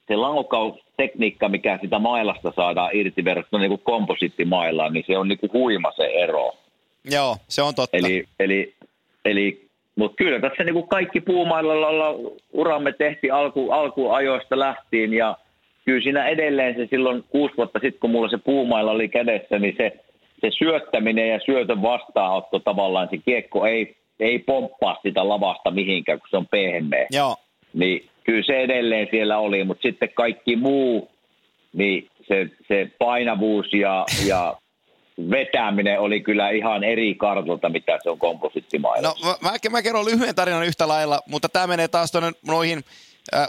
se 0.08 0.16
laukaustekniikka, 0.16 1.48
mikä 1.48 1.78
sitä 1.82 1.98
mailasta 1.98 2.52
saadaan 2.56 2.90
irti 2.92 3.24
verrattuna 3.24 3.60
niin 3.60 3.70
kuin 3.70 3.84
komposittimailaan, 3.84 4.92
niin 4.92 5.04
se 5.06 5.18
on 5.18 5.28
niin 5.28 5.38
kuin 5.38 5.52
huima 5.52 5.92
se 5.96 6.04
ero. 6.04 6.52
joo, 7.10 7.36
se 7.48 7.62
on 7.62 7.74
totta. 7.74 7.96
Eli, 7.96 8.24
eli, 8.40 8.74
eli 9.24 9.62
mutta 9.96 10.16
kyllä 10.16 10.40
tässä 10.40 10.64
niin 10.64 10.74
kuin 10.74 10.88
kaikki 10.88 11.20
puumailalla 11.20 12.32
uramme 12.52 12.92
tehtiin 12.92 13.34
alku, 13.34 13.70
alkuajoista 13.70 14.58
lähtien 14.58 15.12
ja 15.12 15.36
kyllä 15.84 16.02
siinä 16.02 16.28
edelleen 16.28 16.74
se 16.74 16.86
silloin 16.90 17.24
kuusi 17.28 17.56
vuotta 17.56 17.78
sitten, 17.78 18.00
kun 18.00 18.10
mulla 18.10 18.28
se 18.28 18.38
puumailla 18.38 18.90
oli 18.90 19.08
kädessä, 19.08 19.58
niin 19.58 19.74
se, 19.76 19.92
se 20.40 20.50
syöttäminen 20.58 21.28
ja 21.28 21.40
syötön 21.46 21.82
vastaanotto 21.82 22.58
tavallaan, 22.58 23.08
se 23.10 23.18
kiekko 23.18 23.66
ei, 23.66 23.96
ei 24.20 24.38
pomppaa 24.38 24.96
sitä 25.02 25.28
lavasta 25.28 25.70
mihinkään, 25.70 26.18
kun 26.18 26.28
se 26.30 26.36
on 26.36 26.46
pehmeä 26.50 27.06
Joo, 27.10 27.36
niin 27.74 28.08
kyllä 28.24 28.42
se 28.46 28.60
edelleen 28.60 29.08
siellä 29.10 29.38
oli, 29.38 29.64
mutta 29.64 29.82
sitten 29.82 30.08
kaikki 30.14 30.56
muu, 30.56 31.10
niin 31.72 32.08
se, 32.28 32.46
se 32.68 32.90
painavuus 32.98 33.72
ja, 33.72 34.04
ja 34.26 34.56
vetäminen 35.30 36.00
oli 36.00 36.20
kyllä 36.20 36.50
ihan 36.50 36.84
eri 36.84 37.14
kartalta, 37.14 37.68
mitä 37.68 37.98
se 38.02 38.10
on 38.10 38.18
komposittimailla. 38.18 39.08
No 39.08 39.36
mä, 39.42 39.50
mä, 39.70 39.82
kerron 39.82 40.04
lyhyen 40.04 40.34
tarinan 40.34 40.66
yhtä 40.66 40.88
lailla, 40.88 41.20
mutta 41.28 41.48
tämä 41.48 41.66
menee 41.66 41.88
taas 41.88 42.12
tuonne 42.12 42.32
noihin 42.46 42.84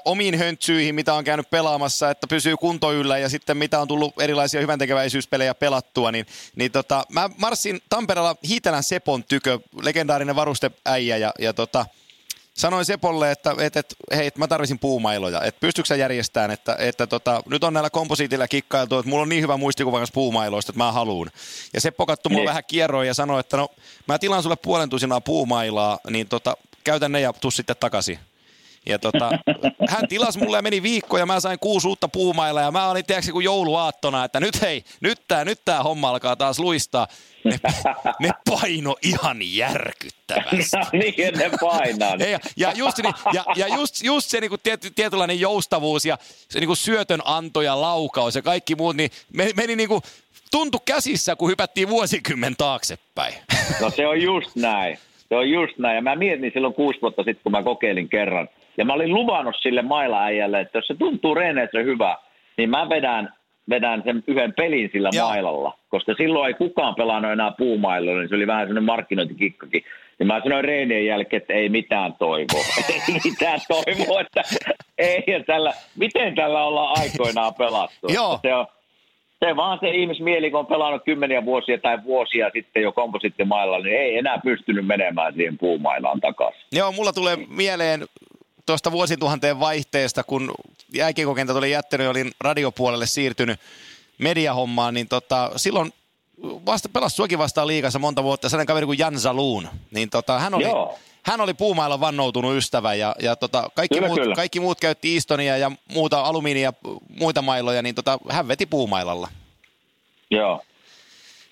omiin 0.05 0.38
höntsyihin, 0.38 0.95
mitä 0.95 1.13
on 1.13 1.24
käynyt 1.24 1.49
pelaamassa, 1.49 2.09
että 2.09 2.28
pysyy 2.28 2.57
kunto 2.57 2.93
yllä 2.93 3.17
ja 3.17 3.30
sitten 3.30 3.57
mitä 3.57 3.80
on 3.80 3.88
tullut 3.88 4.21
erilaisia 4.21 4.61
hyväntekeväisyyspelejä 4.61 5.55
pelattua, 5.55 6.11
niin, 6.11 6.26
niin 6.55 6.71
tota, 6.71 7.05
mä 7.09 7.30
marssin 7.38 7.82
Tampereella 7.89 8.36
Hiitelän 8.47 8.84
Sepon 8.84 9.24
tykö, 9.24 9.59
legendaarinen 9.82 10.36
varusteäijä 10.36 11.17
ja, 11.17 11.32
ja 11.39 11.53
tota, 11.53 11.86
sanoin 12.53 12.86
Sepolle, 12.86 13.32
että, 13.32 13.55
että, 13.59 13.80
että 13.80 13.95
hei, 14.15 14.28
että 14.28 14.39
mä 14.39 14.47
tarvisin 14.47 14.80
puumailoja, 14.80 15.41
että 15.41 15.59
pystyykö 15.59 15.88
sä 15.88 15.95
järjestämään, 15.95 16.51
että, 16.51 16.76
että 16.80 17.07
tota, 17.07 17.43
nyt 17.49 17.63
on 17.63 17.74
näillä 17.74 17.89
komposiitilla 17.89 18.47
kikkailtu, 18.47 18.97
että 18.97 19.09
mulla 19.09 19.21
on 19.24 19.30
niin 19.30 19.43
hyvä 19.43 19.57
muistikuva 19.57 19.97
kanssa 19.97 20.13
puumailoista, 20.13 20.71
että 20.71 20.84
mä 20.84 20.91
haluun. 20.91 21.30
Ja 21.74 21.82
Seppo 21.82 22.05
katsoi 22.05 22.30
mulle 22.30 22.41
Niin. 22.41 22.49
vähän 22.49 22.63
kierroin 22.67 23.07
ja 23.07 23.13
sanoi, 23.13 23.39
että 23.39 23.57
no 23.57 23.67
mä 24.07 24.19
tilaan 24.19 24.43
sulle 24.43 24.55
puolen 24.55 24.89
tusinaa 24.89 25.21
puumailaa, 25.21 25.99
niin 26.09 26.28
tota, 26.28 26.57
käytä 26.84 27.09
ne 27.09 27.21
ja 27.21 27.34
tuu 27.34 27.51
sitten 27.51 27.76
takaisin. 27.80 28.19
Ja 28.86 28.99
tota, 28.99 29.29
hän 29.89 30.07
tilasi 30.07 30.39
mulle 30.39 30.57
ja 30.57 30.61
meni 30.61 30.84
viikko 30.84 31.17
ja 31.17 31.25
mä 31.25 31.39
sain 31.39 31.59
kuusi 31.59 31.88
uutta 31.88 32.07
puumailla 32.07 32.61
ja 32.61 32.71
mä 32.71 32.89
olin 32.89 33.05
tiedätkö 33.05 33.31
kuin 33.31 33.43
jouluaattona, 33.43 34.25
että 34.25 34.39
nyt 34.39 34.61
hei, 34.61 34.84
nyt 35.01 35.19
tää, 35.27 35.45
nyt 35.45 35.59
tää 35.65 35.84
homma 35.84 36.09
alkaa 36.09 36.36
taas 36.36 36.59
luistaa. 36.59 37.07
Ne, 37.43 37.57
ne 38.19 38.29
paino 38.49 38.95
ihan 39.01 39.38
järkyttävästi. 39.41 40.77
No 40.77 40.86
niin, 40.91 41.38
ne 41.38 41.51
painaa. 41.61 42.15
Ja, 42.15 42.39
ja 42.57 42.71
just, 42.75 42.97
niin, 42.97 43.13
ja, 43.34 43.45
ja 43.55 43.67
just, 43.67 44.03
just 44.03 44.29
se 44.29 44.41
niin 44.41 44.49
kuin 44.49 44.61
tiety, 44.63 44.91
tietynlainen 44.95 45.39
joustavuus 45.39 46.05
ja 46.05 46.17
se 46.49 46.59
niin 46.59 46.67
kuin 46.67 46.77
syötön 46.77 47.21
anto 47.25 47.61
ja 47.61 47.81
laukaus 47.81 48.36
ja 48.36 48.41
kaikki 48.41 48.75
muut, 48.75 48.95
niin 48.95 49.11
meni 49.55 49.75
niin 49.75 49.89
kuin, 49.89 50.01
tuntu 50.53 50.79
käsissä, 50.86 51.36
kun 51.36 51.49
hypättiin 51.49 51.89
vuosikymmen 51.89 52.55
taaksepäin. 52.57 53.34
No 53.81 53.89
se 53.89 54.07
on 54.07 54.21
just 54.21 54.55
näin. 54.55 54.97
Se 55.29 55.36
on 55.36 55.49
just 55.49 55.77
näin. 55.77 55.95
Ja 55.95 56.01
mä 56.01 56.15
mietin 56.15 56.51
silloin 56.53 56.73
kuusi 56.73 57.01
vuotta 57.01 57.23
sitten, 57.23 57.43
kun 57.43 57.51
mä 57.51 57.63
kokeilin 57.63 58.09
kerran. 58.09 58.49
Ja 58.78 58.86
mä 58.86 58.93
olin 58.93 59.13
luvannut 59.13 59.55
sille 59.61 59.82
maila-äijälle, 59.82 60.59
että 60.59 60.78
jos 60.78 60.88
se 60.88 60.95
tuntuu 60.95 61.36
reeneessä 61.36 61.80
hyvä, 61.80 62.17
niin 62.57 62.69
mä 62.69 62.89
vedän, 62.89 63.34
vedän 63.69 64.01
sen 64.05 64.24
yhden 64.28 64.53
pelin 64.53 64.89
sillä 64.91 65.09
Joo. 65.13 65.28
mailalla. 65.28 65.78
Koska 65.89 66.13
silloin 66.13 66.47
ei 66.47 66.53
kukaan 66.53 66.95
pelannut 66.95 67.32
enää 67.32 67.51
puumailla, 67.57 68.11
niin 68.11 68.30
se 68.30 68.36
oli 68.36 68.47
vähän 68.47 68.63
sellainen 68.63 68.84
markkinointikikkakin. 68.84 69.84
Niin 70.19 70.28
mä 70.28 70.41
sanoin 70.43 70.65
reenien 70.65 71.05
jälkeen, 71.05 71.41
että 71.41 71.53
ei 71.53 71.69
mitään 71.69 72.13
toivoa. 72.13 72.65
ei 72.89 73.19
mitään 73.24 73.59
toivoa, 73.67 74.21
että 74.21 74.41
ei 74.97 75.24
tällä, 75.47 75.74
miten 75.97 76.36
tällä 76.36 76.63
ollaan 76.63 77.01
aikoinaan 77.01 77.53
pelattu. 77.53 78.07
Joo. 78.15 78.39
Se 78.41 78.53
on, 78.53 78.67
se 79.45 79.55
vaan 79.55 79.80
se 79.82 79.89
ihmismieli, 79.89 80.51
kun 80.51 80.59
on 80.59 80.65
pelannut 80.65 81.03
kymmeniä 81.05 81.45
vuosia 81.45 81.78
tai 81.78 82.03
vuosia 82.03 82.49
sitten 82.53 82.84
jo 82.84 82.91
komposittimailla, 82.91 83.80
niin 83.80 83.97
ei 83.97 84.17
enää 84.17 84.39
pystynyt 84.43 84.88
menemään 84.88 85.34
siihen 85.34 85.57
puumailaan 85.57 86.21
takaisin. 86.21 86.61
Joo, 86.71 86.91
mulla 86.91 87.13
tulee 87.13 87.38
mieleen 87.49 88.01
tuosta 88.66 88.91
vuosituhanteen 88.91 89.59
vaihteesta, 89.59 90.24
kun 90.24 90.53
jääkiekokentät 90.93 91.55
oli 91.55 91.72
jättänyt, 91.72 92.07
olin 92.07 92.32
radiopuolelle 92.39 93.05
siirtynyt 93.05 93.59
mediahommaan, 94.18 94.93
niin 94.93 95.07
tota, 95.07 95.51
silloin 95.55 95.93
vasta, 96.66 96.89
pelasi 96.89 97.16
suokin 97.16 97.39
vastaan 97.39 97.68
liikassa 97.68 97.99
monta 97.99 98.24
vuotta, 98.24 98.49
sellainen 98.49 98.68
kaveri 98.68 98.86
kuin 98.86 98.99
Jan 98.99 99.20
Zaloon, 99.20 99.70
niin 99.91 100.09
tota, 100.09 100.39
hän 100.39 100.53
oli, 100.53 100.64
Joo. 100.64 100.99
hän 101.26 101.41
oli 101.41 101.53
puumailla 101.53 101.99
vannoutunut 101.99 102.55
ystävä 102.55 102.93
ja, 102.93 103.16
ja 103.22 103.36
tota, 103.36 103.70
kaikki, 103.76 103.95
kyllä, 103.95 104.07
muut, 104.07 104.20
kyllä. 104.20 104.36
kaikki 104.36 104.59
muut 104.59 104.80
käytti 104.80 105.16
Istonia 105.16 105.57
ja 105.57 105.72
muuta 105.93 106.22
alumiinia, 106.22 106.74
muita 107.20 107.41
mailoja, 107.41 107.82
niin 107.82 107.95
tota, 107.95 108.18
hän 108.30 108.47
veti 108.47 108.66
puumailalla. 108.66 109.28
Joo. 110.32 110.61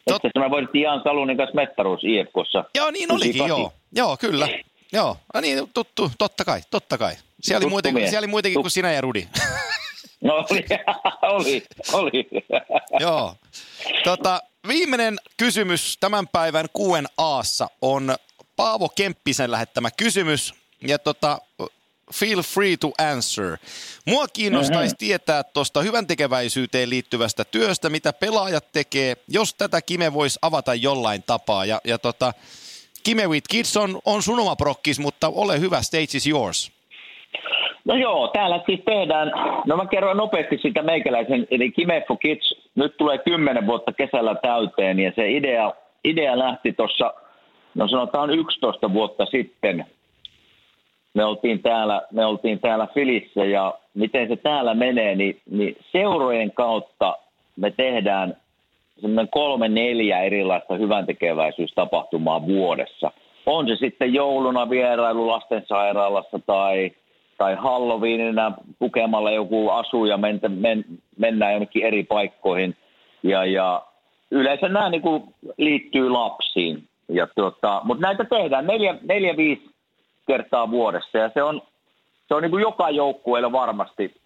Tot... 0.07 0.25
Että 0.25 0.39
mä 0.39 0.49
voitin 0.49 0.81
Jan 0.81 1.01
Salunin 1.03 1.37
kanssa 1.37 1.55
mestaruus 1.55 2.01
IFKssa. 2.03 2.63
Joo, 2.75 2.91
niin 2.91 3.11
olikin, 3.11 3.47
joo. 3.47 3.73
Joo, 3.91 4.17
kyllä. 4.17 4.47
Joo, 4.91 5.17
no 5.33 5.41
niin, 5.41 5.69
tuttu, 5.73 6.11
totta 6.17 6.45
kai, 6.45 6.61
totta 6.71 6.97
kai. 6.97 7.15
Siellä 7.41 7.63
oli, 7.63 7.69
muitakin, 7.69 8.09
siellä 8.09 8.19
oli 8.19 8.27
muitakin 8.27 8.61
kuin 8.61 8.71
sinä 8.71 8.91
ja 8.91 9.01
Rudi. 9.01 9.27
No 10.23 10.33
oli, 10.33 10.65
oli, 11.35 11.63
oli. 11.93 12.27
Joo. 12.99 13.35
Tota, 14.03 14.41
viimeinen 14.67 15.19
kysymys 15.37 15.97
tämän 15.99 16.27
päivän 16.27 16.67
aassa 17.17 17.67
on 17.81 18.15
Paavo 18.55 18.89
Kemppisen 18.89 19.51
lähettämä 19.51 19.91
kysymys. 19.91 20.53
Ja 20.81 20.99
tota, 20.99 21.41
feel 22.13 22.41
free 22.41 22.77
to 22.77 22.91
answer. 22.97 23.57
Mua 24.05 24.27
kiinnostaisi 24.27 24.93
mm-hmm. 24.93 24.97
tietää 24.97 25.43
tuosta 25.43 25.81
hyvän 25.81 26.07
tekeväisyyteen 26.07 26.89
liittyvästä 26.89 27.45
työstä, 27.45 27.89
mitä 27.89 28.13
pelaajat 28.13 28.71
tekee, 28.71 29.17
jos 29.27 29.53
tätä 29.53 29.81
Kime 29.81 30.13
voisi 30.13 30.39
avata 30.41 30.75
jollain 30.75 31.23
tapaa. 31.23 31.65
Ja, 31.65 31.81
ja 31.83 31.97
tota, 31.97 32.33
Kime 33.03 33.27
with 33.27 33.47
Kids 33.49 33.77
on, 33.77 33.99
on 34.05 34.23
sun 34.23 34.39
oma 34.39 34.55
prokkis, 34.55 34.99
mutta 34.99 35.27
ole 35.35 35.59
hyvä, 35.59 35.81
stage 35.81 36.03
is 36.03 36.27
yours. 36.27 36.71
No 37.85 37.95
joo, 37.95 38.27
täällä 38.27 38.63
siis 38.65 38.79
tehdään, 38.85 39.31
no 39.67 39.77
mä 39.77 39.85
kerron 39.85 40.17
nopeasti 40.17 40.57
sitä 40.57 40.83
meikäläisen, 40.83 41.47
eli 41.51 41.71
Kime 41.71 42.03
for 42.07 42.17
Kids, 42.17 42.55
nyt 42.75 42.97
tulee 42.97 43.17
kymmenen 43.17 43.67
vuotta 43.67 43.93
kesällä 43.93 44.35
täyteen, 44.35 44.99
ja 44.99 45.11
se 45.15 45.31
idea, 45.31 45.73
idea 46.03 46.39
lähti 46.39 46.73
tuossa, 46.73 47.13
no 47.75 47.87
sanotaan 47.87 48.29
11 48.29 48.93
vuotta 48.93 49.25
sitten, 49.25 49.85
me 51.13 51.25
oltiin 51.25 51.61
täällä, 51.61 52.01
me 52.11 52.25
oltiin 52.25 52.59
täällä 52.59 52.87
Filissä 52.93 53.45
ja 53.45 53.73
miten 53.93 54.27
se 54.27 54.35
täällä 54.35 54.73
menee, 54.73 55.15
niin, 55.15 55.41
niin 55.49 55.77
seurojen 55.91 56.51
kautta 56.51 57.17
me 57.55 57.71
tehdään 57.71 58.37
semmoinen 59.01 59.29
kolme, 59.31 59.67
neljä 59.67 60.19
erilaista 60.19 60.75
hyväntekeväisyystapahtumaa 60.75 62.47
vuodessa. 62.47 63.11
On 63.45 63.67
se 63.67 63.75
sitten 63.75 64.13
jouluna 64.13 64.69
vierailu 64.69 65.27
lastensairaalassa 65.27 66.39
tai, 66.45 66.91
tai 67.37 67.55
Halloweenina 67.55 68.53
pukemalla 68.79 69.31
joku 69.31 69.69
asu 69.69 70.05
ja 70.05 70.17
men, 70.17 70.39
men, 70.49 70.85
mennään 71.17 71.53
jonnekin 71.53 71.83
eri 71.83 72.03
paikkoihin. 72.03 72.75
Ja, 73.23 73.45
ja 73.45 73.81
yleensä 74.31 74.69
nämä 74.69 74.89
niin 74.89 75.01
kuin 75.01 75.23
liittyy 75.57 76.09
lapsiin. 76.09 76.87
Ja 77.09 77.27
tuota, 77.35 77.81
mutta 77.83 78.07
näitä 78.07 78.25
tehdään 78.25 78.67
neljä, 78.67 78.97
neljä, 79.01 79.37
viisi 79.37 79.69
kertaa 80.27 80.71
vuodessa 80.71 81.17
ja 81.17 81.31
se 81.33 81.43
on, 81.43 81.61
se 82.27 82.35
on 82.35 82.41
niin 82.41 82.51
kuin 82.51 82.61
joka 82.61 82.89
joukkueella 82.89 83.51
varmasti 83.51 84.20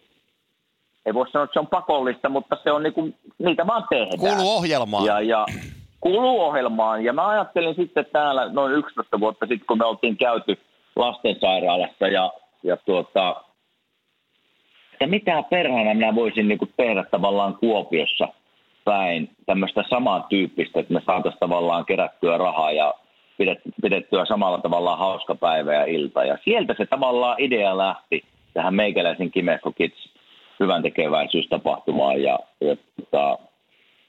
ei 1.05 1.13
voi 1.13 1.29
sanoa, 1.29 1.43
että 1.43 1.53
se 1.53 1.59
on 1.59 1.67
pakollista, 1.67 2.29
mutta 2.29 2.57
se 2.63 2.71
on 2.71 2.83
niin 2.83 2.93
kuin, 2.93 3.15
niitä 3.37 3.67
vaan 3.67 3.83
tehdään. 3.89 4.19
Kuuluu 4.19 4.57
ohjelmaan. 4.57 5.05
Ja, 5.05 5.21
ja 5.21 5.45
kuuluu 5.99 6.41
ohjelmaan. 6.41 7.03
Ja 7.03 7.13
mä 7.13 7.27
ajattelin 7.27 7.75
sitten 7.75 8.05
täällä 8.13 8.49
noin 8.49 8.73
11 8.73 9.19
vuotta 9.19 9.45
sitten, 9.45 9.67
kun 9.67 9.77
me 9.77 9.85
oltiin 9.85 10.17
käyty 10.17 10.57
lastensairaalassa 10.95 12.07
ja, 12.07 12.33
ja 12.63 12.77
tuota, 12.77 13.35
että 14.91 15.07
mitä 15.07 15.43
perhana 15.49 15.93
minä 15.93 16.15
voisin 16.15 16.47
niin 16.47 16.57
kuin 16.57 16.73
tehdä 16.77 17.03
tavallaan 17.11 17.55
Kuopiossa 17.55 18.27
päin 18.85 19.29
tämmöistä 19.45 19.83
samantyyppistä, 19.89 20.79
että 20.79 20.93
me 20.93 21.01
saataisiin 21.05 21.39
tavallaan 21.39 21.85
kerättyä 21.85 22.37
rahaa 22.37 22.71
ja 22.71 22.93
pidettyä 23.81 24.25
samalla 24.25 24.57
tavalla 24.57 24.95
hauska 24.95 25.35
päivä 25.35 25.73
ja 25.73 25.85
ilta. 25.85 26.25
Ja 26.25 26.37
sieltä 26.43 26.75
se 26.77 26.85
tavallaan 26.85 27.39
idea 27.39 27.77
lähti 27.77 28.23
tähän 28.53 28.75
meikäläisen 28.75 29.31
Kimekko 29.31 29.71
Kids 29.71 30.14
hyvän 30.59 30.83
tekeväisyystapahtumaan. 30.83 32.23
Ja, 32.23 32.39
ja, 32.61 32.75
tota, 32.99 33.37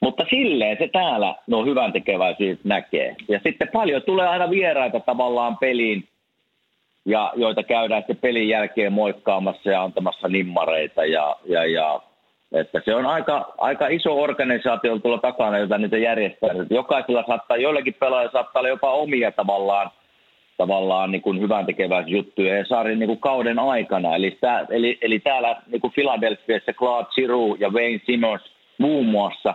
mutta 0.01 0.25
silleen 0.29 0.77
se 0.79 0.87
täällä 0.87 1.35
nuo 1.47 1.65
hyvän 1.65 1.93
tekeväisyys 1.93 2.59
näkee. 2.63 3.15
Ja 3.27 3.39
sitten 3.43 3.69
paljon 3.73 4.01
tulee 4.01 4.27
aina 4.27 4.49
vieraita 4.49 4.99
tavallaan 4.99 5.57
peliin, 5.57 6.07
ja 7.05 7.33
joita 7.35 7.63
käydään 7.63 8.01
sitten 8.01 8.17
pelin 8.17 8.49
jälkeen 8.49 8.93
moikkaamassa 8.93 9.69
ja 9.69 9.83
antamassa 9.83 10.27
nimmareita. 10.27 11.05
Ja, 11.05 11.35
ja, 11.45 11.65
ja 11.65 12.01
että 12.51 12.81
se 12.85 12.95
on 12.95 13.05
aika, 13.05 13.53
aika 13.57 13.87
iso 13.87 14.21
organisaatio 14.21 14.99
tuolla 14.99 15.17
takana, 15.17 15.57
jota 15.57 15.77
niitä 15.77 15.97
järjestää. 15.97 16.49
Jokaisella 16.69 17.23
saattaa, 17.27 17.57
joillakin 17.57 17.93
pelaajilla 17.93 18.31
saattaa 18.31 18.59
olla 18.59 18.69
jopa 18.69 18.91
omia 18.91 19.31
tavallaan 19.31 19.91
tavallaan 20.57 21.11
niin 21.11 21.21
kuin 21.21 21.41
hyvän 21.41 21.65
juttuja 22.05 22.57
ja 22.57 22.65
Saarin 22.65 22.99
niin 22.99 23.07
kuin 23.07 23.19
kauden 23.19 23.59
aikana. 23.59 24.15
Eli, 24.15 24.37
tää, 24.41 24.65
eli, 24.69 24.97
eli 25.01 25.19
täällä 25.19 25.61
niin 25.67 25.81
kuin 25.81 25.93
Philadelphiassa 25.93 26.73
Claude 26.73 27.07
Giroux 27.15 27.61
ja 27.61 27.69
Wayne 27.69 28.01
Simmons 28.05 28.41
muun 28.77 29.05
muassa, 29.05 29.53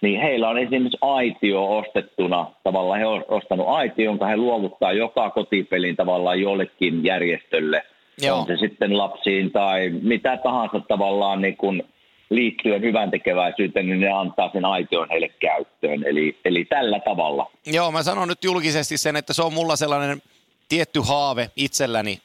niin 0.00 0.20
heillä 0.20 0.48
on 0.48 0.58
esimerkiksi 0.58 0.98
aitio 1.00 1.78
ostettuna. 1.78 2.46
Tavallaan 2.64 2.98
he 2.98 3.06
on 3.06 3.24
ostanut 3.28 3.68
aitio, 3.68 4.04
jonka 4.04 4.26
he 4.26 4.36
luovuttaa 4.36 4.92
joka 4.92 5.30
kotipelin 5.30 5.96
tavallaan 5.96 6.40
jollekin 6.40 7.04
järjestölle. 7.04 7.82
Joo. 8.22 8.38
On 8.38 8.46
se 8.46 8.56
sitten 8.56 8.98
lapsiin 8.98 9.50
tai 9.50 9.90
mitä 10.02 10.36
tahansa 10.36 10.80
tavallaan 10.88 11.42
niin 11.42 11.56
kuin 11.56 11.82
liittyen 12.30 12.82
hyvän 12.82 13.10
tekeväisyyteen, 13.10 13.86
niin 13.86 14.00
ne 14.00 14.10
antaa 14.10 14.50
sen 14.52 14.64
aition 14.64 15.08
heille 15.10 15.28
käyttöön. 15.28 16.04
Eli, 16.06 16.36
eli 16.44 16.64
tällä 16.64 17.00
tavalla. 17.00 17.50
Joo, 17.66 17.90
mä 17.92 18.02
sanon 18.02 18.28
nyt 18.28 18.44
julkisesti 18.44 18.96
sen, 18.96 19.16
että 19.16 19.32
se 19.32 19.42
on 19.42 19.52
mulla 19.52 19.76
sellainen 19.76 20.22
tietty 20.70 21.00
haave 21.00 21.50
itselläni 21.56 22.22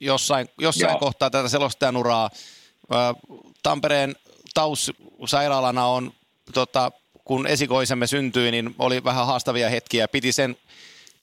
jossain, 0.00 0.48
jossain 0.58 0.98
kohtaa 0.98 1.30
tätä 1.30 1.48
selostajan 1.48 1.96
uraa. 1.96 2.30
Tampereen 3.62 4.16
Taus-sairaalana 4.54 5.86
on, 5.86 6.12
tota, 6.54 6.92
kun 7.24 7.46
esikoisemme 7.46 8.06
syntyi, 8.06 8.50
niin 8.50 8.74
oli 8.78 9.04
vähän 9.04 9.26
haastavia 9.26 9.70
hetkiä. 9.70 10.08
Piti 10.08 10.32
sen, 10.32 10.56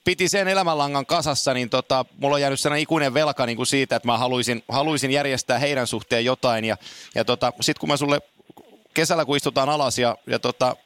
piti 0.04 0.28
sen 0.28 0.48
elämänlangan 0.48 1.06
kasassa, 1.06 1.54
niin 1.54 1.70
tota, 1.70 2.04
mulla 2.18 2.34
on 2.34 2.40
jäänyt 2.40 2.60
sellainen 2.60 2.82
ikuinen 2.82 3.14
velka 3.14 3.46
niin 3.46 3.56
kuin 3.56 3.66
siitä, 3.66 3.96
että 3.96 4.08
mä 4.08 4.18
haluaisin, 4.18 4.64
haluaisin 4.68 5.10
järjestää 5.10 5.58
heidän 5.58 5.86
suhteen 5.86 6.24
jotain. 6.24 6.64
Ja, 6.64 6.76
ja 7.14 7.24
tota, 7.24 7.52
sitten 7.60 7.80
kun 7.80 7.88
mä 7.88 7.96
sulle 7.96 8.20
kesällä, 8.94 9.24
kun 9.24 9.36
istutaan 9.36 9.68
alas 9.68 9.98
ja, 9.98 10.16
ja 10.26 10.38
tota, 10.38 10.76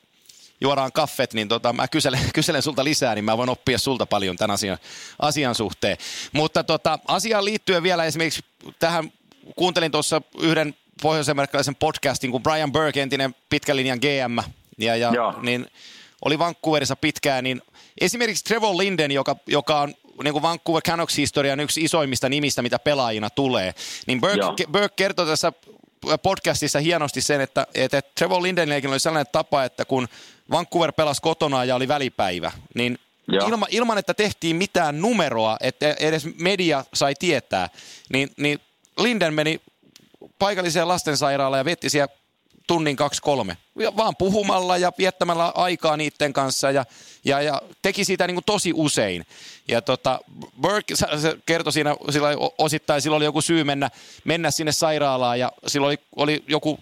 juodaan 0.65 0.93
kaffet, 0.93 1.35
niin 1.35 1.49
tota, 1.49 1.73
mä 1.73 1.89
kyselen, 1.89 2.21
kyselen 2.35 2.63
sulta 2.63 2.85
lisää, 2.85 3.15
niin 3.15 3.25
mä 3.25 3.37
voin 3.37 3.49
oppia 3.49 3.79
sulta 3.79 4.07
paljon 4.07 4.37
tämän 4.37 4.55
asian, 4.55 4.79
asian 5.19 5.55
suhteen. 5.55 5.97
Mutta 6.33 6.65
tota, 6.65 6.99
asiaan 7.09 7.45
liittyen 7.45 7.83
vielä 7.83 8.05
esimerkiksi 8.05 8.45
tähän, 8.79 9.13
kuuntelin 9.57 9.93
tuossa 9.93 10.23
yhden 10.39 10.75
pohjois-amerikkalaisen 11.03 11.77
podcastin, 11.77 12.31
kun 12.31 12.43
Brian 12.43 12.73
Burke, 12.73 13.03
entinen 13.03 13.35
pitkän 13.49 13.77
linjan 13.77 13.99
GM, 13.99 14.39
ja, 14.79 14.97
ja 14.97 15.13
niin 15.43 15.67
oli 16.25 16.39
Vancouverissa 16.39 16.97
pitkään, 16.97 17.45
niin 17.45 17.63
esimerkiksi 18.01 18.45
Trevor 18.45 18.79
Linden, 18.79 19.11
joka, 19.11 19.37
joka 19.47 19.81
on 19.81 19.95
niin 20.23 20.33
kuin 20.33 20.43
Vancouver 20.43 20.83
Canucks-historian 20.83 21.61
yksi 21.61 21.85
isoimmista 21.85 22.29
nimistä, 22.29 22.63
mitä 22.63 22.79
pelaajina 22.79 23.31
tulee. 23.31 23.75
Niin 24.07 24.21
Burke, 24.21 24.67
Burke 24.73 24.95
kertoi 24.97 25.27
tässä 25.27 25.53
podcastissa 26.23 26.79
hienosti 26.79 27.21
sen, 27.21 27.41
että, 27.41 27.67
että 27.75 28.03
Trevor 28.15 28.43
Lindenillekin 28.43 28.91
oli 28.91 29.01
sellainen 29.01 29.33
tapa, 29.33 29.65
että 29.65 29.85
kun 29.85 30.09
Vancouver 30.51 30.93
pelasi 30.93 31.23
kotona 31.23 31.65
ja 31.65 31.75
oli 31.75 31.89
välipäivä, 31.89 32.53
niin 32.75 32.99
ilma, 33.49 33.67
ilman, 33.71 33.99
että 33.99 34.15
tehtiin 34.15 34.57
mitään 34.57 35.01
numeroa, 35.01 35.57
että 35.61 35.97
edes 36.01 36.27
media 36.39 36.85
sai 36.95 37.15
tietää, 37.19 37.69
niin, 38.13 38.31
niin 38.37 38.61
Linden 38.99 39.35
meni 39.35 39.61
paikalliseen 40.39 40.89
lastensairaalaan 40.89 41.61
ja 41.61 41.65
vietti 41.65 41.91
siellä 41.91 42.15
tunnin 42.67 42.97
kaksi 42.97 43.23
kolme. 43.23 43.57
Vaan 43.97 44.17
puhumalla 44.17 44.77
ja 44.77 44.93
viettämällä 44.99 45.53
aikaa 45.55 45.97
niiden 45.97 46.33
kanssa 46.33 46.71
ja, 46.71 46.85
ja, 47.25 47.43
ja 47.43 47.63
teki 47.83 48.05
sitä 48.05 48.27
niin 48.27 48.35
kuin 48.35 48.45
tosi 48.45 48.73
usein. 48.75 49.27
Ja 49.69 49.83
tota, 49.83 50.21
Burke 50.61 50.97
se 50.97 51.39
kertoi 51.47 51.73
siinä 51.73 51.97
sillä 52.11 52.29
osittain, 52.59 53.03
sillä 53.03 53.17
oli 53.17 53.25
joku 53.25 53.41
syy 53.41 53.65
mennä, 53.65 53.91
mennä 54.25 54.51
sinne 54.51 54.73
sairaalaan 54.73 55.39
ja 55.39 55.53
sillä 55.67 55.87
oli, 55.87 55.99
oli 56.17 56.45
joku, 56.49 56.79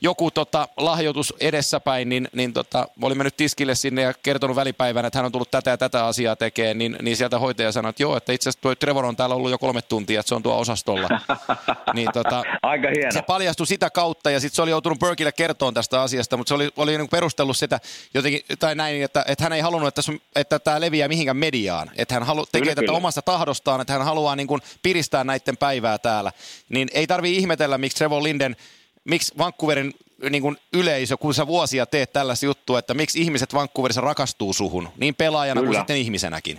joku 0.00 0.30
tota, 0.30 0.68
lahjoitus 0.76 1.34
edessäpäin, 1.40 2.08
niin, 2.08 2.28
niin 2.32 2.52
tota, 2.52 2.88
oli 3.02 3.14
mennyt 3.14 3.36
tiskille 3.36 3.74
sinne 3.74 4.02
ja 4.02 4.14
kertonut 4.22 4.56
välipäivänä, 4.56 5.06
että 5.06 5.18
hän 5.18 5.26
on 5.26 5.32
tullut 5.32 5.50
tätä 5.50 5.70
ja 5.70 5.78
tätä 5.78 6.06
asiaa 6.06 6.36
tekemään, 6.36 6.78
niin, 6.78 6.96
niin 7.02 7.16
sieltä 7.16 7.38
hoitaja 7.38 7.72
sanoi, 7.72 7.90
että 7.90 8.02
joo, 8.02 8.16
että 8.16 8.32
itse 8.32 8.48
asiassa 8.48 8.62
tuo 8.62 8.74
Trevor 8.74 9.04
on 9.04 9.16
täällä 9.16 9.34
ollut 9.34 9.50
jo 9.50 9.58
kolme 9.58 9.82
tuntia, 9.82 10.20
että 10.20 10.28
se 10.28 10.34
on 10.34 10.42
tuo 10.42 10.58
osastolla. 10.58 11.08
niin, 11.94 12.08
tota, 12.12 12.42
Aika 12.62 12.88
hieno. 12.96 13.12
Se 13.12 13.22
paljastui 13.22 13.66
sitä 13.66 13.90
kautta 13.90 14.30
ja 14.30 14.40
sitten 14.40 14.56
se 14.56 14.62
oli 14.62 14.70
joutunut 14.70 14.98
Burkille 14.98 15.32
kertomaan 15.32 15.74
tästä 15.74 16.02
asiasta, 16.02 16.36
mutta 16.36 16.48
se 16.48 16.54
oli, 16.54 16.70
oli 16.76 16.98
niin 16.98 17.08
perustellut 17.08 17.56
sitä 17.56 17.80
jotenkin, 18.14 18.40
tai 18.58 18.74
näin, 18.74 19.02
että, 19.02 19.24
että 19.28 19.44
hän 19.44 19.52
ei 19.52 19.60
halunnut, 19.60 19.88
että, 19.88 20.12
että 20.36 20.58
tämä 20.58 20.80
leviää 20.80 21.08
mihinkään 21.08 21.36
mediaan, 21.36 21.90
että 21.96 22.14
hän 22.14 22.23
halu, 22.24 22.46
tekee 22.46 22.60
kyllä, 22.60 22.74
tätä 22.74 22.86
kyllä. 22.86 22.96
omasta 22.96 23.22
tahdostaan, 23.22 23.80
että 23.80 23.92
hän 23.92 24.04
haluaa 24.04 24.36
niin 24.36 24.46
kuin 24.46 24.60
piristää 24.82 25.24
näiden 25.24 25.56
päivää 25.56 25.98
täällä, 25.98 26.32
niin 26.68 26.88
ei 26.94 27.06
tarvi 27.06 27.36
ihmetellä, 27.36 27.78
miksi 27.78 27.96
Trevor 27.96 28.22
Linden, 28.22 28.56
miksi 29.04 29.34
Vancouverin 29.38 29.92
niin 30.30 30.42
kuin 30.42 30.56
yleisö, 30.72 31.16
kun 31.16 31.34
sä 31.34 31.46
vuosia 31.46 31.86
teet 31.86 32.12
tällaista 32.12 32.46
juttua, 32.46 32.78
että 32.78 32.94
miksi 32.94 33.20
ihmiset 33.22 33.54
Vancouverissa 33.54 34.00
rakastuu 34.00 34.52
suhun, 34.52 34.88
niin 34.96 35.14
pelaajana 35.14 35.60
kyllä. 35.60 35.70
kuin 35.70 35.78
sitten 35.78 35.96
ihmisenäkin. 35.96 36.58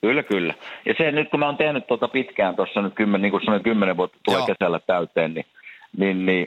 Kyllä, 0.00 0.22
kyllä. 0.22 0.54
Ja 0.86 0.94
se 0.98 1.12
nyt 1.12 1.30
kun 1.30 1.40
mä 1.40 1.46
oon 1.46 1.56
tehnyt 1.56 1.86
tuota 1.86 2.08
pitkään 2.08 2.56
tuossa 2.56 2.82
nyt 2.82 2.94
kymmen, 2.94 3.22
niin 3.22 3.30
kuin 3.30 3.62
kymmenen 3.62 3.96
vuotta 3.96 4.18
tulee 4.24 4.42
kesällä 4.46 4.80
täyteen, 4.86 5.34
niin, 5.34 5.46
niin, 5.96 6.26
niin 6.26 6.46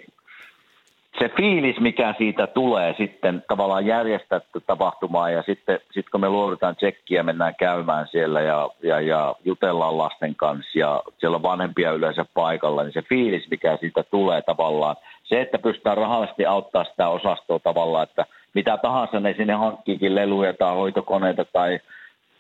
se 1.20 1.30
fiilis, 1.30 1.80
mikä 1.80 2.14
siitä 2.18 2.48
tulee 2.48 2.96
sitten 2.98 3.44
tavallaan 3.48 3.86
järjestetty 3.86 4.62
tapahtumaan 4.68 5.34
ja 5.34 5.44
sitten 5.46 5.80
sit 5.92 6.10
kun 6.10 6.22
me 6.22 6.30
luovutaan 6.30 6.76
tsekkiä, 6.76 7.24
mennään 7.24 7.56
käymään 7.56 8.08
siellä 8.08 8.42
ja, 8.42 8.70
ja, 8.84 9.00
ja 9.00 9.36
jutellaan 9.46 9.98
lasten 9.98 10.36
kanssa 10.36 10.80
ja 10.80 11.04
siellä 11.18 11.36
on 11.36 11.44
vanhempia 11.44 11.92
yleensä 11.92 12.26
paikalla, 12.34 12.84
niin 12.84 12.94
se 12.94 13.02
fiilis, 13.02 13.50
mikä 13.52 13.78
siitä 13.78 14.04
tulee 14.04 14.42
tavallaan, 14.42 14.96
se, 15.24 15.42
että 15.42 15.60
pystytään 15.60 15.98
rahallisesti 15.98 16.46
auttaa 16.46 16.84
sitä 16.84 17.08
osastoa 17.08 17.60
tavallaan, 17.60 18.04
että 18.04 18.26
mitä 18.54 18.78
tahansa 18.78 19.20
ne 19.20 19.34
sinne 19.38 19.54
hankkiikin 19.54 20.16
leluja 20.16 20.54
tai 20.54 20.76
hoitokoneita 20.76 21.46
tai, 21.46 21.80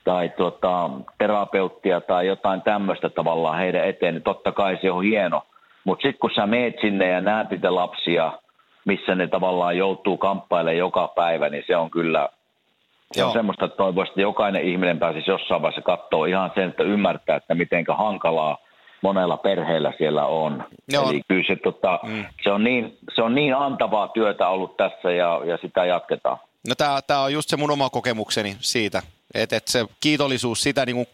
tai 0.03 0.29
tuota, 0.29 0.89
terapeuttia 1.17 2.01
tai 2.01 2.27
jotain 2.27 2.61
tämmöistä 2.61 3.09
tavallaan 3.09 3.57
heidän 3.57 3.87
eteen, 3.87 4.13
niin 4.13 4.23
totta 4.23 4.51
kai 4.51 4.77
se 4.81 4.91
on 4.91 5.03
hieno. 5.03 5.41
Mutta 5.83 6.01
sitten 6.01 6.19
kun 6.19 6.31
sä 6.35 6.47
meet 6.47 6.75
sinne 6.81 7.07
ja 7.07 7.21
näet 7.21 7.49
niitä 7.49 7.75
lapsia– 7.75 8.31
missä 8.85 9.15
ne 9.15 9.27
tavallaan 9.27 9.77
joutuu 9.77 10.17
kamppailemaan 10.17 10.77
joka 10.77 11.07
päivä, 11.07 11.49
niin 11.49 11.63
se 11.67 11.77
on 11.77 11.91
kyllä 11.91 12.29
se 13.11 13.23
on 13.23 13.33
semmoista, 13.33 13.65
että 13.65 13.77
toivoisi, 13.77 14.09
että 14.09 14.21
jokainen 14.21 14.63
ihminen 14.63 14.99
pääsisi 14.99 15.31
jossain 15.31 15.61
vaiheessa 15.61 15.81
katsoa 15.81 16.27
ihan 16.27 16.51
sen, 16.55 16.69
että 16.69 16.83
ymmärtää, 16.83 17.35
että 17.35 17.55
miten 17.55 17.85
hankalaa 17.97 18.57
monella 19.01 19.37
perheellä 19.37 19.93
siellä 19.97 20.25
on. 20.25 20.63
Joo. 20.89 21.09
Eli 21.09 21.21
kyllä 21.27 21.43
se, 21.47 21.55
tota, 21.55 21.99
mm. 22.03 22.25
se, 22.43 22.51
on 22.51 22.63
niin, 22.63 22.97
se 23.15 23.21
on 23.21 23.35
niin 23.35 23.55
antavaa 23.55 24.07
työtä 24.07 24.47
ollut 24.47 24.77
tässä 24.77 25.11
ja, 25.11 25.41
ja 25.45 25.57
sitä 25.61 25.85
jatketaan. 25.85 26.37
No 26.67 26.75
tämä 27.07 27.21
on 27.21 27.33
just 27.33 27.49
se 27.49 27.57
mun 27.57 27.71
oma 27.71 27.89
kokemukseni 27.89 28.57
siitä, 28.59 29.01
että, 29.33 29.55
että 29.55 29.71
se 29.71 29.85
kiitollisuus 29.99 30.63
sitä 30.63 30.85
niin 30.85 30.95
kuin 30.95 31.07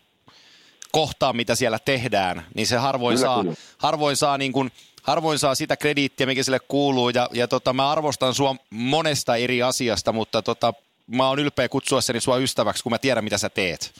kohtaa, 0.91 1.33
mitä 1.33 1.55
siellä 1.55 1.77
tehdään, 1.85 2.43
niin 2.55 2.67
se 2.67 2.77
harvoin 2.77 3.17
kyllä, 3.17 3.27
saa, 3.27 3.41
kyllä. 3.41 3.55
Harvoin 3.77 4.15
saa 4.15 4.37
niin 4.37 4.51
kuin– 4.51 4.71
harvoin 5.05 5.39
saa 5.39 5.55
sitä 5.55 5.77
krediittiä, 5.77 6.27
mikä 6.27 6.43
sille 6.43 6.59
kuuluu, 6.59 7.09
ja, 7.09 7.29
ja 7.33 7.47
tota, 7.47 7.73
mä 7.73 7.91
arvostan 7.91 8.33
sua 8.33 8.55
monesta 8.69 9.35
eri 9.35 9.63
asiasta, 9.63 10.11
mutta 10.11 10.41
tota, 10.41 10.73
mä 11.07 11.27
oon 11.27 11.39
ylpeä 11.39 11.69
kutsuessani 11.69 12.21
sua 12.21 12.37
ystäväksi, 12.37 12.83
kun 12.83 12.91
mä 12.91 12.97
tiedän, 12.97 13.23
mitä 13.23 13.37
sä 13.37 13.49
teet. 13.49 13.93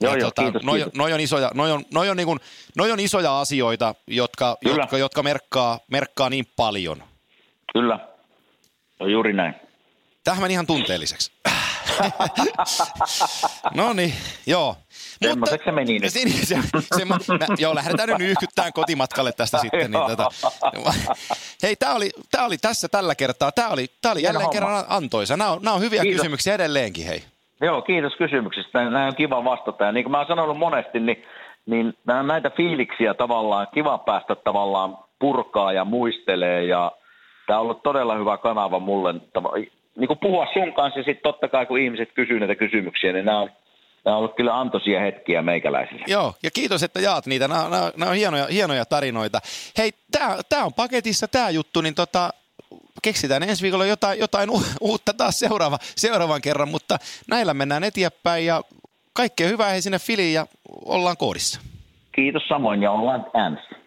Joo, 0.00 0.12
ja, 0.12 0.18
joo, 0.18 0.30
tota, 0.30 0.42
kiitos, 0.42 0.62
noi, 0.62 0.86
noi, 0.94 1.12
on 1.12 1.20
isoja, 1.20 1.50
noi 1.54 1.72
on, 1.72 1.84
noi 1.94 2.10
on, 2.10 2.16
niin 2.16 2.26
kuin, 2.26 2.40
noi 2.76 2.92
on 2.92 3.00
isoja 3.00 3.40
asioita, 3.40 3.94
jotka, 4.06 4.56
jotka, 4.62 4.98
jotka 4.98 5.22
merkkaa, 5.22 5.80
merkkaa 5.90 6.30
niin 6.30 6.46
paljon. 6.56 7.02
Kyllä, 7.72 7.98
on 9.00 9.12
juuri 9.12 9.32
näin. 9.32 9.54
Tähän 10.24 10.42
meni 10.42 10.54
ihan 10.54 10.66
tunteelliseksi. 10.66 11.32
no 13.74 13.92
niin, 13.92 14.14
joo. 14.46 14.76
Semmoiseksi 15.22 15.64
se 15.64 15.72
meni 15.72 15.98
nyt. 15.98 16.12
Se, 16.12 16.20
se, 16.28 16.56
se, 16.96 17.04
mä, 17.04 17.16
joo, 17.58 17.74
lähdetään 17.74 18.08
nyt 18.08 18.20
yhkyttään 18.20 18.72
kotimatkalle 18.72 19.32
tästä 19.32 19.58
sitten. 19.58 19.90
Niin, 19.90 20.06
tota, 20.06 20.28
hei, 21.62 21.76
tämä 21.76 21.94
oli, 21.94 22.10
tää 22.30 22.44
oli 22.44 22.58
tässä 22.58 22.88
tällä 22.88 23.14
kertaa. 23.14 23.52
Tämä 23.52 23.68
oli, 23.68 23.86
tää 24.02 24.12
oli 24.12 24.22
jälleen 24.22 24.50
kerran 24.50 24.84
antoisa. 24.88 25.36
Nämä 25.36 25.50
on, 25.50 25.58
nämä 25.62 25.74
on 25.74 25.80
hyviä 25.80 26.02
kiitos. 26.02 26.20
kysymyksiä 26.20 26.54
edelleenkin, 26.54 27.06
hei. 27.06 27.22
Joo, 27.60 27.82
kiitos 27.82 28.16
kysymyksistä. 28.16 28.84
Nämä 28.84 29.06
on 29.06 29.16
kiva 29.16 29.44
vastata. 29.44 29.84
Ja 29.84 29.92
niin 29.92 30.04
kuin 30.04 30.10
mä 30.10 30.18
oon 30.18 30.26
sanonut 30.26 30.58
monesti, 30.58 31.00
niin, 31.00 31.24
niin 31.66 31.94
näitä 32.22 32.50
fiiliksiä 32.50 33.14
tavallaan 33.14 33.66
kiva 33.74 33.98
päästä 33.98 34.34
tavallaan 34.34 34.98
purkaa 35.18 35.72
ja 35.72 35.84
muistelee. 35.84 36.64
Ja 36.64 36.92
tämä 37.46 37.58
on 37.58 37.62
ollut 37.62 37.82
todella 37.82 38.16
hyvä 38.16 38.36
kanava 38.36 38.78
mulle 38.78 39.14
niin 39.96 40.08
kuin 40.08 40.18
puhua 40.18 40.46
sun 40.52 40.72
kanssa 40.72 41.00
ja 41.00 41.04
sitten 41.04 41.22
totta 41.22 41.48
kai 41.48 41.66
kun 41.66 41.78
ihmiset 41.78 42.12
kysyy 42.14 42.38
näitä 42.38 42.54
kysymyksiä, 42.54 43.12
niin 43.12 43.24
nämä 43.24 43.40
on, 43.40 43.50
nämä 44.06 44.16
on 44.16 44.18
ollut 44.18 44.36
kyllä 44.36 44.60
antoisia 44.60 45.00
hetkiä 45.00 45.42
meikäläisille. 45.42 46.04
Joo, 46.06 46.34
ja 46.42 46.50
kiitos, 46.50 46.82
että 46.82 47.00
jaat 47.00 47.26
niitä. 47.26 47.48
Nämä, 47.48 47.62
nämä, 47.62 47.92
nämä 47.96 48.10
on 48.10 48.16
hienoja, 48.16 48.46
hienoja 48.46 48.84
tarinoita. 48.84 49.40
Hei, 49.78 49.92
tämä, 50.10 50.36
tämä 50.48 50.64
on 50.64 50.74
paketissa 50.74 51.28
tämä 51.28 51.50
juttu, 51.50 51.80
niin 51.80 51.94
tota, 51.94 52.30
keksitään 53.02 53.42
ensi 53.42 53.62
viikolla 53.62 53.86
jotain, 53.86 54.18
jotain 54.18 54.50
uutta 54.80 55.12
taas 55.14 55.38
seuraava, 55.38 55.78
seuraavan 55.80 56.42
kerran, 56.42 56.68
mutta 56.68 56.98
näillä 57.30 57.54
mennään 57.54 57.84
eteenpäin 57.84 58.46
ja 58.46 58.62
kaikkea 59.12 59.48
hyvää 59.48 59.70
hei 59.70 59.82
sinne 59.82 59.98
Filiin 59.98 60.34
ja 60.34 60.46
ollaan 60.84 61.16
koodissa. 61.16 61.60
Kiitos 62.14 62.42
samoin 62.48 62.82
ja 62.82 62.92
ollaan 62.92 63.26
äänestä. 63.34 63.85